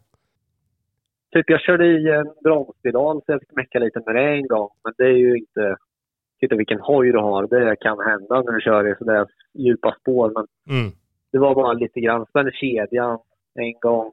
Typ 1.33 1.49
jag 1.49 1.61
körde 1.61 1.85
i 1.85 2.09
en 2.09 2.33
bromspedal 2.43 3.17
så 3.25 3.31
jag 3.31 3.39
fick 3.39 3.55
mecka 3.55 3.79
lite 3.79 4.01
med 4.05 4.15
det 4.15 4.21
en 4.37 4.47
gång. 4.47 4.69
Men 4.83 4.93
det 4.97 5.03
är 5.03 5.17
ju 5.17 5.37
inte... 5.37 5.75
Titta 6.39 6.55
vilken 6.55 6.79
hoj 6.79 7.11
du 7.11 7.17
har. 7.19 7.47
Det 7.47 7.75
kan 7.75 7.99
hända 7.99 8.41
när 8.41 8.51
du 8.51 8.61
kör 8.61 8.91
i 8.91 8.95
sådär 8.97 9.25
djupa 9.53 9.95
spår. 9.99 10.31
Men 10.35 10.47
Mm. 10.79 10.91
Det 11.33 11.39
var 11.39 11.55
bara 11.55 11.73
lite 11.73 11.99
grann. 11.99 12.25
Spände 12.25 12.51
kedjan 12.51 13.17
en 13.59 13.73
gång. 13.81 14.11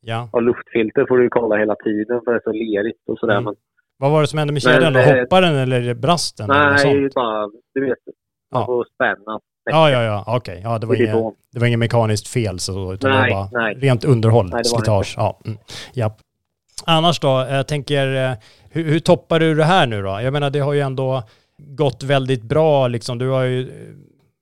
Ja. 0.00 0.28
Och 0.32 0.42
luftfilter 0.42 1.06
får 1.08 1.18
du 1.18 1.28
kolla 1.28 1.56
hela 1.56 1.74
tiden 1.74 2.20
för 2.24 2.32
det 2.32 2.38
är 2.38 2.42
så 2.44 2.52
lerigt 2.52 2.98
och 3.08 3.18
sådär. 3.18 3.32
Mm. 3.34 3.44
Men 3.44 3.54
Vad 3.98 4.10
var 4.10 4.20
det 4.20 4.26
som 4.26 4.38
hände 4.38 4.52
med 4.52 4.62
kedjan 4.62 4.92
då? 4.92 4.98
eh, 5.00 5.20
Hoppade 5.20 5.46
den 5.46 5.56
eller 5.56 5.94
brast 5.94 6.36
den? 6.36 6.50
eller 6.50 6.70
nej, 6.70 6.78
sånt? 6.78 7.14
bara... 7.14 7.48
Du 7.74 7.80
vet. 7.88 7.98
Man 8.52 8.60
Ja. 8.62 8.66
får 8.66 8.86
spänna. 8.94 9.40
Ja, 9.70 9.90
ja, 9.90 10.02
ja, 10.02 10.24
okej. 10.36 10.60
Ja, 10.64 10.78
det 10.78 10.86
var 10.86 10.94
inget, 10.94 11.34
det 11.52 11.60
var 11.60 11.66
inget 11.66 11.78
mekaniskt 11.78 12.28
fel 12.28 12.58
så, 12.58 12.92
utan 12.92 13.10
Nej, 13.10 13.28
det 13.30 13.34
var 13.36 13.48
bara 13.50 13.62
nej. 13.62 13.74
rent 13.74 14.04
underhåll, 14.04 14.50
Nej, 14.52 14.64
slitage. 14.64 15.14
Ja, 15.16 15.40
mm. 15.44 15.58
Japp. 15.94 16.16
Annars 16.86 17.20
då, 17.20 17.28
jag 17.50 17.68
tänker, 17.68 18.30
eh, 18.30 18.32
hur, 18.70 18.84
hur 18.84 18.98
toppar 19.00 19.40
du 19.40 19.54
det 19.54 19.64
här 19.64 19.86
nu 19.86 20.02
då? 20.02 20.08
Jag 20.08 20.32
menar, 20.32 20.50
det 20.50 20.58
har 20.58 20.72
ju 20.72 20.80
ändå 20.80 21.22
gått 21.58 22.02
väldigt 22.02 22.42
bra 22.42 22.88
liksom. 22.88 23.18
Du 23.18 23.28
har 23.28 23.42
ju, 23.44 23.68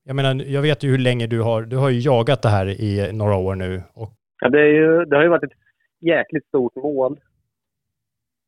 Jag 0.09 0.16
menar, 0.16 0.44
jag 0.44 0.62
vet 0.62 0.84
ju 0.84 0.90
hur 0.90 0.98
länge 0.98 1.26
du 1.26 1.42
har, 1.42 1.62
du 1.62 1.76
har 1.76 1.90
ju 1.90 2.00
jagat 2.00 2.42
det 2.42 2.48
här 2.48 2.66
i 2.80 3.12
några 3.12 3.36
år 3.36 3.54
nu. 3.54 3.82
Och, 3.94 4.09
Ja, 4.40 4.48
det, 4.48 4.61
är 4.61 4.66
ju, 4.74 5.04
det 5.04 5.16
har 5.16 5.22
ju 5.22 5.28
varit 5.28 5.42
ett 5.52 5.59
jäkligt 6.00 6.46
stort 6.46 6.76
mål. 6.76 7.20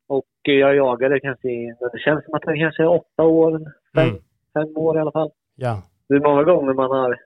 Och 0.08 0.26
jag 0.42 0.76
jagade 0.76 1.20
kanske 1.20 1.48
i, 1.48 1.74
det 1.92 1.98
känns 1.98 2.24
som 2.24 2.34
att 2.34 2.42
det 2.42 2.58
kanske 2.58 2.82
är 2.82 2.88
åtta 2.88 3.22
år, 3.22 3.58
fem, 3.96 4.08
Mm. 4.08 4.20
fem 4.54 4.76
år 4.76 4.96
i 4.96 5.00
alla 5.00 5.12
fall. 5.12 5.30
ja, 5.56 5.82
Det 6.08 6.14
är 6.14 6.20
många 6.20 6.42
gånger 6.44 6.72
man 6.74 6.90
har 6.90 7.16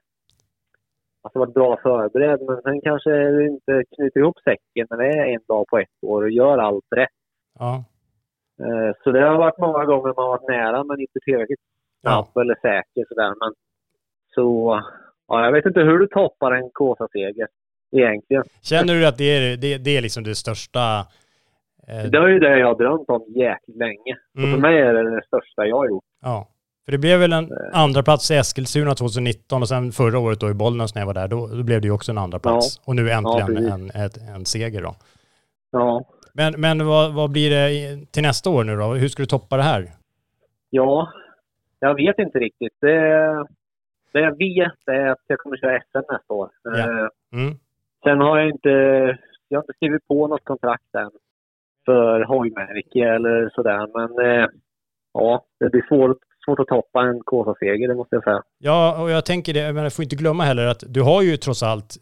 alltså, 1.21 1.39
varit 1.39 1.53
bra 1.53 1.79
förberedd, 1.83 2.41
men 2.41 2.61
sen 2.61 2.81
kanske 2.81 3.09
det 3.11 3.45
inte 3.45 3.83
knyter 3.95 4.19
ihop 4.19 4.39
säcken 4.43 4.87
när 4.89 4.97
det 4.97 5.07
är 5.07 5.25
en 5.35 5.41
dag 5.47 5.65
på 5.67 5.77
ett 5.77 5.97
år 6.03 6.21
och 6.23 6.31
gör 6.31 6.57
allt 6.57 6.85
rätt. 6.95 7.09
ja, 7.59 7.83
Eh, 8.59 8.91
Så 9.03 9.11
det 9.11 9.21
har 9.21 9.37
varit 9.37 9.57
många 9.57 9.85
gånger 9.85 10.07
man 10.07 10.15
har 10.25 10.27
varit 10.37 10.47
nära, 10.49 10.83
men 10.83 10.99
inte 10.99 11.19
tillräckligt 11.25 11.59
ja. 12.01 12.09
snabb 12.31 12.41
eller 12.41 12.55
säker 12.55 13.05
sådär. 13.09 13.33
Men 13.39 13.53
så, 14.35 14.81
ja, 15.27 15.45
jag 15.45 15.51
vet 15.51 15.65
inte 15.65 15.79
hur 15.79 15.99
du 15.99 16.07
toppar 16.07 16.51
en 16.51 16.69
Kåsa-seger 16.73 17.47
egentligen. 17.95 18.43
Känner 18.61 18.93
du 18.93 19.07
att 19.07 19.17
det 19.17 19.23
är, 19.37 19.57
det, 19.57 19.77
det 19.77 19.97
är 19.97 20.01
liksom 20.01 20.23
det 20.23 20.35
största? 20.35 20.99
Eh, 21.87 22.09
Det 22.11 22.17
är 22.17 22.27
ju 22.27 22.39
det 22.39 22.57
jag 22.59 22.67
har 22.67 22.75
drömt 22.75 23.09
om 23.09 23.23
jäkligt 23.35 23.77
länge. 23.77 24.17
Så 24.33 24.39
Mm. 24.39 24.51
för 24.51 24.59
mig 24.61 24.81
är 24.81 24.93
det 24.93 25.15
det 25.15 25.25
största 25.27 25.65
jag 25.65 25.77
har 25.77 25.87
gjort. 25.89 26.03
Ja. 26.21 26.47
För 26.85 26.91
det 26.91 26.97
blev 26.97 27.19
väl 27.19 27.33
en 27.33 27.49
andra 27.73 28.03
plats 28.03 28.31
i 28.31 28.35
Eskilstuna 28.35 28.95
2019 28.95 29.61
och 29.61 29.67
sen 29.69 29.91
förra 29.91 30.19
året 30.19 30.39
då 30.39 30.49
i 30.49 30.53
Bollnäs 30.53 30.95
när 30.95 31.01
jag 31.01 31.07
var 31.07 31.13
där, 31.13 31.27
då, 31.27 31.47
då 31.47 31.63
blev 31.63 31.81
det 31.81 31.87
ju 31.87 31.93
också 31.93 32.11
en 32.11 32.17
andra 32.17 32.39
plats. 32.39 32.81
Och 32.85 32.95
nu 32.95 33.09
äntligen 33.11 33.47
precis. 33.47 33.71
en, 33.71 33.89
ett, 33.89 34.17
en 34.35 34.45
seger 34.45 34.81
då. 34.81 34.95
Ja, 35.71 36.03
Men, 36.33 36.53
men 36.61 36.85
vad, 36.85 37.13
vad 37.13 37.31
blir 37.31 37.49
det 37.49 37.99
till 38.11 38.23
nästa 38.23 38.49
år 38.49 38.63
nu 38.63 38.75
då? 38.75 38.93
Hur 38.93 39.07
ska 39.07 39.23
du 39.23 39.27
toppa 39.27 39.57
det 39.57 39.63
här? 39.63 39.87
ja 40.69 41.09
jag 41.79 41.95
vet 41.95 42.19
inte 42.19 42.39
riktigt. 42.39 42.73
Det, 42.81 43.45
det 44.13 44.19
jag 44.19 44.37
vet 44.37 44.87
är 44.87 45.07
att 45.07 45.23
jag 45.27 45.39
kommer 45.39 45.57
köra 45.57 45.79
SM 45.79 46.11
nästa 46.11 46.33
år. 46.33 46.49
Ja. 46.63 46.79
Eh, 46.79 47.07
Mm. 47.33 47.53
Sen 48.03 48.19
har 48.19 48.37
jag 48.39 48.49
inte, 48.49 48.69
jag 49.47 49.57
har 49.57 49.63
inte 49.63 49.73
skrivit 49.75 50.07
på 50.07 50.27
något 50.27 50.43
kontrakt 50.45 50.95
än 50.97 51.11
för 51.85 52.23
hojmärke 52.25 52.99
eller 53.15 53.49
sådär. 53.55 53.87
Men 53.97 54.25
eh, 54.41 54.47
ja, 55.13 55.45
det 55.59 55.69
blir 55.69 55.85
svårt, 55.87 56.17
svårt 56.45 56.59
att 56.59 56.67
toppa 56.67 57.01
en 57.01 57.19
Kåsa-seger, 57.23 57.87
det 57.87 57.95
måste 57.95 58.15
jag 58.15 58.23
säga. 58.23 58.41
Ja, 58.57 59.01
och 59.01 59.09
jag 59.11 59.25
tänker 59.25 59.53
det, 59.53 59.73
men 59.73 59.83
jag 59.83 59.93
får 59.93 60.03
inte 60.03 60.15
glömma 60.15 60.43
heller 60.43 60.65
att 60.67 60.83
du 60.87 61.01
har 61.01 61.21
ju 61.21 61.37
trots 61.37 61.63
allt, 61.63 61.97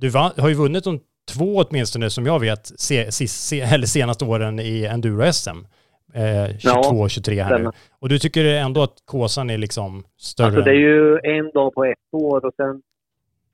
du 0.00 0.08
vann, 0.08 0.30
har 0.38 0.48
ju 0.48 0.54
vunnit 0.54 0.84
de 0.84 1.00
två 1.36 1.56
åtminstone 1.56 2.10
som 2.10 2.26
jag 2.26 2.40
vet, 2.40 2.66
se, 2.66 3.12
sist, 3.12 3.48
se, 3.48 3.60
eller 3.60 3.86
senaste 3.86 4.24
åren 4.24 4.58
i 4.58 4.86
enduro-SM. 4.86 5.58
Eh, 6.14 6.58
22, 6.58 7.08
23 7.08 7.42
här 7.42 7.58
nu. 7.58 7.70
Och 8.00 8.08
du 8.08 8.18
tycker 8.18 8.44
ändå 8.44 8.82
att 8.82 9.02
Kåsan 9.04 9.50
är 9.50 9.58
liksom 9.58 10.04
större? 10.16 10.46
Alltså 10.46 10.62
det 10.62 10.70
är 10.70 10.74
ju 10.74 11.18
en 11.22 11.50
dag 11.50 11.74
på 11.74 11.84
ett 11.84 12.08
år 12.12 12.44
och 12.44 12.54
sen 12.56 12.82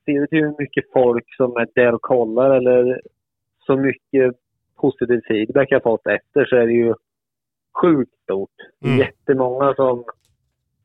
ser 0.05 0.27
du 0.27 0.27
hur 0.31 0.55
mycket 0.59 0.85
folk 0.93 1.37
som 1.37 1.57
är 1.57 1.69
där 1.75 1.95
och 1.95 2.03
kollar 2.03 2.51
eller 2.51 3.01
så 3.67 3.77
mycket 3.77 4.35
positiv 4.77 5.21
feedback 5.29 5.69
jag 5.71 5.83
fått 5.83 6.07
efter 6.07 6.45
så 6.45 6.57
är 6.57 6.67
det 6.67 6.73
ju 6.73 6.95
sjukt 7.83 8.15
stort. 8.23 8.51
Mm. 8.85 8.99
jättemånga 8.99 9.75
som, 9.75 10.05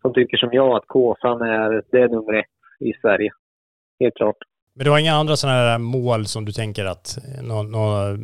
som 0.02 0.14
tycker 0.14 0.38
som 0.38 0.50
jag 0.52 0.78
att 0.78 0.88
Kåsan 0.88 1.42
är, 1.42 1.84
det 1.92 2.02
är 2.02 2.10
nummer 2.10 2.34
ett 2.34 2.46
i 2.80 2.94
Sverige. 3.02 3.32
Helt 4.00 4.16
klart. 4.16 4.38
Men 4.74 4.86
du 4.86 4.92
har 4.92 5.00
inga 5.00 5.14
andra 5.14 5.36
sådana 5.36 5.58
här 5.58 5.78
mål 5.78 6.26
som 6.26 6.46
du 6.46 6.52
tänker 6.52 6.86
att 6.86 7.18
någon, 7.42 7.72
någon 7.72 8.18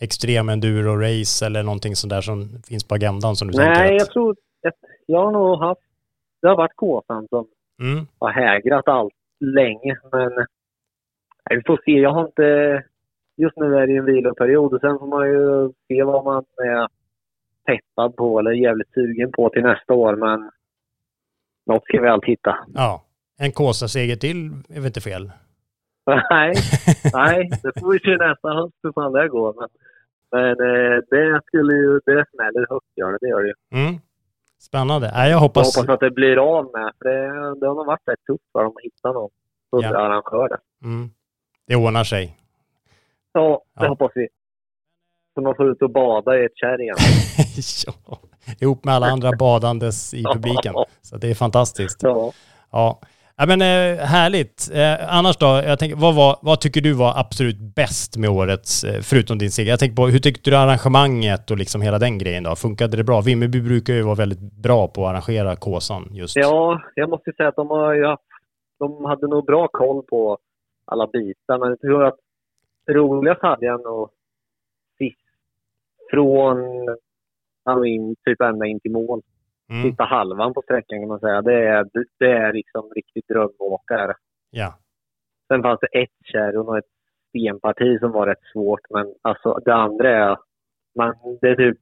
extrem 0.00 0.48
enduro-race 0.48 1.46
eller 1.46 1.62
någonting 1.62 1.96
sånt 1.96 2.10
där 2.10 2.20
som 2.20 2.48
finns 2.68 2.84
på 2.88 2.94
agendan 2.94 3.36
som 3.36 3.48
du 3.48 3.54
tänker 3.54 3.80
Nej, 3.80 3.96
jag 3.96 4.10
tror 4.10 4.30
att 4.68 4.74
jag 5.06 5.24
har 5.24 5.32
nog 5.32 5.58
haft, 5.58 5.80
det 6.42 6.48
har 6.48 6.56
varit 6.56 6.76
Kåsan 6.76 7.26
som 7.28 7.46
Mm, 7.80 8.06
har 8.18 8.30
hägrat 8.30 8.88
allt 8.88 9.12
länge. 9.40 9.96
Men 10.12 10.32
nej, 10.34 11.56
vi 11.58 11.62
får 11.66 11.80
se. 11.84 11.90
Jag 11.92 12.12
har 12.12 12.26
inte... 12.26 12.82
Just 13.36 13.56
nu 13.56 13.76
är 13.76 13.86
det 13.86 13.92
ju 13.92 13.98
en 13.98 14.04
viloperiod 14.04 14.74
och 14.74 14.80
sen 14.80 14.98
får 14.98 15.06
man 15.06 15.28
ju 15.28 15.72
se 15.88 16.02
vad 16.02 16.24
man 16.24 16.44
är 16.56 16.88
peppad 17.66 18.16
på 18.16 18.38
eller 18.38 18.50
jävligt 18.50 18.92
sugen 18.94 19.32
på 19.32 19.48
till 19.50 19.62
nästa 19.62 19.94
år. 19.94 20.16
Men 20.16 20.50
något 21.66 21.84
ska 21.84 22.00
vi 22.00 22.08
alltid 22.08 22.28
hitta. 22.28 22.58
ja. 22.74 23.04
En 23.38 23.52
Kåsa-seger 23.52 24.16
till 24.16 24.50
är 24.68 24.74
väl 24.74 24.86
inte 24.86 25.00
fel? 25.00 25.30
nej, 26.30 26.54
nej, 27.14 27.50
det 27.62 27.80
får 27.80 27.92
vi 27.92 27.98
se 27.98 28.16
nästa 28.16 28.48
höst 28.48 28.74
hur 28.82 28.92
fan 28.92 29.12
det 29.12 29.28
går. 29.28 29.54
Men, 29.60 29.68
men 30.32 30.50
eh, 30.50 30.96
det 31.10 31.40
skulle 31.46 31.72
ju... 31.74 32.00
Det 32.06 32.24
smäller 32.34 32.66
högt, 32.70 32.86
gör 32.96 33.12
det. 33.12 33.18
Det 33.20 33.28
gör 33.28 33.42
det 33.42 33.48
ju. 33.48 33.54
Mm. 33.80 34.00
Spännande. 34.58 35.10
Nej, 35.14 35.30
jag 35.30 35.36
Jag 35.36 35.40
hoppas... 35.40 35.76
hoppas 35.76 35.94
att 35.94 36.00
det 36.00 36.10
blir 36.10 36.36
av 36.56 36.64
med. 36.64 36.92
För 36.98 37.04
det, 37.08 37.60
det 37.60 37.66
har 37.66 37.74
nog 37.74 37.86
varit 37.86 38.08
rätt 38.08 38.24
tufft 38.26 38.44
för 38.52 38.62
dem 38.64 38.72
att 38.76 38.84
hitta 38.84 39.12
någon 39.12 39.30
arrangör 39.96 40.48
där. 40.48 40.58
Mm. 40.84 41.10
Det 41.66 41.76
ordnar 41.76 42.04
sig. 42.04 42.36
Ja, 43.32 43.62
det 43.78 43.84
Ja. 43.84 43.88
hoppas 43.88 44.12
vi. 44.14 44.28
Så 45.34 45.40
man 45.40 45.54
får 45.56 45.70
ut 45.70 45.82
och 45.82 45.90
bada 45.90 46.38
i 46.38 46.44
ett 46.44 46.56
kärr 46.56 46.80
igen. 46.80 46.96
ja. 47.86 48.18
Ihop 48.60 48.84
med 48.84 48.94
alla 48.94 49.06
andra 49.06 49.30
badandes 49.38 50.14
i 50.14 50.24
publiken. 50.34 50.74
Så 51.02 51.16
det 51.16 51.30
är 51.30 51.34
fantastiskt. 51.34 52.02
Ja. 52.02 52.32
Ja. 52.72 53.00
Ja, 53.40 53.46
men 53.46 53.60
eh, 53.60 54.04
härligt. 54.16 54.70
Eh, 54.74 55.16
annars 55.18 55.36
då, 55.36 55.46
jag 55.46 55.78
tänker, 55.78 55.96
vad, 55.96 56.14
var, 56.14 56.38
vad 56.42 56.60
tycker 56.60 56.80
du 56.80 56.92
var 56.92 57.12
absolut 57.20 57.58
bäst 57.76 58.16
med 58.16 58.30
årets, 58.30 58.84
eh, 58.84 59.00
förutom 59.10 59.38
din 59.38 59.50
seger? 59.50 59.70
Jag 59.70 59.78
tänker 59.78 59.96
på, 59.96 60.06
hur 60.06 60.18
tyckte 60.18 60.50
du 60.50 60.56
arrangemanget 60.56 61.50
och 61.50 61.58
liksom 61.58 61.80
hela 61.82 61.98
den 61.98 62.18
grejen 62.18 62.42
då? 62.42 62.56
Funkade 62.56 62.96
det 62.96 63.04
bra? 63.04 63.20
Vimmerby 63.20 63.60
brukar 63.60 63.94
ju 63.94 64.02
vara 64.02 64.14
väldigt 64.14 64.42
bra 64.66 64.88
på 64.88 65.06
att 65.06 65.10
arrangera 65.10 65.56
Kåsan 65.56 66.08
just. 66.10 66.36
ja, 66.36 66.80
jag 66.94 67.10
måste 67.10 67.32
säga 67.32 67.48
att 67.48 67.56
de, 67.56 67.70
har 67.70 67.94
ju 67.94 68.06
haft, 68.06 68.22
de 68.78 69.04
hade 69.04 69.26
nog 69.26 69.46
bra 69.46 69.68
koll 69.68 70.02
på 70.02 70.38
alla 70.84 71.06
bitar. 71.06 71.58
Men 71.58 71.68
jag 71.68 71.80
tror 71.80 72.04
att 72.04 72.18
roligast 72.90 73.42
hade 73.42 73.66
jag 73.66 73.82
nog 73.84 74.08
sist 74.98 75.26
från 76.10 76.58
alltså 77.64 77.84
in, 77.84 78.16
typ 78.24 78.40
ända 78.40 78.66
in 78.66 78.80
till 78.80 78.92
mål. 78.92 79.22
Mm. 79.70 79.82
Sista 79.82 80.04
halvan 80.04 80.54
på 80.54 80.62
sträckan 80.62 81.00
kan 81.00 81.08
man 81.08 81.20
säga. 81.20 81.42
Det 81.42 81.66
är, 81.66 81.86
det 82.18 82.32
är 82.32 82.52
liksom 82.52 82.92
riktigt 82.94 83.28
drömåkare. 83.28 84.14
Ja. 84.50 84.74
Sen 85.48 85.62
fanns 85.62 85.80
det 85.80 86.00
ett 86.02 86.18
kärr 86.32 86.56
och 86.56 86.78
ett 86.78 86.84
stenparti 87.28 87.98
som 88.00 88.12
var 88.12 88.26
rätt 88.26 88.44
svårt. 88.52 88.80
Men 88.90 89.14
alltså 89.22 89.58
det 89.64 89.74
andra 89.74 90.10
är, 90.10 90.38
man, 90.98 91.14
det 91.40 91.48
är 91.48 91.56
typ 91.56 91.78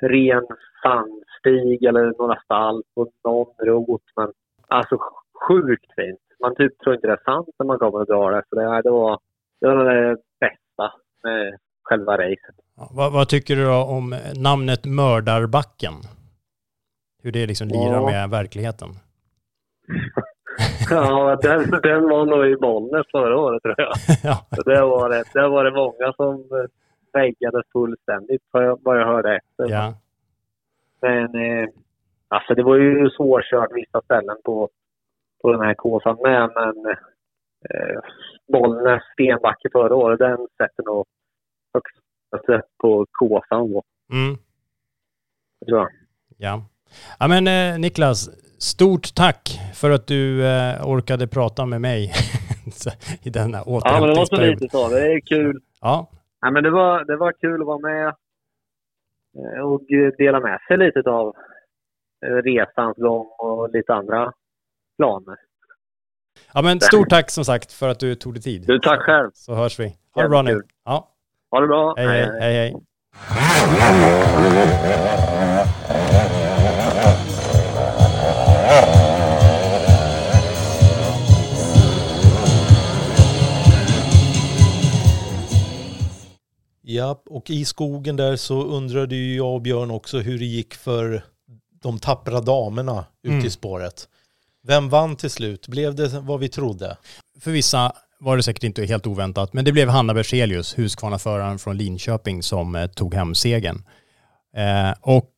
ren 0.00 0.46
sandstig 0.82 1.84
eller 1.84 2.14
några 2.18 2.40
stall 2.40 2.82
och 2.96 3.10
någon 3.24 3.66
rot. 3.66 4.02
Men 4.16 4.32
alltså 4.68 4.98
sjukt 5.48 5.94
fint. 5.96 6.20
Man 6.40 6.54
typ 6.54 6.78
tror 6.78 6.94
inte 6.94 7.06
det 7.06 7.12
är 7.12 7.32
sant 7.32 7.48
när 7.58 7.66
man 7.66 7.78
kommer 7.78 7.98
och 7.98 8.06
drar 8.06 8.32
det. 8.32 8.42
Så 8.48 8.54
det, 8.56 8.82
det, 8.82 8.90
var, 8.90 9.18
det 9.60 9.66
var 9.66 9.84
det 9.84 10.16
bästa 10.40 10.92
med 11.22 11.58
själva 11.82 12.12
racet. 12.18 12.56
Ja, 12.76 12.90
Vad, 12.96 13.12
vad 13.12 13.28
tycker 13.28 13.56
du 13.56 13.64
då 13.64 13.82
om 13.82 14.14
namnet 14.34 14.84
Mördarbacken? 14.84 15.92
Hur 17.22 17.32
det 17.32 17.46
liksom 17.46 17.68
lirar 17.68 17.92
Ja. 18.00 18.06
med 18.06 18.30
verkligheten? 18.30 18.88
Ja, 20.90 21.38
den, 21.42 21.70
den 21.70 22.08
var 22.08 22.26
nog 22.26 22.46
i 22.46 22.56
Bollnäs 22.56 23.06
förra 23.12 23.38
året 23.40 23.62
tror 23.62 23.74
jag. 23.78 23.92
ja. 24.22 24.46
Det 24.64 24.80
var 24.80 25.08
det, 25.10 25.24
det 25.34 25.48
var 25.48 25.64
det 25.64 25.70
många 25.70 26.12
som 26.16 26.34
eh, 26.34 26.66
väggade 27.12 27.62
fullständigt 27.72 28.42
vad 28.50 28.64
jag, 28.64 28.78
vad 28.82 29.00
jag 29.00 29.06
hörde 29.06 29.36
efter. 29.36 29.70
ja. 29.74 29.94
Men 31.00 31.24
eh, 31.34 31.68
alltså 32.28 32.54
det 32.54 32.62
var 32.62 32.76
ju 32.76 33.10
svårkört 33.10 33.70
vissa 33.72 34.00
ställen 34.02 34.36
på, 34.44 34.68
på 35.42 35.52
den 35.52 35.60
här 35.60 35.74
Kåsan 35.74 36.16
med. 36.22 36.50
Men 36.54 36.86
eh, 37.70 38.00
Bollnäs 38.52 39.02
Stenbacke 39.12 39.68
förra 39.72 39.94
året, 39.94 40.18
den 40.18 40.38
sätter 40.58 40.82
nog 40.84 41.06
högst 41.74 42.56
på 42.78 43.06
Kåsan 43.12 43.72
då, 43.72 43.82
Mm. 44.12 44.36
jag. 45.58 45.88
Ja. 46.36 46.64
Ja 47.18 47.28
men 47.28 47.46
eh, 47.46 47.78
Niklas, 47.78 48.30
stort 48.58 49.14
tack 49.14 49.60
för 49.74 49.90
att 49.90 50.06
du 50.06 50.46
eh, 50.46 50.86
orkade 50.88 51.26
prata 51.26 51.66
med 51.66 51.80
mig 51.80 52.12
i 53.22 53.30
denna 53.30 53.58
Ja, 53.66 53.80
men 54.00 54.08
det 54.08 54.14
var 54.14 54.24
så 54.24 54.34
återhämtningsperiod. 54.36 54.60
lite 54.60 54.72
så. 54.72 54.88
Det 54.88 55.12
är 55.12 55.20
kul. 55.20 55.60
Ja, 55.80 56.10
Ja, 56.44 56.50
men 56.50 56.62
det, 56.64 56.70
var, 56.70 57.04
det 57.04 57.16
var 57.16 57.32
kul 57.32 57.60
att 57.60 57.66
vara 57.66 57.78
med 57.78 58.06
eh, 59.38 59.60
och 59.64 59.80
dela 60.18 60.40
med 60.40 60.60
sig 60.68 60.78
lite 60.78 61.10
av 61.10 61.34
eh, 62.26 62.28
resans 62.30 62.96
gång 62.96 63.26
och 63.38 63.70
lite 63.72 63.94
andra 63.94 64.32
planer. 64.98 65.36
ja, 66.54 66.62
men 66.62 66.80
stort 66.80 67.08
tack 67.10 67.30
som 67.30 67.44
sagt 67.44 67.72
för 67.72 67.88
att 67.88 68.00
du 68.00 68.14
tog 68.14 68.34
dig 68.34 68.42
tid. 68.42 68.64
Du, 68.66 68.78
tack 68.78 69.00
själv. 69.00 69.30
Så 69.34 69.54
hörs 69.54 69.80
vi. 69.80 69.96
Ha 70.14 70.22
det 70.22 70.28
bra 70.28 70.42
nu. 70.42 70.60
Ja, 70.84 71.08
Ha 71.50 71.60
det 71.60 71.66
bra. 71.66 71.94
hej, 71.96 72.06
hej, 72.06 72.30
hej, 72.40 72.54
hej. 72.54 72.74
Ja, 87.02 87.22
och 87.26 87.50
i 87.50 87.64
skogen 87.64 88.16
där 88.16 88.36
så 88.36 88.62
undrade 88.62 89.16
ju 89.16 89.36
jag 89.36 89.54
och 89.54 89.62
Björn 89.62 89.90
också 89.90 90.18
hur 90.18 90.38
det 90.38 90.44
gick 90.44 90.74
för 90.74 91.24
de 91.82 91.98
tappra 91.98 92.40
damerna 92.40 93.04
ute 93.22 93.34
Mm. 93.34 93.46
i 93.46 93.50
spåret. 93.50 94.08
Vem 94.66 94.88
vann 94.88 95.16
till 95.16 95.30
slut? 95.30 95.68
Blev 95.68 95.94
det 95.94 96.08
vad 96.08 96.40
vi 96.40 96.48
trodde? 96.48 96.96
För 97.40 97.50
vissa 97.50 97.92
var 98.20 98.36
det 98.36 98.42
säkert 98.42 98.64
inte 98.64 98.84
helt 98.84 99.06
oväntat, 99.06 99.52
men 99.52 99.64
det 99.64 99.72
blev 99.72 99.88
Hanna 99.88 100.14
Berzelius, 100.14 100.78
Husqvarna-föraren 100.78 101.58
från 101.58 101.76
Linköping, 101.76 102.42
som 102.42 102.74
eh, 102.76 102.86
tog 102.86 103.14
hem 103.14 103.34
segern. 103.34 103.82
Eh, 104.56 104.94
och 105.00 105.30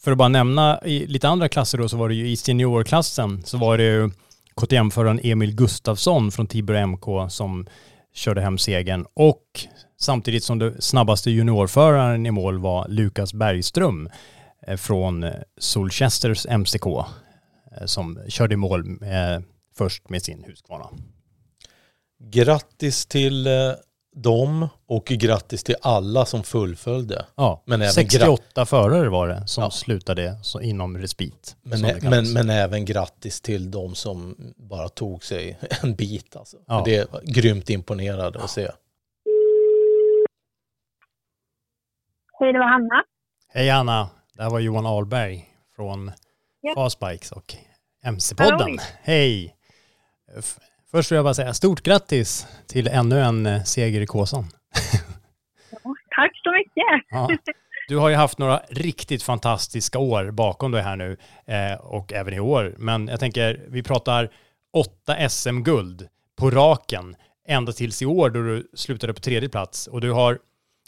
för 0.00 0.12
att 0.12 0.18
bara 0.18 0.28
nämna 0.28 0.80
i 0.84 1.06
lite 1.06 1.28
andra 1.28 1.48
klasser 1.48 1.78
då 1.78 1.88
så 1.88 1.96
var 1.96 2.08
det 2.08 2.14
ju 2.14 2.28
i 2.30 2.36
seniorklassen 2.36 3.42
så 3.44 3.58
var 3.58 3.78
det 3.78 3.84
ju 3.84 4.10
KTM-föraren 4.54 5.20
Emil 5.22 5.54
Gustafsson 5.54 6.30
från 6.32 6.46
Tibro 6.46 6.86
MK 6.86 7.04
som 7.32 7.66
körde 8.12 8.40
hem 8.40 8.58
segern 8.58 9.06
och 9.14 9.44
samtidigt 10.00 10.44
som 10.44 10.58
det 10.58 10.82
snabbaste 10.82 11.30
juniorföraren 11.30 12.26
i 12.26 12.30
mål 12.30 12.58
var 12.58 12.88
Lukas 12.88 13.34
Bergström 13.34 14.08
eh, 14.66 14.76
från 14.76 15.24
eh, 15.24 15.32
Solchesters 15.58 16.46
MCK 16.46 16.86
eh, 16.86 17.04
som 17.84 18.18
körde 18.28 18.54
i 18.54 18.56
mål 18.56 18.84
med, 18.84 19.42
först 19.76 20.08
med 20.08 20.22
sin 20.22 20.44
Husqvarna. 20.44 20.88
Grattis 22.18 23.06
till 23.06 23.48
dem 24.14 24.68
och 24.86 25.04
grattis 25.04 25.64
till 25.64 25.76
alla 25.82 26.24
som 26.24 26.42
fullföljde. 26.42 27.26
Ja, 27.36 27.62
Men 27.66 27.82
även 27.82 27.92
68 27.92 28.66
förare 28.66 29.08
var 29.08 29.28
det 29.28 29.46
som 29.46 29.64
Ja. 29.64 29.70
slutade 29.70 30.38
så 30.42 30.60
inom 30.60 30.98
respit. 30.98 31.56
Men, 31.62 31.80
men, 32.02 32.32
men 32.32 32.50
även 32.50 32.84
grattis 32.84 33.40
till 33.40 33.70
de 33.70 33.94
som 33.94 34.36
bara 34.56 34.88
tog 34.88 35.24
sig 35.24 35.58
en 35.82 35.94
bit. 35.94 36.36
Alltså. 36.36 36.56
Ja. 36.66 36.82
Det 36.84 36.96
är 36.96 37.06
grymt 37.24 37.70
imponerande 37.70 38.42
att 38.42 38.50
se. 38.50 38.70
Hej, 42.40 42.52
det 42.52 42.58
var 42.58 42.66
Hanna. 42.72 43.04
Hej 43.48 43.70
Anna, 43.70 44.08
det 44.36 44.42
här 44.42 44.50
var 44.50 44.60
Johan 44.60 44.86
Ahlberg 44.86 45.48
från 45.76 46.12
Ja. 46.60 46.74
Fastbikes 46.74 47.32
och 47.32 47.54
MC-podden. 48.04 48.78
Hej! 49.02 49.56
Först 50.94 51.12
vill 51.12 51.16
jag 51.16 51.24
bara 51.24 51.34
säga 51.34 51.54
stort 51.54 51.82
grattis 51.82 52.46
till 52.66 52.88
ännu 52.88 53.20
en 53.20 53.46
eh, 53.46 53.62
seger 53.62 54.00
i 54.00 54.06
Kåsan. 54.06 54.44
Tack 56.16 56.40
så 56.42 56.52
mycket. 56.52 57.06
Ja. 57.10 57.28
Du 57.88 57.96
har 57.96 58.08
ju 58.08 58.14
haft 58.14 58.38
några 58.38 58.62
riktigt 58.68 59.22
fantastiska 59.22 59.98
år 59.98 60.30
bakom 60.30 60.72
dig 60.72 60.82
här 60.82 60.96
nu 60.96 61.16
eh, 61.46 61.80
och 61.80 62.12
även 62.12 62.34
i 62.34 62.40
år. 62.40 62.74
Men 62.78 63.08
jag 63.08 63.20
tänker, 63.20 63.60
vi 63.68 63.82
pratar 63.82 64.30
åtta 64.72 65.28
SM-guld 65.28 66.08
på 66.36 66.50
raken 66.50 67.16
ända 67.48 67.72
tills 67.72 68.02
i 68.02 68.06
år 68.06 68.30
då 68.30 68.42
du 68.42 68.70
slutade 68.74 69.14
på 69.14 69.20
tredje 69.20 69.48
plats. 69.48 69.86
Och 69.86 70.00
du 70.00 70.12
har, 70.12 70.38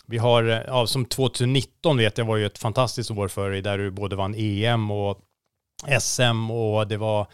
vi 0.07 0.19
har, 0.19 0.43
eh, 0.49 0.61
ja, 0.67 0.87
som 0.87 1.05
2019 1.05 1.97
vet 1.97 2.19
jag 2.19 2.25
var 2.25 2.37
ju 2.37 2.47
ett 2.47 2.59
fantastiskt 2.59 3.11
år 3.11 3.29
för 3.29 3.51
dig 3.51 3.63
där 3.63 3.79
du 3.79 3.91
både 3.91 4.17
vann 4.17 4.35
EM 4.35 4.91
och 4.91 5.21
SM 6.01 6.51
och 6.51 6.89
det 6.89 6.97
var 6.97 7.27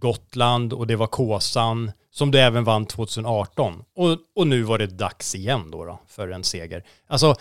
Gotland 0.00 0.72
och 0.72 0.86
det 0.86 0.96
var 0.96 1.06
Kåsan 1.06 1.92
som 2.10 2.30
du 2.30 2.38
även 2.38 2.64
vann 2.64 2.86
2018. 2.86 3.84
Och, 3.94 4.18
och 4.34 4.46
nu 4.46 4.62
var 4.62 4.78
det 4.78 4.98
dags 4.98 5.34
igen 5.34 5.70
då, 5.70 5.84
då 5.84 6.00
för 6.08 6.28
en 6.28 6.44
seger. 6.44 6.82
Alltså, 7.06 7.34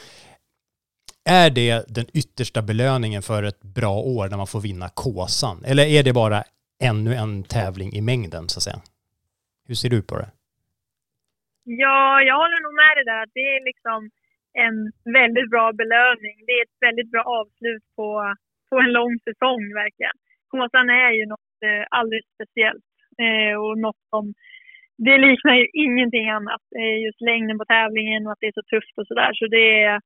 är 1.30 1.50
det 1.50 1.86
den 1.88 2.06
yttersta 2.14 2.62
belöningen 2.62 3.22
för 3.22 3.44
ett 3.44 3.62
bra 3.62 3.96
år 4.00 4.28
när 4.30 4.38
man 4.38 4.48
får 4.48 4.62
vinna 4.62 4.90
Kåsan? 4.90 5.64
Eller 5.66 5.86
är 5.86 6.04
det 6.04 6.14
bara 6.14 6.44
ännu 6.84 7.14
en 7.16 7.44
tävling 7.44 7.94
i 7.94 8.02
mängden 8.02 8.50
så 8.50 8.60
att 8.60 8.64
säga? 8.64 8.82
Hur 9.68 9.76
ser 9.76 9.90
du 9.90 10.02
på 10.02 10.16
det? 10.18 10.30
Ja, 11.64 12.22
jag 12.22 12.36
håller 12.42 12.60
nog 12.66 12.74
med 12.84 12.94
dig 12.98 13.06
där. 13.14 13.26
Det 13.38 13.46
är 13.56 13.62
liksom 13.70 14.00
en 14.66 14.76
väldigt 15.20 15.50
bra 15.54 15.66
belöning. 15.82 16.36
Det 16.48 16.54
är 16.60 16.64
ett 16.68 16.80
väldigt 16.88 17.12
bra 17.12 17.24
avslut 17.40 17.84
på, 17.96 18.10
på 18.70 18.76
en 18.84 18.92
lång 18.98 19.14
säsong 19.28 19.64
verkligen. 19.82 20.18
Kåsan 20.52 20.90
är 20.90 21.12
ju 21.20 21.26
något 21.26 21.47
eh, 21.64 21.86
alldeles 21.90 22.26
speciellt 22.36 22.90
eh, 23.24 23.56
och 23.64 23.78
något 23.78 24.02
som 24.10 24.34
det 24.98 25.18
liknar 25.18 25.56
ju 25.62 25.66
ingenting 25.86 26.30
annat. 26.30 26.64
Eh, 26.80 26.98
just 27.06 27.22
längden 27.22 27.58
på 27.58 27.66
tävlingen 27.66 28.26
och 28.26 28.32
att 28.32 28.42
det 28.42 28.48
är 28.48 28.60
så 28.60 28.66
tufft 28.74 28.98
och 28.98 29.08
sådär. 29.08 29.32
Så 29.34 29.48
det 29.48 29.84
är, 29.84 30.02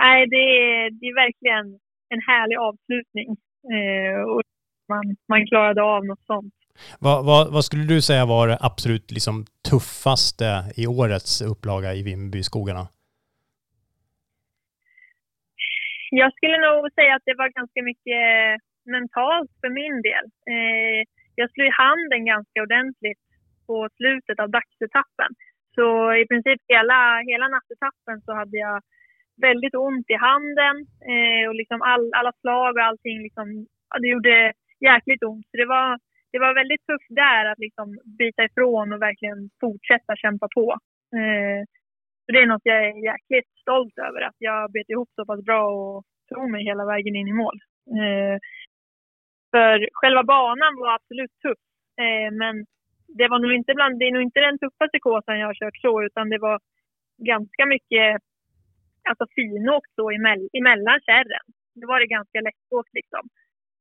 nej, 0.00 0.26
det 0.26 0.44
är, 0.60 0.90
det 0.98 1.06
är 1.06 1.22
verkligen 1.24 1.66
en 2.14 2.22
härlig 2.30 2.56
avslutning. 2.68 3.28
Eh, 3.74 4.20
och 4.32 4.42
man, 4.88 5.04
man 5.28 5.46
klarade 5.46 5.82
av 5.82 6.06
något 6.06 6.26
sånt. 6.26 6.54
Vad, 7.00 7.26
vad, 7.26 7.52
vad 7.52 7.64
skulle 7.64 7.84
du 7.94 8.02
säga 8.02 8.26
var 8.26 8.48
det 8.48 8.58
absolut 8.60 9.10
liksom 9.10 9.44
tuffaste 9.70 10.48
i 10.76 10.86
årets 10.86 11.42
upplaga 11.42 11.94
i 11.94 12.02
Vimmerbyskogarna? 12.02 12.84
Jag 16.10 16.32
skulle 16.36 16.58
nog 16.66 16.92
säga 16.92 17.14
att 17.14 17.22
det 17.26 17.34
var 17.34 17.48
ganska 17.48 17.82
mycket 17.82 18.22
mentalt 18.96 19.50
för 19.60 19.70
min 19.80 19.96
del. 20.08 20.24
Eh, 20.52 21.00
jag 21.34 21.50
slog 21.50 21.66
i 21.66 21.78
handen 21.82 22.22
ganska 22.32 22.62
ordentligt 22.62 23.24
på 23.66 23.88
slutet 23.98 24.38
av 24.42 24.48
dagsetappen. 24.50 25.30
Så 25.74 25.86
i 26.22 26.24
princip 26.30 26.60
hela, 26.68 27.00
hela 27.30 27.48
nattetappen 27.48 28.16
så 28.26 28.32
hade 28.40 28.56
jag 28.66 28.78
väldigt 29.46 29.74
ont 29.74 30.10
i 30.10 30.18
handen 30.28 30.76
eh, 31.12 31.44
och 31.48 31.54
liksom 31.60 31.82
all, 31.82 32.06
alla 32.18 32.32
slag 32.40 32.72
och 32.76 32.86
allting 32.88 33.18
liksom, 33.22 33.46
ja, 33.90 33.98
det 34.00 34.08
gjorde 34.08 34.52
jäkligt 34.80 35.22
ont. 35.22 35.46
Så 35.50 35.56
det 35.62 35.68
var, 35.76 35.98
det 36.32 36.38
var 36.38 36.60
väldigt 36.60 36.86
tufft 36.86 37.10
där 37.24 37.44
att 37.50 37.58
liksom 37.58 37.88
bita 38.18 38.42
ifrån 38.44 38.92
och 38.92 39.02
verkligen 39.02 39.40
fortsätta 39.60 40.16
kämpa 40.16 40.48
på. 40.54 40.66
Eh, 41.18 41.60
så 42.22 42.32
det 42.32 42.40
är 42.42 42.46
något 42.46 42.70
jag 42.70 42.80
är 42.86 43.04
jäkligt 43.10 43.50
stolt 43.62 43.98
över, 44.08 44.20
att 44.20 44.38
jag 44.38 44.72
bet 44.72 44.90
ihop 44.90 45.10
så 45.14 45.26
pass 45.26 45.42
bra 45.44 45.62
och 45.70 46.04
tog 46.28 46.50
mig 46.50 46.64
hela 46.64 46.84
vägen 46.86 47.16
in 47.16 47.28
i 47.28 47.32
mål. 47.32 47.58
Eh, 48.00 48.36
för 49.52 49.88
själva 49.92 50.22
banan 50.22 50.72
var 50.80 50.94
absolut 50.94 51.34
tuff, 51.44 51.62
eh, 52.02 52.30
men 52.42 52.54
det 53.18 53.28
var 53.28 53.38
nog 53.38 53.52
inte 53.52 53.74
bland, 53.74 53.98
det 53.98 54.06
är 54.08 54.12
nog 54.12 54.22
inte 54.22 54.40
den 54.40 54.58
tuffaste 54.58 54.98
kåsan 55.06 55.38
jag 55.38 55.46
har 55.46 55.60
kört 55.62 55.76
så, 55.76 56.02
utan 56.02 56.30
det 56.32 56.38
var 56.38 56.60
ganska 57.32 57.66
mycket 57.66 58.22
alltså 59.10 59.24
finåkt 59.34 59.92
så 59.94 60.10
emell, 60.10 60.48
emellan 60.58 61.00
kärren. 61.08 61.46
Då 61.80 61.84
var 61.90 62.00
det 62.00 62.06
ganska 62.16 62.38
lättåkt 62.40 62.92
liksom. 63.00 63.24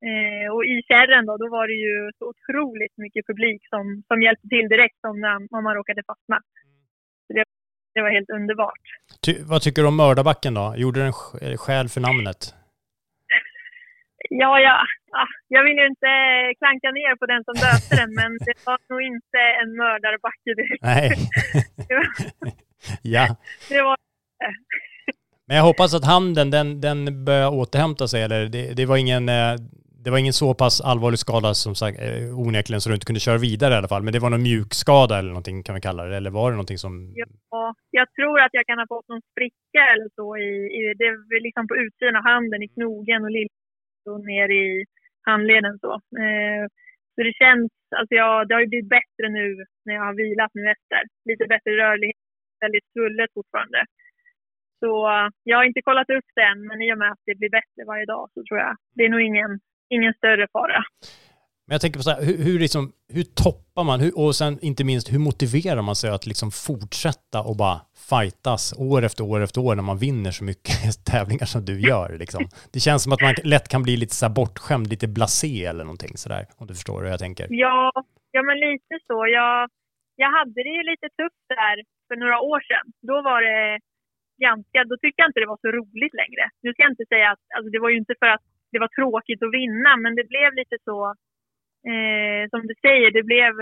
Eh, 0.07 0.47
och 0.53 0.63
i 0.65 0.76
kärren 0.89 1.26
då, 1.26 1.38
då 1.38 1.47
var 1.49 1.68
det 1.68 1.80
ju 1.88 2.11
så 2.18 2.24
otroligt 2.34 2.97
mycket 2.97 3.28
publik 3.28 3.61
som, 3.70 4.03
som 4.07 4.22
hjälpte 4.22 4.47
till 4.47 4.68
direkt 4.70 5.01
om, 5.09 5.20
när, 5.22 5.36
om 5.57 5.63
man 5.63 5.76
råkade 5.76 6.01
fastna. 6.07 6.38
Så 7.28 7.34
det, 7.34 7.43
det 7.93 8.01
var 8.01 8.09
helt 8.09 8.30
underbart. 8.30 8.84
Ty, 9.26 9.32
vad 9.51 9.61
tycker 9.61 9.82
du 9.82 9.88
om 9.88 9.97
Mördarbacken 9.97 10.53
då? 10.53 10.74
Gjorde 10.78 10.99
den 10.99 11.13
skäl 11.57 11.88
för 11.89 12.01
namnet? 12.01 12.41
Ja, 14.30 14.59
ja, 14.59 14.78
ja, 15.11 15.28
jag 15.47 15.63
vill 15.63 15.78
ju 15.78 15.86
inte 15.88 16.11
klanka 16.59 16.91
ner 16.91 17.15
på 17.15 17.25
den 17.25 17.43
som 17.43 17.53
döpte 17.53 17.95
den, 18.01 18.13
men 18.19 18.32
det 18.47 18.55
var 18.65 18.80
nog 18.89 19.01
inte 19.01 19.39
en 19.61 19.69
mördarbacke 19.75 20.51
direkt. 20.59 20.84
Nej. 20.84 21.11
Ja. 23.01 23.36
det 23.69 23.82
var 23.82 23.97
Men 25.47 25.57
jag 25.57 25.63
hoppas 25.63 25.93
att 25.95 26.05
handen, 26.05 26.51
den, 26.51 26.82
den 26.82 27.25
börjar 27.25 27.49
återhämta 27.49 28.07
sig. 28.07 28.23
Eller 28.23 28.45
det, 28.45 28.73
det, 28.73 28.86
var 28.86 28.97
ingen, 28.97 29.30
eh, 29.30 29.55
det 30.03 30.11
var 30.11 30.17
ingen 30.17 30.34
så 30.34 30.53
pass 30.53 30.82
allvarlig 30.82 31.19
skada 31.19 31.53
som 31.53 31.75
sagt, 31.75 31.99
eh, 32.01 32.39
onekligen 32.39 32.82
så 32.82 32.89
du 32.89 32.95
inte 32.95 33.05
kunde 33.05 33.19
köra 33.19 33.38
vidare 33.38 33.73
i 33.73 33.78
alla 33.78 33.88
fall. 33.88 34.03
Men 34.03 34.13
det 34.13 34.19
var 34.19 34.30
någon 34.30 34.43
mjukskada 34.43 35.19
eller 35.19 35.30
någonting 35.30 35.63
kan 35.63 35.75
vi 35.75 35.82
kalla 35.82 36.03
det. 36.05 36.17
Eller 36.17 36.32
var 36.32 36.51
det 36.51 36.55
någonting 36.55 36.78
som... 36.78 37.13
Ja, 37.15 37.75
jag 37.91 38.07
tror 38.15 38.39
att 38.41 38.53
jag 38.53 38.65
kan 38.65 38.80
ha 38.80 38.88
fått 38.88 39.07
någon 39.07 39.21
spricka 39.32 39.82
eller 39.93 40.09
så 40.15 40.38
i, 40.38 40.51
i 40.80 40.82
det 41.01 41.39
liksom 41.47 41.67
på 41.67 41.75
utsidan 41.75 42.15
av 42.15 42.23
handen, 42.23 42.63
i 42.63 42.67
knogen 42.67 43.23
och 43.23 43.32
lill 43.32 43.47
och 44.08 44.26
ner 44.26 44.49
i 44.64 44.86
handleden 45.22 45.80
så. 45.80 45.93
Eh, 45.93 46.64
så 47.16 47.20
det 47.28 47.34
känns, 47.43 47.72
alltså 47.99 48.14
jag, 48.16 48.47
det 48.47 48.53
har 48.53 48.62
ju 48.62 48.68
blivit 48.74 48.89
bättre 48.89 49.26
nu 49.30 49.47
när 49.86 49.93
jag 49.93 50.05
har 50.10 50.14
vilat 50.14 50.51
nu 50.53 50.64
efter. 50.76 51.01
Lite 51.30 51.45
bättre 51.53 51.72
rörlighet, 51.84 52.22
väldigt 52.62 52.88
svullet 52.93 53.30
fortfarande. 53.34 53.86
Så 54.80 54.91
jag 55.43 55.58
har 55.58 55.64
inte 55.64 55.82
kollat 55.82 56.10
upp 56.10 56.30
det 56.36 56.41
än, 56.51 56.68
men 56.68 56.82
i 56.82 56.93
och 56.93 56.97
med 56.97 57.12
att 57.12 57.24
det 57.26 57.36
blir 57.36 57.49
bättre 57.49 57.82
varje 57.88 58.05
dag 58.05 58.30
så 58.34 58.43
tror 58.43 58.60
jag 58.60 58.76
det 58.95 59.03
är 59.05 59.10
nog 59.10 59.22
ingen, 59.22 59.60
ingen 59.89 60.14
större 60.14 60.47
fara. 60.53 60.82
Men 61.68 61.74
jag 61.76 61.82
tänker 61.82 61.99
på 61.99 62.03
så 62.03 62.13
här, 62.15 62.22
hur, 62.28 62.38
hur, 62.45 62.59
liksom, 62.59 62.84
hur 63.15 63.24
toppar 63.43 63.84
man, 63.84 63.99
hur, 64.03 64.11
och 64.22 64.36
sen 64.36 64.53
inte 64.70 64.84
minst 64.84 65.13
hur 65.13 65.22
motiverar 65.30 65.82
man 65.82 65.95
sig 65.95 66.09
att 66.09 66.26
liksom 66.32 66.49
fortsätta 66.68 67.39
och 67.49 67.55
bara 67.63 67.78
fightas 68.11 68.63
år 68.91 69.01
efter 69.07 69.24
år 69.32 69.39
efter 69.47 69.59
år 69.68 69.76
när 69.76 69.88
man 69.91 69.97
vinner 70.05 70.32
så 70.39 70.43
mycket 70.51 70.78
tävlingar 71.11 71.47
som 71.53 71.61
du 71.70 71.76
gör 71.89 72.09
liksom. 72.24 72.43
Det 72.74 72.80
känns 72.80 73.03
som 73.03 73.11
att 73.13 73.22
man 73.26 73.34
lätt 73.53 73.68
kan 73.74 73.84
bli 73.84 73.97
lite 73.97 74.15
så 74.15 74.26
här 74.26 74.34
bortskämd, 74.39 74.88
lite 74.93 75.07
blasé 75.15 75.65
eller 75.70 75.84
någonting 75.89 76.13
sådär, 76.24 76.43
om 76.59 76.68
du 76.68 76.74
förstår 76.74 76.97
hur 77.01 77.09
jag 77.15 77.24
tänker. 77.26 77.47
Ja, 77.49 77.91
ja 78.36 78.41
men 78.47 78.55
lite 78.68 78.95
så. 79.07 79.18
Jag, 79.39 79.70
jag 80.24 80.32
hade 80.38 80.59
det 80.65 80.74
ju 80.80 80.84
lite 80.91 81.07
tufft 81.20 81.45
där 81.59 81.76
för 82.07 82.15
några 82.22 82.39
år 82.51 82.59
sedan. 82.70 82.86
Då 83.09 83.15
var 83.30 83.39
det 83.49 83.80
ganska, 84.47 84.78
då 84.89 84.95
tyckte 84.97 85.20
jag 85.22 85.30
inte 85.30 85.43
det 85.43 85.53
var 85.53 85.61
så 85.65 85.72
roligt 85.80 86.15
längre. 86.22 86.43
Nu 86.63 86.68
ska 86.72 86.80
jag 86.84 86.93
inte 86.95 87.11
säga 87.13 87.28
att, 87.34 87.43
alltså 87.55 87.70
det 87.74 87.82
var 87.84 87.89
ju 87.93 87.97
inte 88.03 88.15
för 88.22 88.30
att 88.36 88.45
det 88.72 88.80
var 88.84 88.91
tråkigt 88.99 89.41
att 89.43 89.57
vinna, 89.61 89.91
men 90.03 90.11
det 90.20 90.26
blev 90.34 90.49
lite 90.61 90.78
så, 90.88 90.97
eh, 91.91 92.49
som 92.49 92.61
du 92.67 92.73
säger, 92.81 93.11
det 93.11 93.23
blev, 93.23 93.53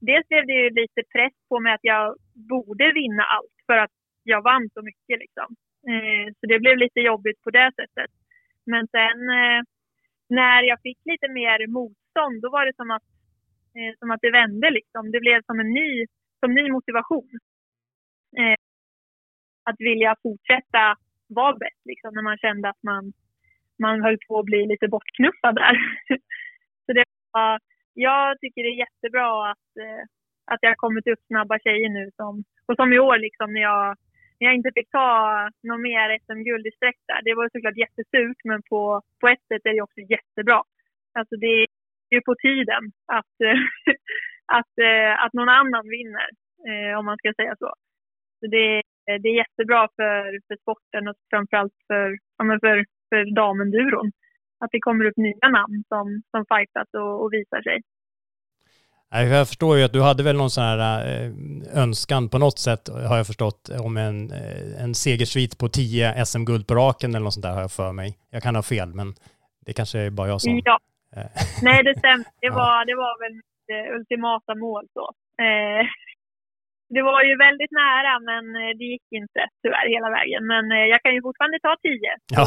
dels 0.00 0.28
blev 0.28 0.46
det 0.46 0.58
ju 0.62 0.70
lite 0.70 1.02
press 1.14 1.36
på 1.48 1.60
mig 1.60 1.72
att 1.74 1.88
jag 1.92 2.16
borde 2.52 2.92
vinna 2.92 3.22
allt 3.22 3.56
för 3.66 3.78
att 3.84 3.94
jag 4.22 4.42
vann 4.42 4.68
så 4.74 4.82
mycket 4.82 5.18
liksom. 5.24 5.48
Eh, 5.90 6.26
så 6.38 6.46
det 6.50 6.58
blev 6.58 6.76
lite 6.76 7.00
jobbigt 7.00 7.42
på 7.42 7.50
det 7.50 7.70
sättet. 7.76 8.10
Men 8.66 8.88
sen 8.88 9.18
eh, 9.38 9.60
när 10.28 10.62
jag 10.62 10.78
fick 10.82 10.98
lite 11.04 11.28
mer 11.28 11.66
motstånd, 11.66 12.42
då 12.42 12.50
var 12.50 12.66
det 12.66 12.76
som 12.76 12.90
att 12.90 13.02
Eh, 13.76 13.92
som 13.98 14.10
att 14.10 14.20
det 14.22 14.30
vände 14.30 14.70
liksom. 14.70 15.10
Det 15.10 15.20
blev 15.20 15.42
som 15.42 15.60
en 15.60 15.70
ny, 15.80 16.06
som 16.40 16.54
ny 16.54 16.70
motivation. 16.70 17.30
Eh, 18.38 18.58
att 19.64 19.76
vilja 19.78 20.16
fortsätta 20.22 20.96
vara 21.28 21.56
bäst 21.56 21.82
liksom, 21.84 22.14
när 22.14 22.22
man 22.22 22.38
kände 22.38 22.68
att 22.68 22.82
man, 22.82 23.12
man 23.78 24.02
höll 24.02 24.18
på 24.28 24.38
att 24.38 24.44
bli 24.44 24.66
lite 24.66 24.88
bortknuffad 24.88 25.54
där. 25.54 25.74
Så 26.86 26.92
det 26.92 27.04
var, 27.10 27.19
jag 27.94 28.40
tycker 28.40 28.62
det 28.62 28.68
är 28.68 28.84
jättebra 28.86 29.50
att, 29.50 29.70
eh, 29.84 30.02
att 30.52 30.62
jag 30.62 30.70
har 30.70 30.84
kommit 30.84 31.06
upp 31.06 31.22
snabba 31.26 31.58
tjejer 31.58 31.88
nu. 31.88 32.10
Som, 32.16 32.44
och 32.68 32.76
som 32.76 32.92
i 32.92 32.98
år 32.98 33.18
liksom 33.18 33.52
när 33.52 33.60
jag, 33.60 33.96
när 34.38 34.46
jag 34.48 34.54
inte 34.54 34.72
fick 34.74 34.90
ta 34.90 35.08
något 35.62 35.80
mer 35.80 36.18
SM-guld 36.24 36.66
i 36.66 36.76
sträck 36.78 37.00
där. 37.06 37.20
Det 37.24 37.34
var 37.34 37.48
såklart 37.52 37.82
jättesurt 37.84 38.40
men 38.44 38.62
på, 38.70 39.02
på 39.20 39.28
ett 39.28 39.44
sätt 39.48 39.64
är 39.64 39.74
det 39.74 39.82
också 39.82 40.00
jättebra. 40.00 40.62
Alltså 41.18 41.36
det 41.36 41.46
är 41.46 41.66
ju 42.10 42.20
på 42.20 42.34
tiden 42.34 42.82
att, 43.18 43.36
att, 44.58 44.74
eh, 44.88 45.12
att 45.24 45.32
någon 45.32 45.48
annan 45.60 45.84
vinner, 45.96 46.30
eh, 46.68 46.98
om 46.98 47.04
man 47.04 47.18
ska 47.18 47.32
säga 47.36 47.54
så. 47.58 47.70
så 48.40 48.46
det, 48.46 48.82
det 49.22 49.28
är 49.28 49.42
jättebra 49.42 49.88
för, 49.96 50.40
för 50.46 50.56
sporten 50.62 51.08
och 51.08 51.16
framförallt 51.30 51.78
för, 51.86 52.18
ja, 52.38 52.58
för, 52.60 52.84
för 53.08 53.34
damenduron. 53.34 54.10
Att 54.60 54.70
det 54.72 54.80
kommer 54.80 55.04
upp 55.04 55.16
nya 55.16 55.48
namn 55.48 55.84
som, 55.88 56.22
som 56.30 56.44
fightas 56.52 56.88
och, 56.92 57.22
och 57.22 57.32
visar 57.32 57.62
sig. 57.62 57.80
Jag 59.10 59.48
förstår 59.48 59.76
ju 59.78 59.84
att 59.84 59.92
du 59.92 60.02
hade 60.02 60.22
väl 60.22 60.36
någon 60.36 60.50
sån 60.50 60.64
här 60.64 60.78
eh, 61.06 61.32
önskan 61.82 62.28
på 62.28 62.38
något 62.38 62.58
sätt, 62.58 62.88
har 62.88 63.16
jag 63.16 63.26
förstått, 63.26 63.70
om 63.80 63.96
en, 63.96 64.30
eh, 64.32 64.82
en 64.84 64.94
segersvit 64.94 65.58
på 65.58 65.68
10 65.68 66.24
SM-guld 66.26 66.66
på 66.66 66.74
raken 66.74 67.10
eller 67.10 67.24
något 67.24 67.34
sånt 67.34 67.44
där 67.44 67.52
har 67.52 67.60
jag 67.60 67.72
för 67.72 67.92
mig. 67.92 68.18
Jag 68.30 68.42
kan 68.42 68.54
ha 68.54 68.62
fel, 68.62 68.94
men 68.94 69.14
det 69.66 69.72
kanske 69.72 69.98
är 69.98 70.10
bara 70.10 70.28
jag 70.28 70.40
som... 70.40 70.60
Ja. 70.64 70.80
Nej, 71.62 71.82
det 71.84 71.98
stämmer. 71.98 72.24
Det 72.40 72.50
var, 72.50 72.84
det 72.84 72.94
var 72.94 73.12
väl 73.22 73.34
mitt 73.34 74.00
ultimata 74.00 74.54
mål 74.54 74.84
så. 74.92 75.14
Det 76.94 77.02
var 77.02 77.22
ju 77.28 77.34
väldigt 77.46 77.72
nära, 77.82 78.12
men 78.28 78.44
det 78.78 78.84
gick 78.92 79.06
inte 79.20 79.40
tyvärr 79.62 79.88
hela 79.96 80.10
vägen. 80.18 80.42
Men 80.52 80.64
jag 80.92 81.02
kan 81.02 81.14
ju 81.14 81.22
fortfarande 81.22 81.58
ta 81.66 81.76
10. 81.82 82.00
Ja, 82.36 82.46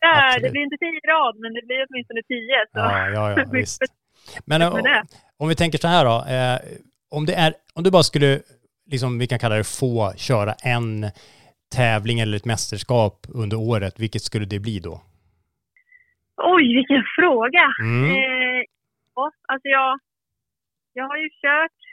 ja, 0.00 0.38
det 0.42 0.50
blir 0.50 0.62
inte 0.62 0.76
10 0.76 1.12
rad, 1.12 1.34
men 1.42 1.50
det 1.56 1.62
blir 1.66 1.86
åtminstone 1.88 2.22
10. 2.22 2.66
Så. 2.72 2.78
Ja, 2.78 3.08
ja, 3.16 3.24
ja 3.30 3.44
visst. 3.58 3.82
Men 4.44 4.62
om 5.38 5.48
vi 5.48 5.54
tänker 5.54 5.78
så 5.78 5.88
här 5.88 6.04
då, 6.04 6.16
eh, 6.34 6.58
om, 7.10 7.26
det 7.26 7.34
är, 7.34 7.54
om 7.74 7.82
du 7.82 7.90
bara 7.90 8.02
skulle, 8.02 8.40
liksom, 8.90 9.18
vi 9.18 9.26
kan 9.26 9.38
kalla 9.38 9.56
det 9.56 9.78
få, 9.80 10.12
köra 10.16 10.52
en 10.64 11.06
tävling 11.76 12.20
eller 12.20 12.36
ett 12.36 12.44
mästerskap 12.44 13.26
under 13.28 13.56
året, 13.56 14.00
vilket 14.00 14.22
skulle 14.22 14.46
det 14.46 14.60
bli 14.60 14.78
då? 14.78 15.00
Oj, 16.36 16.74
vilken 16.74 17.04
fråga! 17.16 17.66
Mm. 17.82 18.10
Eh, 18.10 18.62
ja, 19.14 19.30
alltså 19.48 19.68
jag, 19.68 19.98
jag 20.92 21.04
har 21.08 21.16
ju 21.16 21.28
kört 21.42 21.87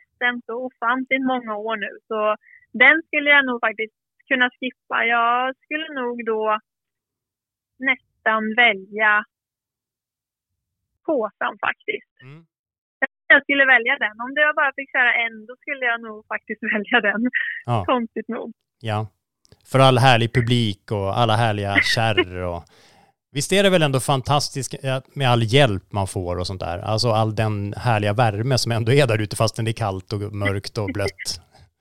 SM 0.00 0.36
så 0.46 0.54
ofantligt 0.66 1.24
många 1.32 1.56
år 1.56 1.76
nu, 1.76 1.92
så 2.08 2.36
den 2.72 3.02
skulle 3.06 3.30
jag 3.30 3.46
nog 3.46 3.60
faktiskt 3.60 3.94
kunna 4.28 4.50
skippa. 4.50 5.04
Jag 5.04 5.56
skulle 5.56 5.88
nog 6.00 6.24
då 6.26 6.58
nästan 7.78 8.54
välja 8.54 9.24
påsen 11.06 11.58
faktiskt. 11.66 12.22
Mm 12.22 12.46
jag 13.34 13.42
skulle 13.42 13.64
välja 13.74 13.94
den. 14.04 14.16
Om 14.24 14.30
jag 14.46 14.54
bara 14.60 14.72
fick 14.78 14.90
köra 14.96 15.12
en, 15.24 15.34
då 15.48 15.54
skulle 15.62 15.84
jag 15.90 16.00
nog 16.06 16.18
faktiskt 16.32 16.62
välja 16.74 16.98
den. 17.08 17.20
Ja. 17.66 17.84
Konstigt 17.92 18.28
nog. 18.28 18.52
Ja. 18.80 18.98
För 19.70 19.78
all 19.78 19.98
härlig 19.98 20.34
publik 20.34 20.82
och 20.90 21.18
alla 21.20 21.34
härliga 21.36 21.74
kärr 21.94 22.42
och... 22.50 22.62
Visst 23.36 23.52
är 23.52 23.62
det 23.62 23.70
väl 23.70 23.82
ändå 23.82 24.00
fantastiskt 24.00 24.84
eh, 24.84 24.98
med 25.18 25.26
all 25.32 25.42
hjälp 25.56 25.86
man 25.98 26.06
får 26.14 26.34
och 26.38 26.46
sånt 26.46 26.64
där? 26.66 26.78
Alltså 26.92 27.08
all 27.20 27.32
den 27.42 27.54
härliga 27.86 28.14
värme 28.22 28.56
som 28.58 28.72
ändå 28.72 28.90
är 29.00 29.06
där 29.06 29.22
ute 29.24 29.36
fastän 29.36 29.64
det 29.64 29.74
är 29.76 29.82
kallt 29.86 30.08
och 30.14 30.20
mörkt 30.44 30.74
och 30.82 30.88
blött. 30.96 31.26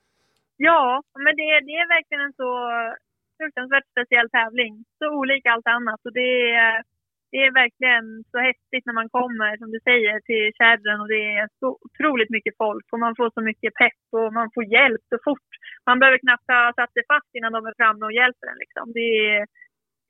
ja, 0.67 0.81
men 1.23 1.33
det, 1.39 1.47
det 1.67 1.75
är 1.81 1.87
verkligen 1.95 2.23
en 2.27 2.37
så 2.41 2.49
fruktansvärt 3.39 3.87
speciell 3.93 4.29
tävling. 4.37 4.73
Så 4.99 5.05
olik 5.19 5.45
allt 5.45 5.67
annat. 5.77 6.01
Och 6.07 6.13
det 6.19 6.33
är, 6.67 6.75
det 7.31 7.39
är 7.45 7.51
verkligen 7.63 8.05
så 8.31 8.37
häftigt 8.49 8.85
när 8.85 8.97
man 8.99 9.09
kommer, 9.17 9.51
som 9.61 9.69
du 9.75 9.79
säger, 9.89 10.15
till 10.29 10.45
kärren 10.59 11.01
och 11.01 11.09
det 11.15 11.23
är 11.39 11.45
så 11.61 11.67
otroligt 11.85 12.31
mycket 12.35 12.57
folk 12.63 12.85
och 12.91 13.03
man 13.05 13.15
får 13.19 13.29
så 13.37 13.41
mycket 13.49 13.73
pepp 13.81 14.03
och 14.17 14.29
man 14.39 14.49
får 14.53 14.63
hjälp 14.75 15.03
så 15.13 15.17
fort. 15.27 15.51
Man 15.89 15.99
behöver 15.99 16.19
knappt 16.25 16.47
ha 16.53 16.61
satt 16.79 16.93
sig 16.93 17.03
fast 17.13 17.31
innan 17.37 17.55
de 17.55 17.61
är 17.69 17.79
framme 17.81 18.03
och 18.05 18.17
hjälper 18.19 18.47
en. 18.51 18.61
Liksom. 18.63 18.85
Det, 18.97 19.09
är, 19.35 19.41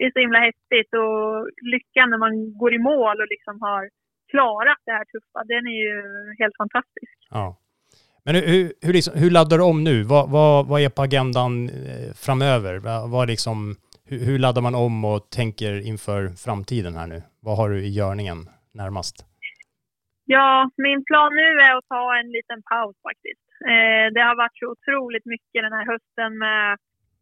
det 0.02 0.08
är 0.08 0.12
så 0.12 0.20
himla 0.20 0.40
häftigt 0.40 0.92
och 0.94 1.50
lyckan 1.74 2.10
när 2.10 2.18
man 2.18 2.58
går 2.62 2.74
i 2.74 2.78
mål 2.78 3.16
och 3.22 3.28
liksom 3.36 3.62
har 3.62 3.90
klarat 4.32 4.78
det 4.86 4.92
här 4.92 5.06
tuffa, 5.06 5.40
den 5.54 5.68
är 5.68 5.78
ju 5.86 5.96
helt 6.40 6.58
fantastisk. 6.58 7.14
Ja. 7.30 7.58
Men 8.26 8.36
hur, 8.36 8.74
hur, 8.86 8.94
liksom, 8.94 9.14
hur 9.22 9.32
laddar 9.32 9.58
du 9.58 9.64
om 9.64 9.84
nu? 9.84 10.04
Vad, 10.04 10.30
vad, 10.30 10.68
vad 10.68 10.82
är 10.82 10.90
på 10.90 11.02
agendan 11.02 11.70
eh, 11.70 12.14
framöver? 12.26 12.74
Vad 13.14 13.28
liksom 13.28 13.76
hur, 14.10 14.20
hur 14.26 14.40
laddar 14.40 14.62
man 14.62 14.76
om 14.76 15.06
och 15.06 15.30
tänker 15.30 15.88
inför 15.92 16.22
framtiden 16.46 16.94
här 16.96 17.08
nu? 17.08 17.22
Vad 17.46 17.58
har 17.58 17.70
du 17.70 17.78
i 17.80 17.90
görningen 17.90 18.40
närmast? 18.74 19.16
Ja, 20.26 20.70
min 20.78 21.06
plan 21.06 21.32
nu 21.42 21.50
är 21.68 21.78
att 21.78 21.88
ta 21.96 22.04
en 22.20 22.32
liten 22.38 22.62
paus 22.72 22.96
faktiskt. 23.08 23.46
Eh, 23.72 24.06
det 24.14 24.24
har 24.28 24.36
varit 24.44 24.58
så 24.60 24.66
otroligt 24.76 25.26
mycket 25.26 25.60
den 25.68 25.74
här 25.78 25.86
hösten 25.94 26.32
med 26.38 26.78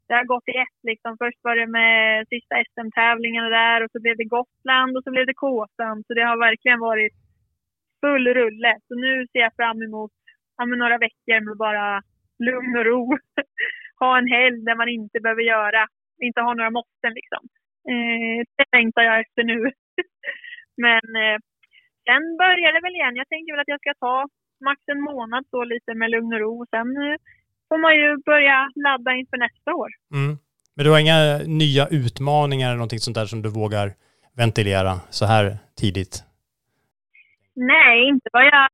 det 0.09 0.15
har 0.19 0.33
gått 0.33 0.47
i 0.49 0.57
ett 0.65 0.79
liksom. 0.89 1.17
Först 1.23 1.39
var 1.47 1.55
det 1.55 1.67
med 1.67 2.27
sista 2.33 2.53
SM-tävlingarna 2.69 3.49
där 3.49 3.83
och 3.83 3.91
så 3.91 3.99
blev 4.01 4.15
det 4.17 4.33
Gotland 4.37 4.97
och 4.97 5.03
så 5.03 5.11
blev 5.11 5.25
det 5.25 5.41
Kåsan. 5.43 5.97
Så 6.05 6.13
det 6.13 6.25
har 6.29 6.37
verkligen 6.47 6.79
varit 6.79 7.13
full 8.01 8.27
rulle. 8.39 8.71
Så 8.87 8.93
nu 9.05 9.27
ser 9.31 9.39
jag 9.39 9.55
fram 9.55 9.81
emot 9.81 10.11
ja, 10.57 10.65
några 10.65 10.97
veckor 10.97 11.39
med 11.47 11.57
bara 11.57 12.01
lugn 12.47 12.77
och 12.77 12.85
ro. 12.85 13.03
ha 14.01 14.17
en 14.17 14.27
helg 14.27 14.59
där 14.67 14.75
man 14.75 14.89
inte 14.89 15.19
behöver 15.19 15.41
göra 15.41 15.87
inte 16.27 16.41
ha 16.41 16.53
några 16.53 16.71
måsten 16.79 17.13
liksom. 17.19 17.43
Eh, 17.91 18.39
det 18.57 18.65
längtar 18.77 19.01
jag 19.01 19.19
efter 19.19 19.43
nu. 19.43 19.59
Men 20.85 21.05
eh, 21.23 21.37
sen 22.07 22.23
börjar 22.43 22.71
det 22.73 22.81
väl 22.85 22.95
igen. 22.95 23.15
Jag 23.15 23.29
tänker 23.29 23.53
väl 23.53 23.63
att 23.63 23.73
jag 23.73 23.81
ska 23.81 23.93
ta 23.93 24.27
max 24.67 24.79
en 24.93 25.01
månad 25.01 25.43
så 25.49 25.63
lite 25.63 25.93
med 25.93 26.11
lugn 26.11 26.33
och 26.33 26.39
ro. 26.39 26.65
Sen 26.73 26.89
eh, 27.05 27.17
får 27.69 27.77
man 27.85 27.95
ju 27.95 28.17
börja 28.31 28.57
ladda 28.85 29.11
inför 29.19 29.37
nästa 29.37 29.73
år. 29.81 29.89
Mm. 30.13 30.37
Men 30.75 30.85
du 30.85 30.91
har 30.91 30.99
inga 30.99 31.37
nya 31.63 31.83
utmaningar 31.87 32.67
eller 32.67 32.81
någonting 32.83 33.05
sånt 33.05 33.19
där 33.19 33.25
som 33.25 33.41
du 33.41 33.49
vågar 33.49 33.87
ventilera 34.41 34.93
så 35.19 35.25
här 35.25 35.45
tidigt? 35.81 36.13
Nej, 37.55 38.07
inte 38.11 38.29
vad 38.33 38.45
jag 38.45 38.67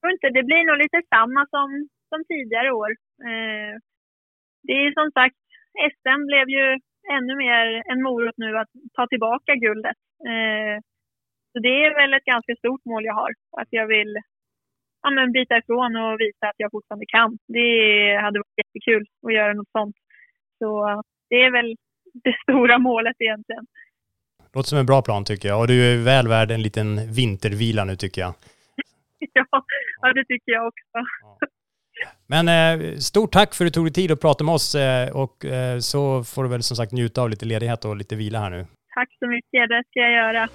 tror 0.00 0.12
inte. 0.12 0.28
Det 0.38 0.44
blir 0.48 0.62
nog 0.66 0.78
lite 0.84 1.00
samma 1.14 1.46
som, 1.54 1.68
som 2.10 2.20
tidigare 2.30 2.70
år. 2.82 2.90
Eh, 3.28 3.72
det 4.66 4.72
är 4.72 4.92
som 5.00 5.10
sagt 5.18 5.40
SM 5.94 6.22
blev 6.30 6.46
ju 6.56 6.66
ännu 7.16 7.32
mer 7.44 7.82
en 7.92 8.02
morot 8.02 8.36
nu 8.36 8.58
att 8.58 8.72
ta 8.96 9.06
tillbaka 9.06 9.52
guldet. 9.54 9.98
Eh, 10.30 10.76
så 11.52 11.56
det 11.66 11.74
är 11.84 11.94
väl 12.00 12.14
ett 12.14 12.32
ganska 12.34 12.54
stort 12.56 12.84
mål 12.84 13.04
jag 13.04 13.14
har. 13.14 13.32
Att 13.60 13.68
jag 13.70 13.86
vill 13.86 14.12
ja, 15.06 15.10
men 15.10 15.32
bita 15.32 15.58
ifrån 15.58 15.96
och 15.96 16.20
visa 16.20 16.46
att 16.46 16.54
jag 16.56 16.70
fortfarande 16.70 17.06
kan. 17.08 17.38
Det 17.48 17.70
hade 18.24 18.38
varit 18.38 18.60
jättekul 18.62 19.06
att 19.26 19.34
göra 19.34 19.52
något 19.52 19.72
sånt. 19.78 19.96
Så 20.58 21.02
det 21.30 21.36
är 21.36 21.50
väl 21.50 21.76
det 22.24 22.34
stora 22.42 22.78
målet 22.78 23.16
egentligen. 23.18 23.66
Låter 24.54 24.68
som 24.68 24.78
en 24.78 24.86
bra 24.86 25.02
plan 25.02 25.24
tycker 25.24 25.48
jag. 25.48 25.60
Och 25.60 25.68
du 25.68 25.92
är 25.92 26.04
väl 26.04 26.28
värd 26.28 26.50
en 26.50 26.62
liten 26.62 27.12
vintervila 27.12 27.84
nu 27.84 27.96
tycker 27.96 28.20
jag. 28.20 28.34
ja, 29.32 29.46
ja, 30.00 30.12
det 30.12 30.24
tycker 30.24 30.52
jag 30.52 30.66
också. 30.66 30.98
Ja. 31.22 31.38
Men 32.26 32.48
eh, 32.48 32.96
stort 32.96 33.32
tack 33.32 33.54
för 33.54 33.64
att 33.64 33.72
du 33.72 33.74
tog 33.74 33.86
dig 33.86 33.92
tid 33.92 34.12
att 34.12 34.20
prata 34.20 34.44
med 34.44 34.54
oss 34.54 34.74
eh, 34.74 35.16
och 35.16 35.44
eh, 35.44 35.78
så 35.78 36.24
får 36.24 36.42
du 36.42 36.48
väl 36.48 36.62
som 36.62 36.76
sagt 36.76 36.92
njuta 36.92 37.22
av 37.22 37.30
lite 37.30 37.46
ledighet 37.46 37.84
och 37.84 37.96
lite 37.96 38.16
vila 38.16 38.38
här 38.38 38.50
nu. 38.50 38.66
Tack 38.94 39.08
så 39.18 39.26
mycket, 39.26 39.68
det 39.68 39.82
ska 39.90 40.00
jag 40.00 40.12
göra. 40.12 40.48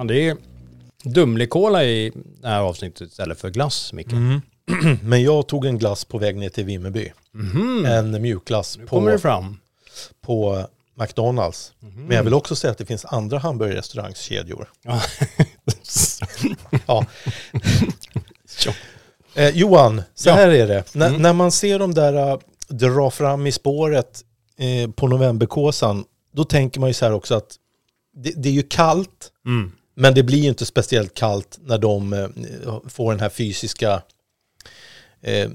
Ja, 0.00 0.04
det 0.04 0.28
är 0.28 0.36
Dumlekola 1.04 1.84
i 1.84 2.12
det 2.40 2.48
här 2.48 2.60
avsnittet 2.60 3.08
istället 3.08 3.40
för 3.40 3.50
glass, 3.50 3.92
Micke. 3.92 4.12
Mm. 4.12 4.40
Men 5.02 5.22
jag 5.22 5.46
tog 5.46 5.66
en 5.66 5.78
glass 5.78 6.04
på 6.04 6.18
väg 6.18 6.36
ner 6.36 6.48
till 6.48 6.64
Vimmerby. 6.64 7.12
Mm. 7.34 7.84
En 7.84 8.22
mjukglass. 8.22 8.78
Nu 8.78 8.86
kommer 8.86 9.10
det 9.10 9.18
fram. 9.18 9.56
På 10.20 10.66
McDonalds. 10.94 11.72
Mm. 11.82 12.06
Men 12.06 12.16
jag 12.16 12.24
vill 12.24 12.34
också 12.34 12.56
säga 12.56 12.70
att 12.70 12.78
det 12.78 12.86
finns 12.86 13.04
andra 13.04 13.38
hamburgerrestaurangskedjor. 13.38 14.68
Ja. 14.82 15.02
ja. 16.86 17.06
eh, 19.34 19.48
Johan, 19.48 20.02
så 20.14 20.28
ja. 20.28 20.34
här 20.34 20.48
är 20.48 20.66
det. 20.66 20.94
N 20.94 21.02
mm. 21.02 21.22
När 21.22 21.32
man 21.32 21.52
ser 21.52 21.78
de 21.78 21.94
där 21.94 22.32
uh, 22.32 22.38
dra 22.68 23.10
fram 23.10 23.46
i 23.46 23.52
spåret 23.52 24.24
eh, 24.58 24.90
på 24.90 25.08
novemberkåsan, 25.08 26.04
då 26.32 26.44
tänker 26.44 26.80
man 26.80 26.90
ju 26.90 26.94
så 26.94 27.04
här 27.04 27.12
också 27.12 27.34
att 27.34 27.56
det, 28.16 28.32
det 28.36 28.48
är 28.48 28.52
ju 28.52 28.62
kallt, 28.62 29.32
mm 29.46 29.72
men 30.00 30.14
det 30.14 30.22
blir 30.22 30.38
ju 30.38 30.48
inte 30.48 30.66
speciellt 30.66 31.14
kallt 31.14 31.58
när 31.62 31.78
de 31.78 32.12
eh, 32.12 32.28
får 32.88 33.12
den 33.12 33.20
här 33.20 33.28
fysiska 33.28 34.02
eh, 35.22 35.50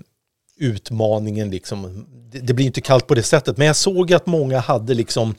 utmaningen 0.57 1.49
liksom. 1.49 2.05
Det, 2.31 2.39
det 2.39 2.53
blir 2.53 2.65
inte 2.65 2.81
kallt 2.81 3.07
på 3.07 3.15
det 3.15 3.23
sättet. 3.23 3.57
Men 3.57 3.67
jag 3.67 3.75
såg 3.75 4.13
att 4.13 4.25
många 4.25 4.59
hade 4.59 4.93
liksom 4.93 5.35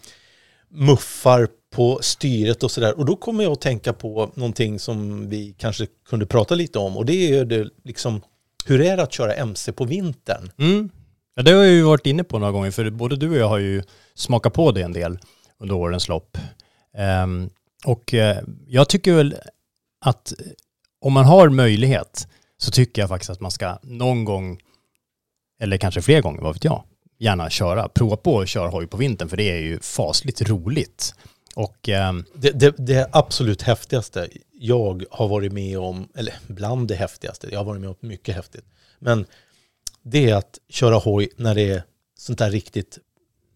muffar 0.69 1.49
på 1.75 1.99
styret 2.03 2.63
och 2.63 2.71
sådär. 2.71 2.99
Och 2.99 3.05
då 3.05 3.17
kommer 3.17 3.45
jag 3.45 3.53
att 3.53 3.61
tänka 3.61 3.93
på 3.93 4.31
någonting 4.35 4.79
som 4.79 5.29
vi 5.29 5.55
kanske 5.59 5.87
kunde 6.09 6.27
prata 6.27 6.55
lite 6.55 6.79
om. 6.79 6.97
Och 6.97 7.07
det 7.07 7.13
är 7.13 7.29
ju 7.29 7.45
det 7.45 7.69
liksom, 7.85 8.21
hur 8.67 8.81
är 8.81 8.97
det 8.97 9.03
att 9.03 9.13
köra 9.13 9.35
MC 9.35 9.73
på 9.73 9.85
vintern? 9.85 10.51
Mm. 10.59 10.91
Ja, 11.35 11.43
det 11.43 11.53
har 11.53 11.63
jag 11.63 11.73
ju 11.73 11.83
varit 11.83 12.07
inne 12.07 12.25
på 12.25 12.39
några 12.39 12.53
gånger, 12.53 12.71
för 12.71 12.91
både 12.91 13.17
du 13.17 13.31
och 13.31 13.37
jag 13.37 13.49
har 13.49 13.59
ju 13.59 13.83
smakat 14.15 14.53
på 14.53 14.73
det 14.73 14.83
en 14.83 14.93
del 14.93 15.19
under 15.59 15.75
årens 15.75 16.09
lopp. 16.09 16.39
Um, 17.25 17.51
och 17.85 18.15
uh, 18.15 18.37
jag 18.67 18.89
tycker 18.89 19.15
väl 19.15 19.37
att 20.01 20.33
om 21.01 21.13
man 21.13 21.25
har 21.25 21.49
möjlighet 21.49 22.29
så 22.59 22.71
tycker 22.71 23.03
jag 23.03 23.09
faktiskt 23.09 23.31
att 23.31 23.41
man 23.41 23.51
ska 23.51 23.79
någon 23.83 24.25
gång, 24.25 24.61
eller 25.61 25.77
kanske 25.77 26.03
fler 26.03 26.23
gånger, 26.23 26.43
vad 26.43 26.55
vet 26.55 26.65
jag, 26.65 26.85
gärna 27.19 27.51
köra, 27.51 27.89
prova 27.89 28.17
på 28.17 28.41
att 28.41 28.49
köra 28.49 28.69
hoj 28.69 28.87
på 28.87 28.97
vintern, 28.97 29.29
för 29.29 29.37
det 29.37 29.51
är 29.51 29.61
ju 29.61 29.81
fasligt 29.81 30.43
roligt. 30.49 31.15
Och, 31.55 31.89
um, 31.89 32.25
det, 32.35 32.51
det, 32.51 32.75
det 32.79 33.09
absolut 33.13 33.63
häftigaste 33.63 34.29
jag 34.53 35.05
har 35.11 35.29
varit 35.29 35.53
med 35.53 35.79
om, 35.79 36.09
eller 36.15 36.35
bland 36.47 36.89
det 36.89 36.95
häftigaste, 36.95 37.49
jag 37.51 37.59
har 37.59 37.65
varit 37.65 37.81
med 37.81 37.91
om 37.91 37.97
mycket 38.01 38.35
häftigt, 38.35 38.65
men 38.99 39.27
det 40.03 40.31
är 40.31 40.35
att 40.35 40.59
köra 40.69 40.95
hoj 40.95 41.29
när 41.37 41.55
det 41.55 41.71
är 41.71 41.83
sånt 42.19 42.39
där 42.39 42.51
riktigt 42.51 42.99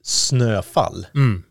snöfall. 0.03 1.07
Mm. 1.14 1.43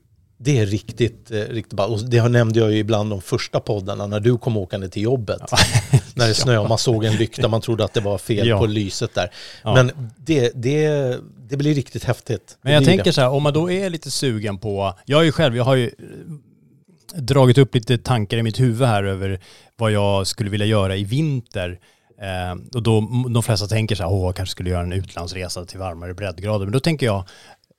Det 0.41 0.59
är 0.59 0.65
riktigt, 0.65 1.31
eh, 1.31 1.37
riktigt 1.37 1.73
bra. 1.73 1.85
Och 1.85 2.09
det 2.09 2.27
nämnde 2.27 2.59
jag 2.59 2.71
ju 2.71 2.77
ibland 2.77 3.09
de 3.09 3.21
första 3.21 3.59
poddarna 3.59 4.07
när 4.07 4.19
du 4.19 4.37
kom 4.37 4.57
åkande 4.57 4.89
till 4.89 5.01
jobbet. 5.03 5.41
Ja. 5.51 5.57
när 6.13 6.27
det 6.27 6.33
snöade 6.33 6.59
och 6.59 6.69
man 6.69 6.77
såg 6.77 7.05
en 7.05 7.15
lykta, 7.15 7.47
man 7.47 7.61
trodde 7.61 7.85
att 7.85 7.93
det 7.93 8.01
var 8.01 8.17
fel 8.17 8.47
Ja. 8.47 8.59
på 8.59 8.65
lyset 8.65 9.13
där. 9.13 9.31
Ja. 9.63 9.73
Men 9.73 9.91
det, 10.17 10.51
det, 10.55 11.17
det 11.49 11.57
blir 11.57 11.73
riktigt 11.73 12.03
häftigt. 12.03 12.57
Men 12.61 12.73
jag 12.73 12.85
tänker 12.85 13.03
det. 13.03 13.13
så 13.13 13.21
här, 13.21 13.29
om 13.29 13.43
man 13.43 13.53
då 13.53 13.71
är 13.71 13.89
lite 13.89 14.11
sugen 14.11 14.57
på, 14.57 14.93
jag 15.05 15.19
är 15.21 15.25
ju 15.25 15.31
själv, 15.31 15.57
jag 15.57 15.63
har 15.63 15.75
ju 15.75 15.85
eh, 15.87 17.21
dragit 17.21 17.57
upp 17.57 17.75
lite 17.75 17.97
tankar 17.97 18.37
i 18.37 18.43
mitt 18.43 18.59
huvud 18.59 18.87
här 18.87 19.03
över 19.03 19.39
vad 19.77 19.91
jag 19.91 20.27
skulle 20.27 20.49
vilja 20.49 20.65
göra 20.65 20.95
i 20.95 21.03
vinter. 21.03 21.79
Eh, 22.21 22.59
och 22.75 22.83
då 22.83 23.01
de 23.33 23.43
flesta 23.43 23.67
tänker 23.67 23.95
så 23.95 24.03
här, 24.03 24.11
åh, 24.11 24.25
jag 24.25 24.35
kanske 24.35 24.51
skulle 24.51 24.69
göra 24.69 24.81
en 24.81 24.93
utlandsresa 24.93 25.65
till 25.65 25.79
varmare 25.79 26.13
breddgrader. 26.13 26.65
Men 26.65 26.73
då 26.73 26.79
tänker 26.79 27.05
jag, 27.05 27.23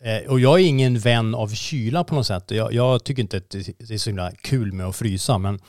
Eh, 0.05 0.30
och 0.30 0.40
jag 0.40 0.61
är 0.61 0.64
ingen 0.64 0.98
vän 0.98 1.34
av 1.34 1.48
kyla 1.48 2.05
på 2.05 2.14
något 2.14 2.26
sätt. 2.26 2.51
Jag, 2.51 2.72
jag 2.72 3.05
tycker 3.05 3.22
inte 3.22 3.36
att 3.36 3.51
det 3.51 3.94
är 3.94 3.98
så 3.98 4.11
himla 4.11 4.32
kul 4.32 4.72
med 4.72 4.86
att 4.86 4.96
frysa, 4.96 5.38
men 5.38 5.61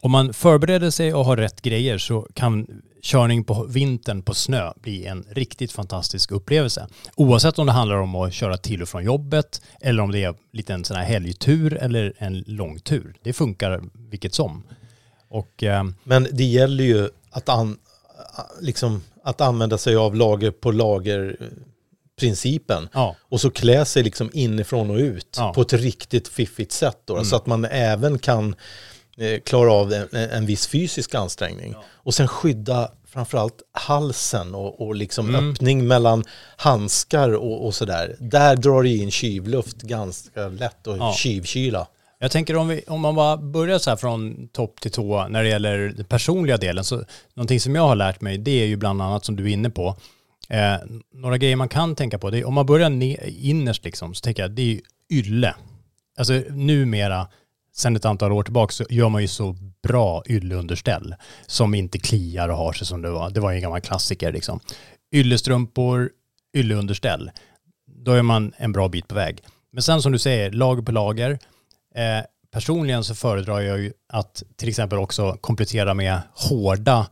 om 0.00 0.10
man 0.10 0.32
förbereder 0.32 0.90
sig 0.90 1.14
och 1.14 1.24
har 1.24 1.36
rätt 1.36 1.62
grejer 1.62 1.98
så 1.98 2.28
kan 2.34 2.82
körning 3.02 3.44
på 3.44 3.64
vintern 3.64 4.22
på 4.22 4.34
snö 4.34 4.72
bli 4.76 5.06
en 5.06 5.24
riktigt 5.30 5.72
fantastisk 5.72 6.32
upplevelse. 6.32 6.88
Oavsett 7.16 7.58
om 7.58 7.66
det 7.66 7.72
handlar 7.72 7.96
om 7.96 8.14
att 8.14 8.32
köra 8.32 8.56
till 8.56 8.82
och 8.82 8.88
från 8.88 9.04
jobbet 9.04 9.62
eller 9.80 10.02
om 10.02 10.12
det 10.12 10.24
är 10.24 10.34
lite 10.52 10.74
en 10.74 10.84
sån 10.84 10.96
här 10.96 11.04
helgtur 11.04 11.74
eller 11.74 12.12
en 12.18 12.44
långtur. 12.46 13.14
Det 13.22 13.32
funkar 13.32 13.82
vilket 14.10 14.34
som. 14.34 14.62
Och 15.28 15.62
eh, 15.62 15.84
Men 16.04 16.26
det 16.32 16.44
gäller 16.44 16.84
ju 16.84 17.08
att, 17.30 17.48
an, 17.48 17.78
liksom, 18.60 19.02
att 19.24 19.40
använda 19.40 19.78
sig 19.78 19.96
av 19.96 20.14
lager 20.14 20.50
på 20.50 20.70
lager 20.72 21.36
principen. 22.20 22.88
ja, 22.92 23.16
Och 23.20 23.40
så 23.40 23.50
klä 23.50 23.84
sig 23.84 24.02
liksom 24.02 24.30
inifrån 24.32 24.90
och 24.90 24.96
ut 24.96 25.36
Ja. 25.38 25.52
på 25.52 25.60
ett 25.60 25.72
riktigt 25.72 26.28
fiffigt 26.28 26.72
sätt. 26.72 26.98
Då, 27.04 27.12
Mm. 27.14 27.24
Så 27.24 27.36
att 27.36 27.46
man 27.46 27.64
även 27.64 28.18
kan 28.18 28.54
eh, 29.18 29.40
klara 29.40 29.72
av 29.72 29.92
en, 29.92 30.08
en 30.30 30.46
viss 30.46 30.66
fysisk 30.66 31.14
ansträngning. 31.14 31.74
Och 31.92 32.14
sen 32.14 32.28
skydda 32.28 32.90
framförallt 33.08 33.62
halsen 33.72 34.54
och, 34.54 34.80
och 34.86 34.94
liksom 34.94 35.28
Mm. 35.28 35.50
öppning 35.50 35.86
mellan 35.86 36.24
handskar 36.56 37.34
och, 37.34 37.66
och 37.66 37.74
sådär. 37.74 38.16
Där 38.18 38.56
drar 38.56 38.82
det 38.82 38.88
in 38.88 39.10
kyvluft 39.10 39.76
ganska 39.82 40.48
lätt 40.48 40.86
och 40.86 40.96
Ja. 40.98 41.12
kyvkyla. 41.16 41.86
Jag 42.18 42.30
tänker 42.30 42.56
om, 42.56 42.68
vi, 42.68 42.82
om 42.86 43.00
man 43.00 43.14
bara 43.14 43.36
börjar 43.36 43.78
så 43.78 43.90
här 43.90 43.96
från 43.96 44.48
topp 44.48 44.80
till 44.80 44.90
tå 44.90 45.28
när 45.28 45.42
det 45.42 45.48
gäller 45.48 45.78
den 45.96 46.04
personliga 46.04 46.56
delen. 46.56 46.84
Så 46.84 47.04
någonting 47.34 47.60
som 47.60 47.74
jag 47.74 47.88
har 47.88 47.96
lärt 47.96 48.20
mig 48.20 48.38
det 48.38 48.62
är 48.62 48.66
ju 48.66 48.76
bland 48.76 49.02
annat 49.02 49.24
som 49.24 49.36
du 49.36 49.44
är 49.44 49.48
inne 49.52 49.70
på. 49.70 49.96
Eh, 50.48 50.76
några 51.12 51.38
grejer 51.38 51.56
man 51.56 51.68
kan 51.68 51.94
tänka 51.96 52.18
på. 52.18 52.30
Det 52.30 52.38
är, 52.38 52.44
om 52.44 52.54
man 52.54 52.66
börjar 52.66 52.90
ne- 52.90 53.34
innerst 53.40 53.84
liksom 53.84 54.14
så 54.14 54.20
tänker 54.20 54.42
jag 54.42 54.50
det 54.50 54.62
är 54.62 54.66
ju 54.66 54.80
ylle. 55.10 55.54
Alltså 56.18 56.32
numera, 56.50 57.28
sen 57.74 57.96
ett 57.96 58.04
antal 58.04 58.32
år 58.32 58.42
tillbaka 58.42 58.72
så 58.72 58.84
gör 58.90 59.08
man 59.08 59.22
ju 59.22 59.28
så 59.28 59.56
bra 59.82 60.22
ylleunderställ 60.28 61.14
som 61.46 61.74
inte 61.74 61.98
kliar 61.98 62.48
och 62.48 62.56
har 62.56 62.72
sig 62.72 62.86
som 62.86 63.02
det 63.02 63.10
var. 63.10 63.30
Det 63.30 63.40
var 63.40 63.50
ju 63.50 63.56
en 63.56 63.62
gammal 63.62 63.80
klassiker 63.80 64.32
liksom. 64.32 64.60
Yllestrumpor, 65.14 66.10
ylleunderställ. 66.56 67.30
Då 67.86 68.12
är 68.12 68.22
man 68.22 68.52
en 68.56 68.72
bra 68.72 68.88
bit 68.88 69.08
på 69.08 69.14
väg. 69.14 69.40
Men 69.72 69.82
sen 69.82 70.02
som 70.02 70.12
du 70.12 70.18
säger, 70.18 70.50
lager 70.50 70.82
på 70.82 70.92
lager. 70.92 71.30
Eh, 71.94 72.24
personligen 72.52 73.04
så 73.04 73.14
föredrar 73.14 73.60
jag 73.60 73.78
ju 73.78 73.92
att 74.08 74.42
till 74.56 74.68
exempel 74.68 74.98
också 74.98 75.32
komplettera 75.40 75.94
med 75.94 76.20
hårda, 76.34 77.06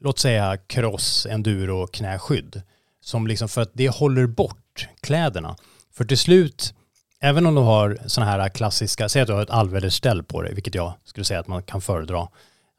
låt 0.00 0.18
säga 0.18 0.56
cross, 0.56 1.26
enduro, 1.30 1.86
knäskydd. 1.86 2.62
Som 3.02 3.26
liksom 3.26 3.48
för 3.48 3.60
att 3.62 3.70
det 3.72 3.88
håller 3.88 4.26
bort 4.26 4.88
kläderna. 5.00 5.56
För 5.94 6.04
till 6.04 6.18
slut, 6.18 6.74
även 7.20 7.46
om 7.46 7.54
du 7.54 7.60
har 7.60 7.98
sådana 8.06 8.30
här 8.32 8.48
klassiska, 8.48 9.08
säg 9.08 9.22
att 9.22 9.28
du 9.28 9.34
har 9.34 9.42
ett 9.42 9.50
allvädersställ 9.50 10.22
på 10.22 10.42
dig, 10.42 10.54
vilket 10.54 10.74
jag 10.74 10.92
skulle 11.04 11.24
säga 11.24 11.40
att 11.40 11.48
man 11.48 11.62
kan 11.62 11.80
föredra 11.80 12.28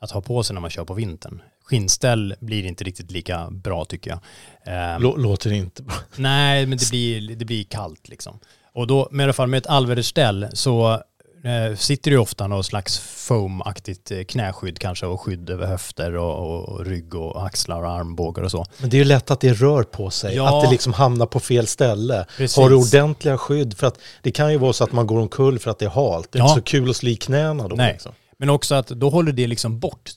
att 0.01 0.11
ha 0.11 0.21
på 0.21 0.43
sig 0.43 0.53
när 0.53 0.61
man 0.61 0.69
kör 0.69 0.85
på 0.85 0.93
vintern. 0.93 1.41
Skinnställ 1.63 2.35
blir 2.39 2.65
inte 2.65 2.83
riktigt 2.83 3.11
lika 3.11 3.47
bra 3.51 3.85
tycker 3.85 4.09
jag. 4.11 4.19
Eh, 4.73 4.99
Lå- 4.99 5.17
Låter 5.17 5.51
inte 5.51 5.83
bra. 5.83 5.95
Nej, 6.15 6.65
men 6.65 6.77
det 6.77 6.89
blir, 6.89 7.35
det 7.35 7.45
blir 7.45 7.63
kallt 7.63 8.09
liksom. 8.09 8.39
Och 8.73 8.87
då, 8.87 9.07
med 9.11 9.23
i 9.23 9.25
alla 9.25 9.33
fall 9.33 9.47
med 9.47 9.57
ett 9.57 9.67
allvädersställ 9.67 10.47
så 10.53 11.03
sitter 11.77 12.11
det 12.11 12.15
ju 12.15 12.17
ofta 12.21 12.47
någon 12.47 12.63
slags 12.63 12.99
foamaktigt 12.99 14.11
eh, 14.11 14.23
knäskydd 14.23 14.79
kanske 14.79 15.05
och 15.05 15.21
skydd 15.21 15.49
över 15.49 15.67
höfter 15.67 16.15
och, 16.15 16.37
och, 16.39 16.69
och 16.69 16.85
rygg 16.85 17.15
och 17.15 17.45
axlar 17.45 17.83
och 17.83 17.91
armbågar 17.91 18.43
och 18.43 18.51
så. 18.51 18.65
Men 18.77 18.89
det 18.89 18.97
är 18.97 18.99
ju 18.99 19.05
lätt 19.05 19.31
att 19.31 19.39
det 19.41 19.53
rör 19.53 19.83
på 19.83 20.09
sig, 20.09 20.35
Ja. 20.35 20.57
att 20.57 20.63
det 20.65 20.71
liksom 20.71 20.93
hamnar 20.93 21.25
på 21.25 21.39
fel 21.39 21.67
ställe. 21.67 22.25
Precis. 22.37 22.57
Har 22.57 22.69
du 22.69 22.75
ordentliga 22.75 23.37
skydd? 23.37 23.77
För 23.77 23.87
att 23.87 23.97
det 24.21 24.31
kan 24.31 24.51
ju 24.51 24.57
vara 24.57 24.73
så 24.73 24.83
att 24.83 24.91
man 24.91 25.07
går 25.07 25.19
omkull 25.19 25.59
för 25.59 25.71
att 25.71 25.79
det 25.79 25.85
är 25.85 25.89
halt. 25.89 26.31
Det 26.31 26.39
är 26.39 26.41
Ja. 26.43 26.49
inte 26.49 26.59
så 26.61 26.63
kul 26.63 26.89
att 26.89 26.95
slå 26.95 27.09
i 27.09 27.15
knäna 27.15 27.67
då. 27.67 27.75
Nej. 27.75 27.91
Liksom. 27.93 28.11
Men 28.37 28.49
också 28.49 28.75
att 28.75 28.87
då 28.87 29.09
håller 29.09 29.31
det 29.31 29.47
liksom 29.47 29.79
bort 29.79 30.09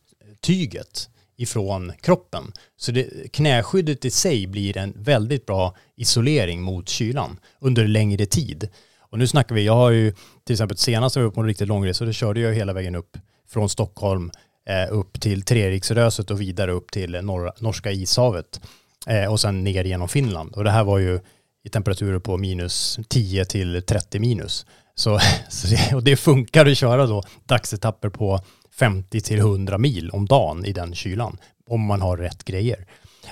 tyget 0.42 1.08
ifrån 1.36 1.92
kroppen. 2.00 2.52
Så 2.76 2.92
det, 2.92 3.32
knäskyddet 3.32 4.04
i 4.04 4.10
sig 4.10 4.46
blir 4.46 4.76
en 4.76 4.92
väldigt 4.96 5.46
bra 5.46 5.74
isolering 5.96 6.62
mot 6.62 6.88
kylan 6.88 7.40
under 7.60 7.86
längre 7.86 8.26
tid. 8.26 8.68
Och 9.10 9.18
nu 9.18 9.26
snackar 9.26 9.54
vi, 9.54 9.64
jag 9.64 9.74
har 9.76 9.90
ju 9.90 10.14
till 10.46 10.54
exempel 10.54 10.76
senast 10.76 11.16
jag 11.16 11.22
var 11.22 11.30
på 11.30 11.40
en 11.40 11.46
riktigt 11.46 11.68
lång 11.68 11.86
resa, 11.86 12.04
då 12.04 12.12
körde 12.12 12.40
jag 12.40 12.54
hela 12.54 12.72
vägen 12.72 12.94
upp 12.94 13.16
från 13.48 13.68
Stockholm 13.68 14.30
eh, 14.68 14.92
upp 14.92 15.20
till 15.20 15.42
Treriksröset 15.42 16.30
och 16.30 16.40
vidare 16.40 16.72
upp 16.72 16.90
till 16.90 17.10
norra, 17.22 17.52
norska 17.58 17.92
ishavet 17.92 18.60
eh, 19.06 19.32
och 19.32 19.40
sen 19.40 19.64
ner 19.64 19.84
genom 19.84 20.08
Finland. 20.08 20.54
Och 20.54 20.64
det 20.64 20.70
här 20.70 20.84
var 20.84 20.98
ju 20.98 21.20
i 21.64 21.68
temperaturer 21.68 22.18
på 22.18 22.36
minus 22.36 22.98
10 23.08 23.44
till 23.44 23.82
30 23.82 24.18
minus. 24.18 24.66
Så, 24.94 25.18
så 25.48 25.66
det, 25.66 25.94
och 25.94 26.02
det 26.02 26.16
funkar 26.16 26.66
att 26.66 26.78
köra 26.78 27.06
då 27.06 27.22
dagsetapper 27.44 28.08
på 28.08 28.40
50 28.78 29.20
till 29.20 29.38
100 29.38 29.78
mil 29.78 30.10
om 30.10 30.26
dagen 30.26 30.64
i 30.64 30.72
den 30.72 30.94
kylan. 30.94 31.38
Om 31.66 31.80
man 31.80 32.02
har 32.02 32.16
rätt 32.16 32.44
grejer. 32.44 32.86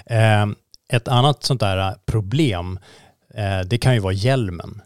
Eh, 0.07 0.47
ett 0.89 1.09
annat 1.09 1.45
sånt 1.45 1.61
där 1.61 1.95
problem, 2.07 2.79
eh, 3.35 3.61
det 3.61 3.79
kan 3.79 3.95
ju 3.95 4.01
vara 4.01 4.13
hjälmen. 4.13 4.83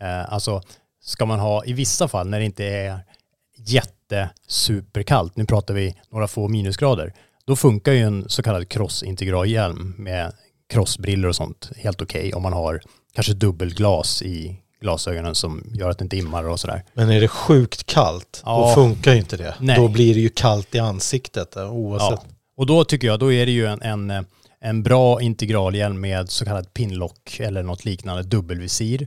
Eh, 0.00 0.32
alltså 0.32 0.62
ska 1.08 1.26
man 1.26 1.38
ha, 1.40 1.64
i 1.64 1.72
vissa 1.72 2.08
fall 2.08 2.28
när 2.28 2.38
det 2.38 2.44
inte 2.44 2.64
är 2.64 3.00
jättesuperkallt, 3.56 5.36
nu 5.36 5.44
pratar 5.44 5.74
vi 5.74 5.94
några 6.10 6.28
få 6.28 6.48
minusgrader, 6.48 7.12
då 7.44 7.56
funkar 7.56 7.92
ju 7.92 8.02
en 8.02 8.28
så 8.28 8.42
kallad 8.42 8.68
crossintegralhjälm 8.68 9.94
med 9.98 10.32
crossbriller 10.68 11.28
och 11.28 11.36
sånt 11.36 11.70
helt 11.76 12.02
okej 12.02 12.34
om 12.34 12.42
man 12.42 12.52
har 12.52 12.80
kanske 13.14 13.32
dubbelglas 13.34 14.22
i 14.22 14.56
glasögonen 14.80 15.34
som 15.34 15.70
gör 15.74 15.90
att 15.90 15.98
det 15.98 16.02
inte 16.02 16.16
immar 16.16 16.44
och 16.48 16.60
sådär. 16.60 16.84
Men 16.94 17.10
är 17.10 17.20
det 17.20 17.28
sjukt 17.28 17.86
kallt, 17.86 18.42
Ja. 18.44 18.68
då 18.68 18.74
funkar 18.82 19.12
ju 19.12 19.18
inte 19.18 19.36
det. 19.36 19.54
Nej. 19.60 19.76
Då 19.76 19.88
blir 19.88 20.14
det 20.14 20.20
ju 20.20 20.28
kallt 20.28 20.74
i 20.74 20.78
ansiktet 20.78 21.56
eh, 21.56 21.72
oavsett. 21.72 22.20
Ja. 22.28 22.34
Och 22.56 22.66
då 22.66 22.84
tycker 22.84 23.06
jag, 23.06 23.18
då 23.18 23.32
är 23.32 23.46
det 23.46 23.52
ju 23.52 23.66
en, 23.66 23.82
en, 23.82 24.26
en 24.60 24.82
bra 24.82 25.22
integralhjälm 25.22 26.00
med 26.00 26.30
så 26.30 26.44
kallad 26.44 26.74
pinlock 26.74 27.40
eller 27.40 27.62
något 27.62 27.84
liknande 27.84 28.22
dubbelvisir. 28.22 29.06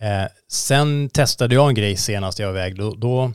Eh, 0.00 0.26
sen 0.48 1.08
testade 1.08 1.54
jag 1.54 1.68
en 1.68 1.74
grej 1.74 1.96
senast 1.96 2.38
jag 2.38 2.46
var 2.46 2.54
iväg. 2.54 2.76
Då, 2.78 2.94
då, 2.94 3.32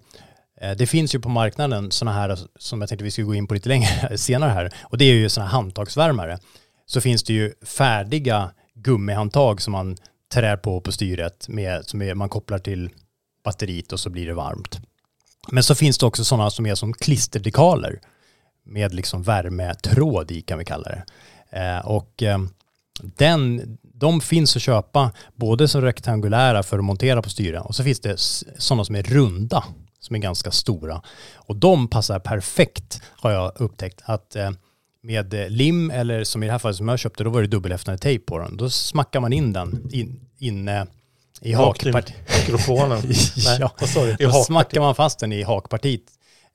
eh, 0.61 0.71
det 0.71 0.87
finns 0.87 1.15
ju 1.15 1.19
på 1.19 1.29
marknaden 1.29 1.91
sådana 1.91 2.17
här 2.17 2.37
som 2.59 2.81
jag 2.81 2.89
tänkte 2.89 3.03
vi 3.03 3.11
skulle 3.11 3.27
gå 3.27 3.35
in 3.35 3.47
på 3.47 3.53
lite 3.53 3.69
längre 3.69 4.17
senare 4.17 4.51
här. 4.51 4.73
Och 4.83 4.97
det 4.97 5.05
är 5.05 5.13
ju 5.13 5.29
sådana 5.29 5.49
här 5.49 5.57
handtagsvärmare. 5.57 6.39
Så 6.85 7.01
finns 7.01 7.23
det 7.23 7.33
ju 7.33 7.53
färdiga 7.65 8.51
gummihandtag 8.73 9.61
som 9.61 9.71
man 9.71 9.97
trär 10.33 10.57
på 10.57 10.81
på 10.81 10.91
styret 10.91 11.47
med, 11.47 11.85
som 11.85 12.01
är, 12.01 12.13
man 12.13 12.29
kopplar 12.29 12.59
till 12.59 12.89
batteriet 13.43 13.93
och 13.93 13.99
så 13.99 14.09
blir 14.09 14.27
det 14.27 14.33
varmt. 14.33 14.79
Men 15.51 15.63
så 15.63 15.75
finns 15.75 15.97
det 15.97 16.05
också 16.05 16.23
sådana 16.23 16.49
som 16.49 16.65
är 16.65 16.75
som 16.75 16.93
klisterdekaler 16.93 17.99
med 18.65 18.93
liksom 18.93 19.23
värmetråd 19.23 20.31
i 20.31 20.41
kan 20.41 20.59
vi 20.59 20.65
kalla 20.65 20.89
det. 20.89 21.03
Eh, 21.59 21.85
och 21.85 22.23
eh, 22.23 22.39
den, 23.01 23.77
de 23.99 24.21
finns 24.21 24.55
att 24.55 24.61
köpa 24.61 25.11
både 25.35 25.67
som 25.67 25.81
rektangulära 25.81 26.63
för 26.63 26.77
att 26.77 26.83
montera 26.83 27.21
på 27.21 27.29
styren 27.29 27.61
och 27.61 27.75
så 27.75 27.83
finns 27.83 27.99
det 27.99 28.17
sådana 28.57 28.85
som 28.85 28.95
är 28.95 29.03
runda 29.03 29.63
som 29.99 30.15
är 30.15 30.19
ganska 30.19 30.51
stora. 30.51 31.01
Och 31.35 31.55
de 31.55 31.87
passar 31.87 32.19
perfekt 32.19 33.01
har 33.11 33.31
jag 33.31 33.51
upptäckt 33.55 34.01
att 34.05 34.35
eh, 34.35 34.51
med 35.03 35.51
lim 35.51 35.91
eller 35.91 36.23
som 36.23 36.43
i 36.43 36.45
det 36.45 36.51
här 36.51 36.59
fallet 36.59 36.77
som 36.77 36.87
jag 36.87 36.99
köpte 36.99 37.23
då 37.23 37.29
var 37.29 37.41
det 37.41 37.47
dubbelhäftande 37.47 37.97
tejp 37.97 38.25
på 38.25 38.39
den. 38.39 38.57
Då 38.57 38.69
smackar 38.69 39.19
man 39.19 39.33
in 39.33 39.53
den 39.53 39.89
in, 39.91 40.19
inne 40.39 40.87
i 41.41 41.53
hakpartiet. 41.53 42.13
mikrofonen. 42.39 43.01
ja, 43.59 43.71
sorry, 43.87 44.15
då 44.19 44.31
smackar 44.31 44.81
man 44.81 44.95
fast 44.95 45.19
den 45.19 45.31
i 45.31 45.43
hakpartiet 45.43 46.01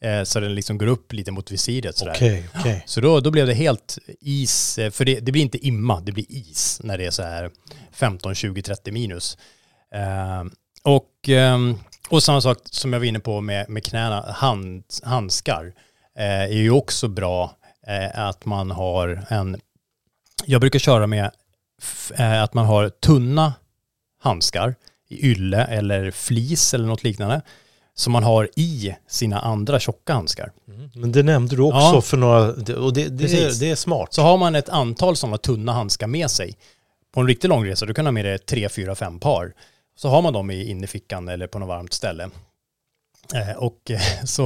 eh, 0.05 0.23
så 0.23 0.41
den 0.41 0.55
liksom 0.55 0.79
går 0.79 0.87
upp 0.87 1.13
lite 1.13 1.31
mot 1.31 1.51
visiret 1.51 1.97
sådär. 1.97 2.13
Okay, 2.13 2.43
okay. 2.59 2.81
Så 2.87 3.01
då, 3.01 3.21
då 3.21 3.31
blev 3.31 3.47
det 3.47 3.55
helt 3.55 3.99
is, 4.21 4.79
eh, 4.79 4.91
för 4.91 5.05
det, 5.05 5.21
det, 5.21 5.33
blir 5.33 5.43
inte 5.43 5.67
imma, 5.67 6.01
det 6.01 6.13
blir 6.13 6.27
is 6.29 6.81
när 6.85 6.99
det 6.99 7.07
är 7.07 7.11
så 7.11 7.23
här 7.23 7.51
15, 7.93 8.35
20, 8.35 8.63
30 8.63 8.93
minus. 8.93 9.39
Eh, 9.95 10.45
och, 10.83 11.29
eh, 11.29 11.59
och 12.09 12.23
samma 12.23 12.41
sak 12.41 12.59
som 12.65 12.93
jag 12.93 13.01
var 13.01 13.07
inne 13.07 13.21
på 13.21 13.41
med, 13.41 13.69
med 13.69 13.85
knäna, 13.85 14.33
hand, 14.33 14.85
handskar 15.03 15.73
eh, 16.19 16.25
är 16.25 16.49
ju 16.49 16.71
också 16.71 17.09
bra 17.09 17.57
att 18.15 18.45
man 18.45 18.71
har 18.71 19.25
en, 19.29 19.61
jag 20.47 20.61
brukar 20.61 20.79
köra 20.79 21.07
med 21.07 21.31
att 22.17 22.55
man 22.55 22.67
har 22.67 22.89
tunna 22.89 23.55
handskar 24.23 24.75
i 25.09 25.31
ylle 25.31 25.65
eller 25.65 26.11
flis 26.11 26.75
eller 26.75 26.87
något 26.87 27.05
liknande 27.05 27.43
som 28.01 28.13
man 28.13 28.23
har 28.23 28.49
i 28.57 28.95
sina 29.09 29.41
andra 29.41 29.81
tjocka 29.81 30.13
handskar. 30.13 30.53
Mm. 30.69 30.91
Men 30.95 31.13
det 31.13 31.23
nämnde 31.23 31.57
du 31.57 31.63
också 31.63 31.79
ja. 31.79 32.01
för 32.01 32.17
några, 32.17 32.41
och 32.79 32.93
det, 32.93 33.09
det, 33.09 33.25
är, 33.25 33.61
det 33.61 33.71
är 33.71 33.77
smart. 33.77 34.15
Så 34.15 34.23
har 34.23 34.39
man 34.39 34.55
ett 34.55 34.69
antal 34.69 35.17
sådana 35.17 35.39
tunna 35.39 35.73
handskar 35.73 36.07
med 36.07 36.31
sig 36.31 36.57
på 37.15 37.21
en 37.21 37.27
riktigt 37.27 37.49
lång 37.49 37.67
resa, 37.67 37.87
du 37.87 37.95
kan 37.95 38.07
ha 38.07 38.13
med 38.13 38.25
dig 38.25 38.39
tre, 38.39 38.69
fyra, 38.69 38.95
fem 38.95 39.19
par. 39.19 39.53
Så 39.97 40.09
har 40.09 40.23
man 40.23 40.33
dem 40.33 40.51
i 40.51 40.71
innerfickan 40.71 41.29
eller 41.29 41.47
på 41.47 41.59
något 41.59 41.69
varmt 41.69 41.93
ställe. 41.93 42.31
Eh, 43.35 43.57
och 43.57 43.91
så, 44.25 44.43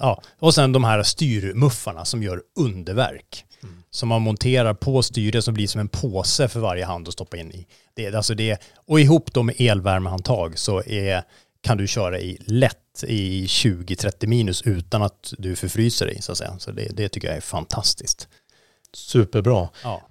ja, 0.00 0.22
och 0.38 0.54
sen 0.54 0.72
de 0.72 0.84
här 0.84 1.02
styrmuffarna 1.02 2.04
som 2.04 2.22
gör 2.22 2.42
underverk. 2.60 3.44
Mm. 3.62 3.82
Som 3.90 4.08
man 4.08 4.22
monterar 4.22 4.74
på 4.74 5.02
styret 5.02 5.44
som 5.44 5.54
blir 5.54 5.66
som 5.66 5.80
en 5.80 5.88
påse 5.88 6.48
för 6.48 6.60
varje 6.60 6.84
hand 6.84 7.08
att 7.08 7.14
stoppa 7.14 7.36
in 7.36 7.52
i. 7.52 7.66
Det, 7.94 8.14
alltså 8.14 8.34
det, 8.34 8.62
och 8.86 9.00
ihop 9.00 9.32
då 9.32 9.42
med 9.42 9.54
elvärmehandtag 9.58 10.58
så 10.58 10.82
är 10.82 11.22
kan 11.60 11.76
du 11.76 11.86
köra 11.86 12.18
i 12.18 12.38
lätt 12.40 13.04
i 13.06 13.46
20-30 13.46 14.26
minus 14.26 14.62
utan 14.62 15.02
att 15.02 15.34
du 15.38 15.56
förfryser 15.56 16.06
dig 16.06 16.22
så 16.22 16.32
att 16.32 16.38
säga. 16.38 16.58
Så 16.58 16.70
det, 16.70 16.88
det 16.96 17.08
tycker 17.08 17.28
jag 17.28 17.36
är 17.36 17.40
fantastiskt. 17.40 18.28
Superbra. 18.92 19.68
Ja. 19.84 20.02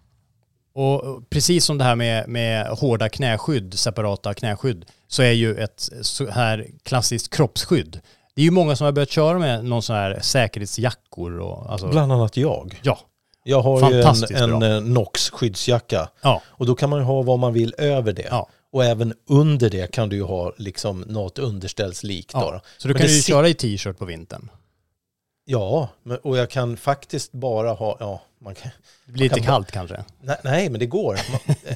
Och 0.74 1.30
precis 1.30 1.66
som 1.66 1.78
det 1.78 1.84
här 1.84 1.95
med, 1.95 2.28
med 2.28 2.68
hårda 2.68 3.10
knäskydd, 3.10 3.80
separata 3.80 4.34
knäskydd, 4.34 4.86
så 5.08 5.24
är 5.24 5.32
ju 5.32 5.56
ett 5.56 5.89
så 6.02 6.30
här 6.30 6.68
klassiskt 6.84 7.36
kroppsskydd. 7.36 8.02
Det 8.36 8.41
är 8.41 8.45
ju 8.45 8.52
många 8.52 8.76
som 8.76 8.86
har 8.86 8.91
börjat 8.91 9.10
köra 9.10 9.39
med 9.39 9.66
någon 9.66 9.82
sån 9.82 9.95
här 9.95 10.20
säkerhetsjackor 10.22 11.39
och 11.39 11.72
alltså, 11.72 11.88
Bland 11.88 12.12
annat 12.12 12.38
jag. 12.38 12.80
Ja. 12.84 13.00
Jag 13.43 13.62
har 13.62 13.91
ju 13.91 14.02
en, 14.02 14.54
en 14.54 14.64
eh, 14.64 14.82
NOx 14.82 15.30
skyddsjacka. 15.30 16.10
Ja. 16.22 16.41
Och 16.48 16.66
då 16.66 16.76
kan 16.76 16.89
man 16.89 17.00
ju 17.00 17.06
ha 17.06 17.22
vad 17.22 17.39
man 17.39 17.54
vill 17.54 17.76
över 17.78 18.14
det. 18.14 18.28
Ja. 18.30 18.50
Och 18.72 18.86
även 18.86 19.13
under 19.30 19.70
det 19.70 19.91
kan 19.91 20.09
du 20.09 20.15
ju 20.15 20.24
ha 20.24 20.53
liksom 20.57 21.01
något 21.01 21.39
underställslikt. 21.39 22.32
Ja, 22.34 22.51
då. 22.51 22.61
Så 22.78 22.88
du 22.88 22.93
kan 22.93 23.07
ju 23.07 23.22
köra 23.22 23.47
i 23.49 23.53
t-shirt 23.53 23.97
på 23.97 24.05
vintern? 24.05 24.49
Ja, 25.49 25.89
och 26.24 26.38
jag 26.38 26.49
kan 26.49 26.78
faktiskt 26.78 27.32
bara 27.32 27.72
ha, 27.72 27.97
ja, 27.99 28.22
man 28.39 28.55
kan, 28.55 28.72
det 29.05 29.11
blir 29.11 29.24
lite 29.24 29.39
kallt 29.39 29.72
kanske? 29.72 30.03
Nej, 30.22 30.38
nej, 30.43 30.70
men 30.70 30.80
det 30.80 30.86
går. 30.86 31.20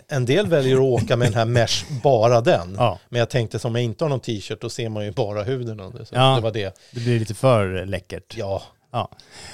En 0.07 0.25
del 0.25 0.47
väljer 0.47 0.75
att 0.75 1.03
åka 1.03 1.17
med 1.17 1.27
den 1.27 1.33
här 1.33 1.45
mesh, 1.45 2.01
bara 2.03 2.41
den. 2.41 2.75
Ja. 2.77 2.99
Men 3.09 3.19
jag 3.19 3.29
tänkte 3.29 3.59
som 3.59 3.75
jag 3.75 3.83
inte 3.83 4.03
har 4.03 4.09
någon 4.09 4.19
t-shirt, 4.19 4.61
då 4.61 4.69
ser 4.69 4.89
man 4.89 5.05
ju 5.05 5.11
bara 5.11 5.43
huden 5.43 5.79
under. 5.79 6.05
Så 6.05 6.15
ja, 6.15 6.35
det 6.35 6.41
var 6.41 6.51
det. 6.51 6.77
Det 6.91 6.99
blir 6.99 7.19
lite 7.19 7.33
för 7.33 7.85
läckert. 7.85 8.37
Ja. 8.37 8.63
ja. 8.91 9.09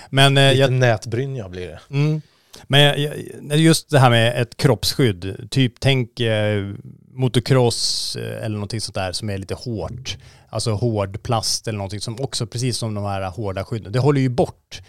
Men, 0.10 0.38
eh, 0.38 0.50
lite 0.50 0.60
jag, 0.60 0.72
nätbrynja 0.72 1.50
blir 1.50 1.68
det. 1.68 1.80
Mm. 1.90 2.22
Men 2.68 3.60
just 3.60 3.90
det 3.90 4.00
här 4.00 4.10
med 4.10 4.42
ett 4.42 4.58
kroppsskydd, 4.58 5.48
typ 5.52 5.74
tänk 5.80 6.20
eh, 6.20 6.74
motocross 7.18 8.16
eh, 8.16 8.46
eller 8.46 8.56
någonting 8.56 8.82
sånt 8.82 8.96
där 8.96 9.12
som 9.12 9.30
är 9.30 9.38
lite 9.38 9.54
hårt. 9.54 10.18
Alltså 10.50 10.72
hård 10.72 11.24
plast 11.24 11.68
eller 11.68 11.78
någonting 11.78 12.02
som 12.02 12.22
också, 12.22 12.48
precis 12.48 12.78
som 12.78 12.94
de 12.94 13.04
här 13.04 13.30
hårda 13.30 13.64
skydden, 13.64 13.92
det 13.92 14.00
håller 14.00 14.22
ju 14.22 14.30
bort 14.30 14.82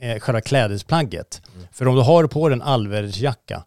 eh, 0.00 0.18
själva 0.18 0.40
klädesplagget. 0.40 1.42
Mm. 1.54 1.66
För 1.72 1.88
om 1.88 1.94
du 1.94 2.02
har 2.02 2.26
på 2.26 2.48
dig 2.48 2.56
en 2.56 2.62
allvädersjacka 2.62 3.64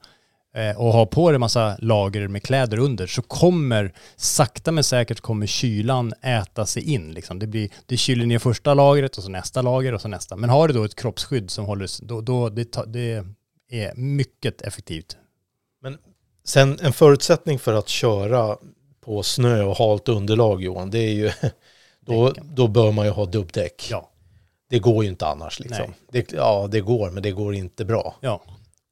eh, 0.56 0.78
och 0.78 0.94
har 0.94 1.06
på 1.06 1.32
dig 1.32 1.40
massa 1.40 1.78
lager 1.80 2.28
med 2.28 2.44
kläder 2.44 2.80
under 2.80 3.08
så 3.08 3.22
kommer, 3.22 3.94
sakta 4.16 4.72
men 4.72 4.84
säkert 4.84 5.20
kommer 5.20 5.46
kylan 5.46 6.14
äta 6.22 6.66
sig 6.66 6.84
in. 6.94 7.12
Liksom. 7.12 7.40
Det, 7.40 7.48
blir, 7.48 7.70
det 7.86 7.98
kyler 7.98 8.26
ner 8.26 8.40
första 8.40 8.74
lagret 8.74 9.18
och 9.18 9.24
så 9.24 9.30
nästa 9.30 9.62
lager 9.62 9.94
och 9.94 10.02
så 10.02 10.08
nästa. 10.08 10.36
Men 10.36 10.50
har 10.50 10.68
du 10.68 10.74
då 10.74 10.84
ett 10.84 10.96
kroppsskydd 10.96 11.52
som 11.52 11.66
håller, 11.66 12.06
då, 12.06 12.22
då 12.22 12.50
det, 12.50 12.78
det 12.88 13.26
är 13.70 13.96
mycket 13.96 14.62
effektivt. 14.62 15.18
Men 15.82 15.98
sen 16.44 16.80
en 16.82 16.94
förutsättning 16.94 17.60
för 17.60 17.74
att 17.74 17.90
köra 17.90 18.58
på 19.02 19.24
snö 19.24 19.64
och 19.64 19.78
halt 19.78 20.10
underlag 20.10 20.64
Johan, 20.64 20.90
det 20.90 21.00
är 21.00 21.14
ju, 21.14 21.32
då, 22.00 22.34
då 22.44 22.68
bör 22.68 22.92
man 22.92 23.06
ju 23.06 23.12
ha 23.12 23.26
dubbdäck. 23.26 23.88
Ja. 23.92 24.12
Det 24.70 24.80
går 24.80 25.04
ju 25.04 25.10
inte 25.10 25.28
annars 25.28 25.60
liksom. 25.60 25.94
Det, 26.12 26.34
ja, 26.34 26.68
det 26.72 26.82
går, 26.82 27.12
men 27.12 27.24
det 27.24 27.32
går 27.32 27.56
inte 27.56 27.86
bra. 27.86 28.16
Ja, 28.22 28.44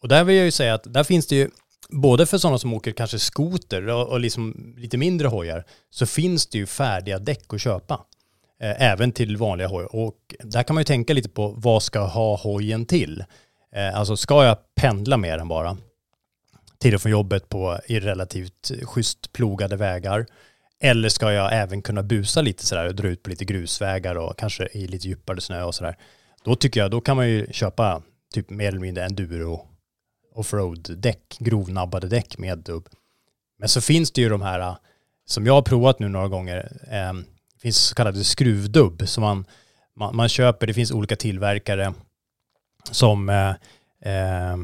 och 0.02 0.08
där 0.08 0.24
vill 0.24 0.36
jag 0.36 0.46
ju 0.46 0.52
säga 0.52 0.74
att 0.74 0.94
där 0.94 1.04
finns 1.04 1.28
det 1.28 1.36
ju, 1.36 1.50
både 1.90 2.26
för 2.26 2.38
sådana 2.38 2.58
som 2.58 2.74
åker 2.74 2.92
kanske 2.92 3.20
skoter 3.20 3.88
och, 3.88 4.20
liksom 4.20 4.74
lite 4.78 4.98
mindre 4.98 5.28
hojar, 5.28 5.66
så 5.90 6.06
finns 6.06 6.48
det 6.48 6.58
ju 6.58 6.66
färdiga 6.66 7.20
däck 7.20 7.54
att 7.54 7.62
köpa. 7.62 8.06
Eh, 8.62 8.82
även 8.82 9.12
till 9.12 9.38
vanliga 9.38 9.68
hojar. 9.68 9.96
Och 9.96 10.36
där 10.40 10.64
kan 10.64 10.74
man 10.74 10.82
ju 10.82 10.86
tänka 10.86 11.14
lite 11.14 11.30
på 11.30 11.54
vad 11.58 11.84
ska 11.84 12.00
ha 12.00 12.36
hojen 12.36 12.86
till? 12.86 13.24
Eh, 13.78 13.96
alltså 13.96 14.18
ska 14.18 14.46
jag 14.46 14.58
pendla 14.76 15.18
mer 15.18 15.38
än 15.38 15.48
bara 15.48 15.78
till 16.78 16.96
och 16.96 17.02
från 17.02 17.12
jobbet 17.12 17.50
på 17.50 17.80
i 17.88 18.00
relativt 18.00 18.72
schysst 18.84 19.34
plogade 19.34 19.76
vägar 19.76 20.26
eller 20.80 21.10
ska 21.10 21.32
jag 21.32 21.54
även 21.54 21.82
kunna 21.82 22.04
busa 22.04 22.42
lite 22.42 22.66
sådär 22.66 22.88
och 22.88 22.96
dra 22.96 23.08
ut 23.08 23.24
på 23.24 23.30
lite 23.30 23.46
grusvägar 23.46 24.16
och 24.16 24.38
kanske 24.38 24.68
i 24.74 24.88
lite 24.88 25.08
djupare 25.08 25.42
snö 25.42 25.64
och 25.64 25.76
sådär. 25.76 25.98
Då 26.44 26.56
tycker 26.56 26.80
jag, 26.80 26.92
då 26.92 27.02
kan 27.02 27.16
man 27.16 27.30
ju 27.30 27.48
köpa 27.52 28.02
typ 28.34 28.50
mer 28.50 28.68
eller 28.68 28.80
mindre 28.80 29.06
enduro 29.06 29.68
offroad-däck, 30.36 31.38
grovnabbade 31.40 32.08
däck 32.08 32.38
med 32.38 32.58
dubb. 32.58 32.88
Men 33.60 33.70
så 33.70 33.82
finns 33.82 34.12
det 34.12 34.22
ju 34.22 34.30
de 34.30 34.42
här 34.42 34.60
eh, 34.60 34.76
som 35.26 35.46
jag 35.46 35.54
har 35.54 35.62
provat 35.62 36.00
nu 36.00 36.10
några 36.10 36.28
gånger. 36.28 36.58
Eh, 36.92 37.14
det 37.54 37.62
finns 37.62 37.78
så 37.78 37.96
kallade 37.96 38.24
skruvdubb 38.24 39.08
som 39.08 39.22
man, 39.22 39.46
man, 39.96 40.16
man 40.16 40.30
köper. 40.30 40.68
Det 40.68 40.74
finns 40.74 40.92
olika 40.92 41.16
tillverkare 41.16 41.94
som 42.92 43.30
eh, 43.30 43.50
eh, 44.14 44.58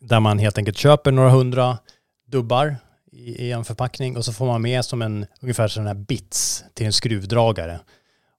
där 0.00 0.20
man 0.20 0.38
helt 0.38 0.58
enkelt 0.58 0.76
köper 0.76 1.12
några 1.12 1.30
hundra 1.30 1.78
dubbar 2.26 2.76
i, 3.12 3.46
i, 3.46 3.52
en 3.52 3.64
förpackning 3.64 4.16
och 4.16 4.24
så 4.24 4.32
får 4.32 4.46
man 4.46 4.62
med 4.62 4.84
som 4.84 5.02
en 5.02 5.26
ungefär 5.40 5.68
sån 5.68 5.86
här 5.86 5.94
bits 5.94 6.64
till 6.74 6.86
en 6.86 6.92
skruvdragare. 6.92 7.80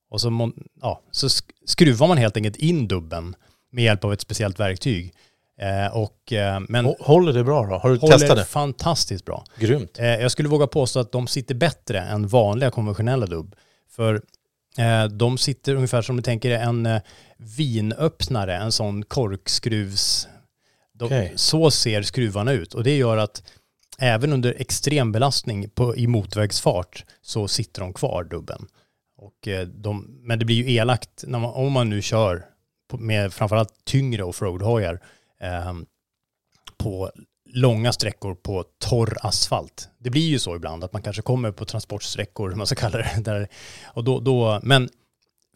Och 0.09 0.21
så, 0.21 0.51
ja, 0.81 1.01
så 1.11 1.29
skruvar 1.65 2.07
man 2.07 2.17
helt 2.17 2.37
enkelt 2.37 2.55
in 2.55 2.87
dubben 2.87 3.35
med 3.71 3.83
hjälp 3.83 4.03
av 4.05 4.13
ett 4.13 4.21
speciellt 4.21 4.59
verktyg. 4.59 5.13
Eh, 5.59 5.97
och, 5.97 6.33
eh, 6.33 6.59
men 6.69 6.85
håller 6.99 7.33
det 7.33 7.43
bra 7.43 7.65
då? 7.65 7.77
Har 7.77 7.89
du 7.89 7.97
testat 7.97 8.37
det? 8.37 8.45
fantastiskt 8.45 9.25
bra. 9.25 9.45
Grymt. 9.57 9.99
Eh, 9.99 10.05
jag 10.05 10.31
skulle 10.31 10.49
våga 10.49 10.67
påstå 10.67 10.99
att 10.99 11.11
de 11.11 11.27
sitter 11.27 11.55
bättre 11.55 11.99
än 11.99 12.27
vanliga 12.27 12.71
konventionella 12.71 13.25
dubb. 13.25 13.55
För 13.89 14.21
eh, 14.77 15.05
de 15.05 15.37
sitter 15.37 15.75
ungefär 15.75 16.01
som 16.01 16.15
du 16.15 16.21
tänker 16.21 16.51
en 16.51 17.01
vinöppnare, 17.57 18.57
en 18.57 18.71
sån 18.71 19.03
korkskruvs... 19.03 20.27
Okay. 20.99 21.29
Så 21.35 21.71
ser 21.71 22.01
skruvarna 22.01 22.51
ut 22.51 22.73
och 22.73 22.83
det 22.83 22.97
gör 22.97 23.17
att 23.17 23.43
även 23.99 24.33
under 24.33 24.55
extrem 24.61 25.11
belastning 25.11 25.69
på, 25.69 25.95
i 25.95 26.07
motvägsfart 26.07 27.05
så 27.21 27.47
sitter 27.47 27.81
de 27.81 27.93
kvar 27.93 28.23
dubben. 28.23 28.67
Och 29.17 29.47
eh, 29.47 29.67
de, 29.67 30.19
men 30.21 30.39
det 30.39 30.45
blir 30.45 30.55
ju 30.55 30.73
elakt 30.73 31.23
man, 31.27 31.45
om 31.45 31.71
man 31.71 31.89
nu 31.89 32.01
kör 32.01 32.45
med 32.97 33.33
framförallt 33.33 33.85
tyngre 33.85 34.23
offroad-hojar 34.23 34.99
eh, 35.41 35.73
på 36.77 37.11
långa 37.53 37.93
sträckor 37.93 38.35
på 38.35 38.63
torr 38.79 39.17
asfalt. 39.21 39.89
Det 39.97 40.09
blir 40.09 40.27
ju 40.27 40.39
så 40.39 40.55
ibland 40.55 40.83
att 40.83 40.93
man 40.93 41.01
kanske 41.01 41.21
kommer 41.21 41.51
på 41.51 41.65
transportsträckor, 41.65 42.51
man 42.55 42.67
ska 42.67 42.75
kalla 42.75 42.97
det, 42.97 43.21
där, 43.21 43.47
och 43.85 44.03
då, 44.03 44.19
då, 44.19 44.59
men 44.63 44.89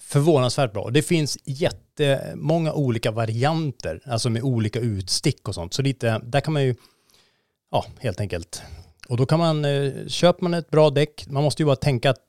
förvånansvärt 0.08 0.74
bra. 0.74 0.90
Det 0.90 1.02
finns 1.02 1.38
jättemånga 1.44 2.74
olika 2.74 3.12
varianter, 3.12 4.02
alltså 4.06 4.30
med 4.30 4.44
olika 4.44 4.80
utstick 4.80 5.48
och 5.48 5.56
sånt. 5.56 5.74
Så 5.74 5.82
lite, 5.82 6.22
där 6.24 6.42
kan 6.42 6.54
man 6.54 6.64
ju, 6.64 6.76
ja, 7.72 7.86
helt 8.00 8.20
enkelt. 8.20 8.62
Och 9.10 9.18
då 9.18 9.26
kan 9.26 9.40
man, 9.40 9.66
eh, 9.66 10.08
köper 10.08 10.44
man 10.44 10.54
ett 10.54 10.70
bra 10.70 10.90
däck, 10.90 11.28
man 11.28 11.44
måste 11.44 11.62
ju 11.62 11.66
bara 11.66 11.76
tänka 11.76 12.10
att, 12.10 12.22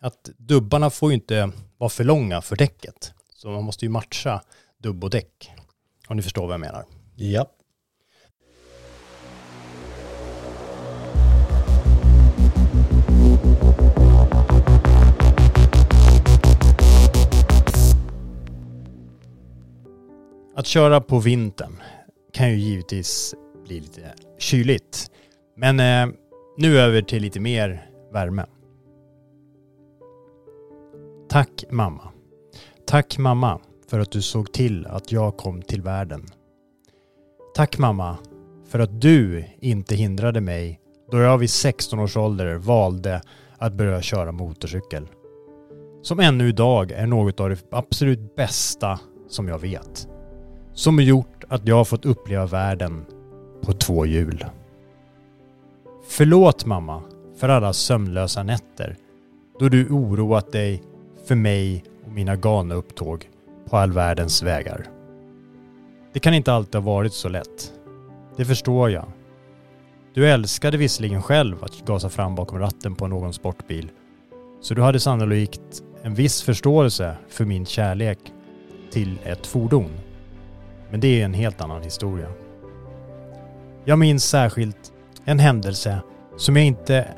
att 0.00 0.30
dubbarna 0.36 0.90
får 0.90 1.10
ju 1.10 1.14
inte 1.14 1.50
vara 1.78 1.90
för 1.90 2.04
långa 2.04 2.42
för 2.42 2.56
däcket. 2.56 3.12
Så 3.34 3.48
man 3.48 3.64
måste 3.64 3.84
ju 3.84 3.88
matcha 3.88 4.42
dubb 4.78 5.04
och 5.04 5.10
däck. 5.10 5.50
Om 6.08 6.16
ni 6.16 6.22
förstår 6.22 6.46
vad 6.46 6.54
jag 6.54 6.60
menar. 6.60 6.84
Ja. 7.16 7.50
Att 20.56 20.66
köra 20.66 21.00
på 21.00 21.18
vintern 21.18 21.82
kan 22.32 22.50
ju 22.50 22.56
givetvis 22.56 23.34
bli 23.64 23.80
lite 23.80 24.14
kyligt. 24.38 25.10
Men 25.56 25.80
eh, 25.80 26.14
nu 26.56 26.78
över 26.78 27.02
till 27.02 27.22
lite 27.22 27.40
mer 27.40 27.90
värme. 28.12 28.46
Tack 31.28 31.64
mamma. 31.70 32.08
Tack 32.86 33.18
mamma 33.18 33.60
för 33.90 34.00
att 34.00 34.10
du 34.10 34.22
såg 34.22 34.52
till 34.52 34.86
att 34.86 35.12
jag 35.12 35.36
kom 35.36 35.62
till 35.62 35.82
världen. 35.82 36.26
Tack 37.54 37.78
mamma 37.78 38.16
för 38.68 38.78
att 38.78 39.00
du 39.00 39.44
inte 39.60 39.94
hindrade 39.94 40.40
mig 40.40 40.80
då 41.10 41.18
jag 41.18 41.38
vid 41.38 41.50
16 41.50 41.98
års 41.98 42.16
ålder 42.16 42.54
valde 42.54 43.22
att 43.58 43.72
börja 43.72 44.02
köra 44.02 44.32
motorcykel. 44.32 45.08
Som 46.02 46.20
ännu 46.20 46.48
idag 46.48 46.92
är 46.92 47.06
något 47.06 47.40
av 47.40 47.50
det 47.50 47.64
absolut 47.70 48.36
bästa 48.36 49.00
som 49.28 49.48
jag 49.48 49.58
vet. 49.58 50.08
Som 50.74 51.00
gjort 51.00 51.44
att 51.48 51.68
jag 51.68 51.76
har 51.76 51.84
fått 51.84 52.04
uppleva 52.04 52.46
världen 52.46 53.04
på 53.62 53.72
två 53.72 54.06
hjul. 54.06 54.44
Förlåt 56.08 56.66
mamma 56.66 57.02
för 57.36 57.48
alla 57.48 57.72
sömnlösa 57.72 58.42
nätter 58.42 58.96
då 59.60 59.68
du 59.68 59.88
oroat 59.88 60.52
dig 60.52 60.82
för 61.26 61.34
mig 61.34 61.84
och 62.06 62.12
mina 62.12 62.36
galna 62.36 62.74
upptåg 62.74 63.28
på 63.70 63.76
all 63.76 63.92
världens 63.92 64.42
vägar. 64.42 64.86
Det 66.12 66.20
kan 66.20 66.34
inte 66.34 66.52
alltid 66.52 66.74
ha 66.74 66.92
varit 66.92 67.12
så 67.12 67.28
lätt. 67.28 67.72
Det 68.36 68.44
förstår 68.44 68.90
jag. 68.90 69.06
Du 70.14 70.28
älskade 70.28 70.76
visserligen 70.76 71.22
själv 71.22 71.64
att 71.64 71.86
gasa 71.86 72.08
fram 72.08 72.34
bakom 72.34 72.58
ratten 72.58 72.94
på 72.94 73.06
någon 73.06 73.32
sportbil. 73.32 73.90
Så 74.60 74.74
du 74.74 74.82
hade 74.82 75.00
sannolikt 75.00 75.82
en 76.02 76.14
viss 76.14 76.42
förståelse 76.42 77.16
för 77.28 77.44
min 77.44 77.66
kärlek 77.66 78.18
till 78.90 79.18
ett 79.24 79.46
fordon. 79.46 79.90
Men 80.90 81.00
det 81.00 81.20
är 81.20 81.24
en 81.24 81.34
helt 81.34 81.60
annan 81.60 81.82
historia. 81.82 82.28
Jag 83.84 83.98
minns 83.98 84.24
särskilt 84.24 84.92
en 85.24 85.38
händelse 85.38 85.98
som 86.36 86.56
jag 86.56 86.66
inte 86.66 87.08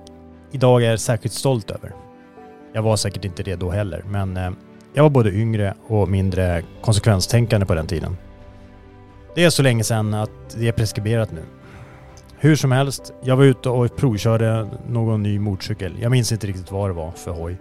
idag 0.52 0.84
är 0.84 0.96
särskilt 0.96 1.34
stolt 1.34 1.70
över. 1.70 1.92
Jag 2.72 2.82
var 2.82 2.96
säkert 2.96 3.24
inte 3.24 3.42
det 3.42 3.56
då 3.56 3.70
heller, 3.70 4.04
men 4.06 4.36
eh, 4.36 4.50
jag 4.94 5.02
var 5.02 5.10
både 5.10 5.32
yngre 5.32 5.74
och 5.86 6.08
mindre 6.08 6.62
konsekvenstänkande 6.82 7.66
på 7.66 7.74
den 7.74 7.86
tiden. 7.86 8.16
Det 9.34 9.44
är 9.44 9.50
så 9.50 9.62
länge 9.62 9.84
sedan 9.84 10.14
att 10.14 10.56
det 10.58 10.68
är 10.68 10.72
preskriberat 10.72 11.32
nu. 11.32 11.42
Hur 12.38 12.56
som 12.56 12.72
helst, 12.72 13.12
jag 13.22 13.36
var 13.36 13.44
ute 13.44 13.68
och 13.68 13.96
provkörde 13.96 14.68
någon 14.88 15.22
ny 15.22 15.38
motorcykel. 15.38 15.92
Jag 16.00 16.10
minns 16.10 16.32
inte 16.32 16.46
riktigt 16.46 16.72
vad 16.72 16.90
det 16.90 16.94
var 16.94 17.10
för 17.10 17.30
hoj. 17.30 17.56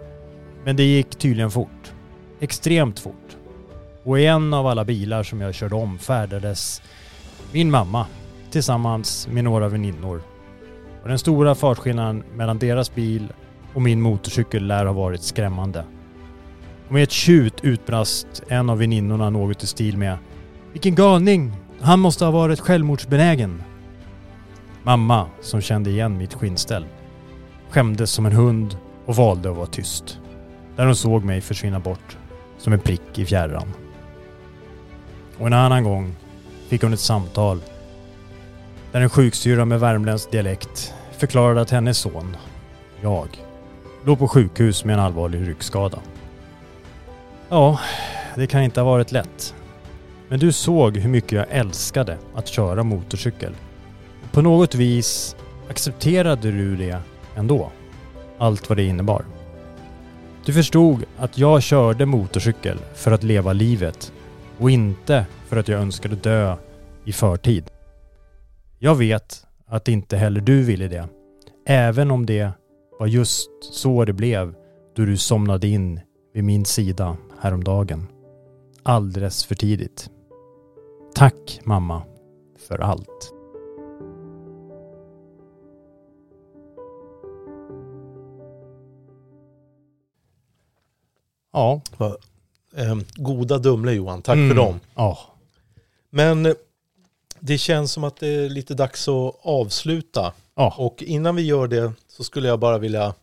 Men 0.64 0.76
det 0.76 0.82
gick 0.82 1.16
tydligen 1.16 1.50
fort. 1.50 1.92
Extremt 2.40 3.00
fort. 3.00 3.35
Och 4.06 4.20
i 4.20 4.26
en 4.26 4.54
av 4.54 4.66
alla 4.66 4.84
bilar 4.84 5.22
som 5.22 5.40
jag 5.40 5.54
körde 5.54 5.74
om 5.74 5.98
färdades 5.98 6.82
min 7.52 7.70
mamma 7.70 8.06
tillsammans 8.50 9.28
med 9.30 9.44
några 9.44 9.68
väninnor. 9.68 10.22
Och 11.02 11.08
den 11.08 11.18
stora 11.18 11.54
fartskillnaden 11.54 12.24
mellan 12.34 12.58
deras 12.58 12.94
bil 12.94 13.32
och 13.74 13.82
min 13.82 14.00
motorcykel 14.00 14.66
lär 14.66 14.86
ha 14.86 14.92
varit 14.92 15.22
skrämmande. 15.22 15.84
Och 16.86 16.92
med 16.92 17.02
ett 17.02 17.10
tjut 17.10 17.54
utbrast 17.62 18.42
en 18.48 18.70
av 18.70 18.78
väninnorna 18.78 19.30
något 19.30 19.62
i 19.62 19.66
stil 19.66 19.98
med 19.98 20.18
Vilken 20.72 20.94
galning! 20.94 21.52
Han 21.80 22.00
måste 22.00 22.24
ha 22.24 22.32
varit 22.32 22.60
självmordsbenägen. 22.60 23.62
Mamma, 24.82 25.26
som 25.40 25.60
kände 25.60 25.90
igen 25.90 26.18
mitt 26.18 26.34
skinnställ, 26.34 26.86
skämdes 27.70 28.10
som 28.10 28.26
en 28.26 28.32
hund 28.32 28.76
och 29.06 29.16
valde 29.16 29.50
att 29.50 29.56
vara 29.56 29.66
tyst. 29.66 30.18
Där 30.76 30.86
hon 30.86 30.96
såg 30.96 31.24
mig 31.24 31.40
försvinna 31.40 31.80
bort 31.80 32.18
som 32.58 32.72
en 32.72 32.80
prick 32.80 33.18
i 33.18 33.24
fjärran. 33.24 33.72
Och 35.38 35.46
en 35.46 35.52
annan 35.52 35.84
gång 35.84 36.14
fick 36.68 36.82
hon 36.82 36.92
ett 36.92 37.00
samtal 37.00 37.60
där 38.92 39.00
en 39.00 39.10
sjuksyrra 39.10 39.64
med 39.64 39.80
värmländsk 39.80 40.30
dialekt 40.30 40.94
förklarade 41.18 41.60
att 41.60 41.70
hennes 41.70 41.98
son, 41.98 42.36
jag, 43.00 43.28
låg 44.04 44.18
på 44.18 44.28
sjukhus 44.28 44.84
med 44.84 44.94
en 44.94 45.00
allvarlig 45.00 45.48
ryggskada. 45.48 45.98
Ja, 47.48 47.80
det 48.34 48.46
kan 48.46 48.62
inte 48.62 48.80
ha 48.80 48.90
varit 48.90 49.12
lätt. 49.12 49.54
Men 50.28 50.38
du 50.38 50.52
såg 50.52 50.96
hur 50.96 51.10
mycket 51.10 51.32
jag 51.32 51.46
älskade 51.50 52.18
att 52.34 52.48
köra 52.48 52.82
motorcykel. 52.82 53.54
På 54.32 54.42
något 54.42 54.74
vis 54.74 55.36
accepterade 55.70 56.50
du 56.50 56.76
det 56.76 56.98
ändå. 57.36 57.70
Allt 58.38 58.68
vad 58.68 58.78
det 58.78 58.84
innebar. 58.84 59.24
Du 60.44 60.52
förstod 60.52 61.04
att 61.18 61.38
jag 61.38 61.62
körde 61.62 62.06
motorcykel 62.06 62.78
för 62.94 63.12
att 63.12 63.22
leva 63.22 63.52
livet 63.52 64.12
och 64.58 64.70
inte 64.70 65.26
för 65.46 65.56
att 65.56 65.68
jag 65.68 65.80
önskade 65.80 66.16
dö 66.16 66.56
i 67.04 67.12
förtid. 67.12 67.70
Jag 68.78 68.94
vet 68.94 69.46
att 69.66 69.88
inte 69.88 70.16
heller 70.16 70.40
du 70.40 70.62
ville 70.62 70.88
det. 70.88 71.08
Även 71.66 72.10
om 72.10 72.26
det 72.26 72.50
var 72.98 73.06
just 73.06 73.50
så 73.60 74.04
det 74.04 74.12
blev 74.12 74.54
då 74.94 75.04
du 75.04 75.16
somnade 75.16 75.68
in 75.68 76.00
vid 76.34 76.44
min 76.44 76.64
sida 76.64 77.16
häromdagen. 77.40 78.06
Alldeles 78.82 79.44
för 79.44 79.54
tidigt. 79.54 80.10
Tack 81.14 81.60
mamma 81.64 82.02
för 82.68 82.78
allt. 82.78 83.32
Ja. 91.52 91.80
Eh, 92.76 92.96
goda 93.14 93.58
Dumle 93.58 93.92
Johan, 93.92 94.22
tack 94.22 94.36
Mm. 94.36 94.48
för 94.48 94.56
dem. 94.56 94.80
Ja. 94.94 95.18
Men 96.10 96.46
eh, 96.46 96.52
det 97.40 97.58
känns 97.58 97.92
som 97.92 98.04
att 98.04 98.16
det 98.16 98.28
är 98.28 98.48
lite 98.48 98.74
dags 98.74 99.08
att 99.08 99.34
avsluta. 99.42 100.32
Ja. 100.54 100.74
Och 100.78 101.02
innan 101.02 101.36
vi 101.36 101.42
gör 101.42 101.66
det 101.68 101.92
så 102.08 102.24
skulle 102.24 102.48
jag 102.48 102.58
bara 102.60 102.78
vilja 102.78 103.14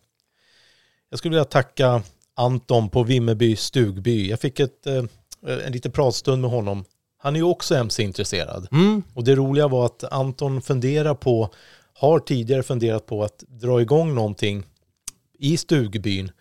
jag 1.10 1.20
skulle 1.20 1.30
vilja 1.30 1.46
tacka 1.46 2.02
Anton 2.36 2.90
på 2.90 3.04
Vimmerby 3.04 3.56
stugby. 3.56 4.30
Jag 4.30 4.40
fick 4.40 4.60
ett, 4.60 4.88
eh, 4.88 5.04
en 5.66 5.72
liten 5.72 5.92
pratstund 5.92 6.42
med 6.42 6.52
honom. 6.52 6.86
Han 7.18 7.36
är 7.36 7.40
ju 7.40 7.46
också 7.46 7.76
MC-intresserad. 7.76 8.68
Mm. 8.72 9.04
Och 9.14 9.24
det 9.24 9.36
roliga 9.36 9.68
var 9.68 9.86
att 9.86 10.04
Anton 10.04 10.62
funderar 10.62 11.14
på, 11.16 11.50
har 11.94 12.20
tidigare 12.20 12.64
funderat 12.64 13.06
på 13.06 13.24
att 13.24 13.44
dra 13.48 13.82
igång 13.82 14.16
någonting 14.16 14.64
i 15.40 15.58
stugbyn. 15.58 16.32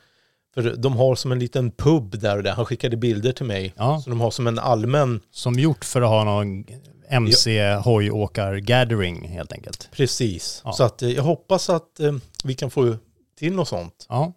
För 0.55 0.77
de 0.77 0.97
har 0.97 1.15
som 1.15 1.33
en 1.33 1.39
liten 1.39 1.71
pub 1.71 2.19
där 2.21 2.37
och 2.37 2.43
där. 2.43 2.53
Han 2.53 2.67
skickade 2.67 2.97
bilder 2.97 3.33
till 3.33 3.47
mig. 3.47 3.75
Ja. 3.77 4.01
Så 4.05 4.11
de 4.11 4.21
har 4.21 4.31
som 4.31 4.47
en 4.47 4.59
allmän, 4.59 5.21
Som 5.31 5.55
gjort 5.59 5.85
för 5.85 6.03
att 6.03 6.09
ha 6.09 6.25
någon 6.25 6.65
MC-hojåkar-gathering 7.09 9.29
helt 9.29 9.53
enkelt. 9.53 9.89
precis. 9.93 10.61
Ja. 10.65 10.73
Så 10.73 10.85
att 10.85 11.03
eh, 11.03 11.11
jag 11.11 11.23
hoppas 11.23 11.71
att 11.71 12.01
eh, 12.01 12.13
vi 12.45 12.55
kan 12.55 12.71
få 12.71 12.97
till 13.39 13.53
något 13.53 13.69
sånt. 13.69 14.07
Ja. 14.09 14.33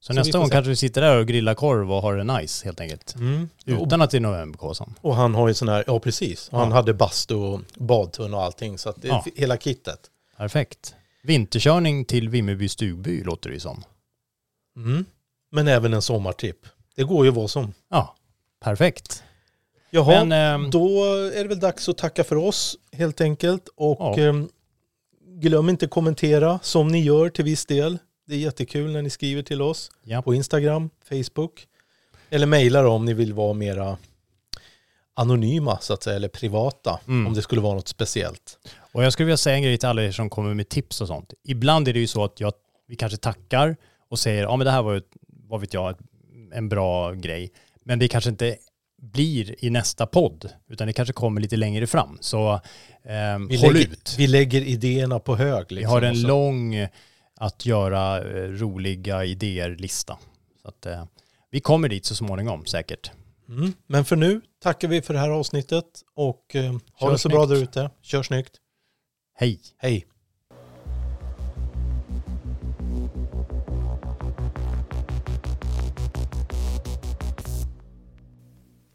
Så, 0.00 0.06
Så 0.06 0.12
nästa 0.12 0.38
gång 0.38 0.48
kanske 0.48 0.68
vi 0.70 0.76
sitter 0.76 1.00
där 1.00 1.18
och 1.18 1.26
grillar 1.26 1.54
korv 1.54 1.92
och 1.92 2.02
har 2.02 2.16
det 2.16 2.24
nice 2.24 2.64
helt 2.64 2.80
enkelt. 2.80 3.14
Mm. 3.14 3.48
Utan 3.66 4.02
att 4.02 4.10
det 4.10 4.16
är 4.18 4.20
novemberkåsan. 4.20 4.94
Och 5.00 5.16
han 5.16 5.34
har 5.34 5.48
ju 5.48 5.54
sån 5.54 5.68
här, 5.68 5.84
ja 5.86 6.00
precis. 6.00 6.48
Och 6.48 6.58
Han 6.58 6.68
Ja. 6.68 6.74
hade 6.74 6.94
bastu 6.94 7.34
och 7.34 7.60
badtunna 7.76 8.36
och 8.36 8.42
allting. 8.42 8.78
Så 8.78 8.88
att 8.88 9.02
det 9.02 9.08
Ja. 9.08 9.24
hela 9.36 9.56
kittet. 9.56 9.98
Perfekt. 10.36 10.94
Vinterkörning 11.22 12.04
till 12.04 12.28
Vimmerby 12.28 12.68
stugby 12.68 13.24
låter 13.24 13.48
det 13.50 13.54
ju 13.54 13.60
som. 13.60 13.84
Mm. 14.76 15.04
Men 15.52 15.68
även 15.68 15.94
en 15.94 16.02
sommartripp. 16.02 16.58
Det 16.96 17.02
går 17.04 17.24
ju 17.24 17.30
vad 17.30 17.50
som. 17.50 17.72
Ja, 17.90 18.14
perfekt. 18.60 19.22
Jaha, 19.90 20.24
Men, 20.24 20.32
ehm, 20.62 20.70
då 20.70 21.04
är 21.14 21.42
det 21.42 21.48
väl 21.48 21.60
dags 21.60 21.88
att 21.88 21.98
tacka 21.98 22.24
för 22.24 22.36
oss 22.36 22.76
helt 22.92 23.20
enkelt. 23.20 23.68
Och 23.76 23.96
Ja. 24.00 24.18
ehm, 24.18 24.48
glöm 25.26 25.68
inte 25.68 25.86
kommentera 25.86 26.58
som 26.62 26.88
ni 26.88 27.02
gör 27.02 27.28
till 27.28 27.44
viss 27.44 27.66
del. 27.66 27.98
Det 28.26 28.34
är 28.34 28.38
jättekul 28.38 28.92
när 28.92 29.02
ni 29.02 29.10
skriver 29.10 29.42
till 29.42 29.62
oss 29.62 29.90
Ja. 30.04 30.22
på 30.22 30.34
Instagram, 30.34 30.90
Facebook. 31.08 31.66
Eller 32.30 32.46
mejlar 32.46 32.84
om 32.84 33.04
ni 33.04 33.14
vill 33.14 33.32
vara 33.32 33.52
mera 33.52 33.96
anonyma 35.14 35.78
så 35.80 35.92
att 35.92 36.02
säga, 36.02 36.16
eller 36.16 36.28
privata 36.28 37.00
Mm. 37.08 37.26
om 37.26 37.34
det 37.34 37.42
skulle 37.42 37.60
vara 37.60 37.74
något 37.74 37.88
speciellt. 37.88 38.58
Och 38.92 39.04
jag 39.04 39.12
skulle 39.12 39.24
vilja 39.26 39.36
säga 39.36 39.56
en 39.56 39.62
grej 39.62 39.78
till 39.78 39.88
alla 39.88 40.02
er 40.02 40.12
som 40.12 40.30
kommer 40.30 40.54
med 40.54 40.68
tips 40.68 41.00
och 41.00 41.06
sånt. 41.08 41.32
Ibland 41.44 41.88
är 41.88 41.92
det 41.92 41.98
ju 42.00 42.06
så 42.06 42.24
att 42.24 42.40
jag, 42.40 42.52
vi 42.88 42.96
kanske 42.96 43.16
tackar 43.18 43.76
och 44.08 44.18
säger 44.18 44.42
ja 44.42 44.56
men 44.56 44.64
det 44.64 44.70
här 44.70 44.82
var 44.82 44.92
ju, 44.92 44.98
ett- 44.98 45.16
vad 45.52 45.60
vet 45.60 45.74
jag, 45.74 45.96
en 46.52 46.68
bra 46.68 47.12
grej. 47.12 47.52
Men 47.84 47.98
det 47.98 48.08
kanske 48.08 48.30
inte 48.30 48.56
blir 49.02 49.64
i 49.64 49.70
nästa 49.70 50.06
podd, 50.06 50.50
utan 50.68 50.86
det 50.86 50.92
kanske 50.92 51.12
kommer 51.12 51.40
lite 51.40 51.56
längre 51.56 51.86
fram. 51.86 52.18
Så 52.20 52.60
Vi, 53.48 53.56
håll 53.56 53.72
lägger, 53.74 53.92
ut. 53.92 54.14
vi 54.18 54.26
lägger 54.26 54.60
idéerna 54.60 55.18
på 55.18 55.36
hög. 55.36 55.66
Vi 55.68 55.74
Liksom, 55.74 55.92
har 55.92 56.02
en 56.02 56.16
så- 56.16 56.26
lång 56.26 56.74
eh, 56.74 56.88
att 57.36 57.66
göra 57.66 58.18
eh, 58.18 58.48
roliga 58.48 59.24
idéer-lista. 59.24 60.18
Så 60.62 60.68
att 60.68 60.86
eh, 60.86 61.04
vi 61.50 61.60
kommer 61.60 61.88
dit 61.88 62.04
så 62.04 62.14
småningom 62.14 62.66
säkert. 62.66 63.10
Mm. 63.48 63.72
Men 63.86 64.04
för 64.04 64.16
nu 64.16 64.40
tackar 64.62 64.88
vi 64.88 65.02
för 65.02 65.14
det 65.14 65.20
här 65.20 65.30
avsnittet 65.30 65.84
och 66.14 66.56
eh, 66.56 66.74
ha 67.00 67.10
det 67.10 67.18
så 67.18 67.28
bra 67.28 67.46
där 67.46 67.56
ute. 67.62 67.90
Kör 68.02 68.22
snyggt. 68.22 68.52
Hej! 69.34 69.60
Hej! 69.78 70.06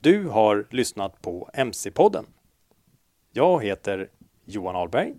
Du 0.08 0.28
har 0.28 0.68
lyssnat 0.70 1.22
på 1.22 1.50
MC-podden. 1.54 2.26
Jag 3.34 3.64
heter 3.64 4.10
Johan 4.46 4.76
Ahlberg. 4.76 5.14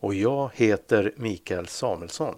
Och 0.00 0.14
jag 0.14 0.50
heter 0.54 1.14
Mikael 1.16 1.66
Samuelsson. 1.66 2.34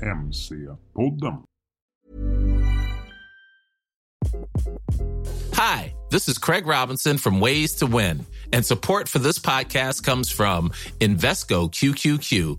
MC-podden. 0.00 1.42
Hi, 5.52 5.94
this 6.10 6.28
is 6.28 6.38
Craig 6.38 6.66
Robinson 6.66 7.18
from 7.18 7.40
Ways 7.40 7.76
to 7.76 7.86
Win, 7.86 8.26
and 8.52 8.66
support 8.66 9.08
for 9.08 9.18
this 9.18 9.38
podcast 9.38 10.04
comes 10.04 10.32
from 10.32 10.72
Invesco 11.00 11.70
QQQ, 11.70 12.58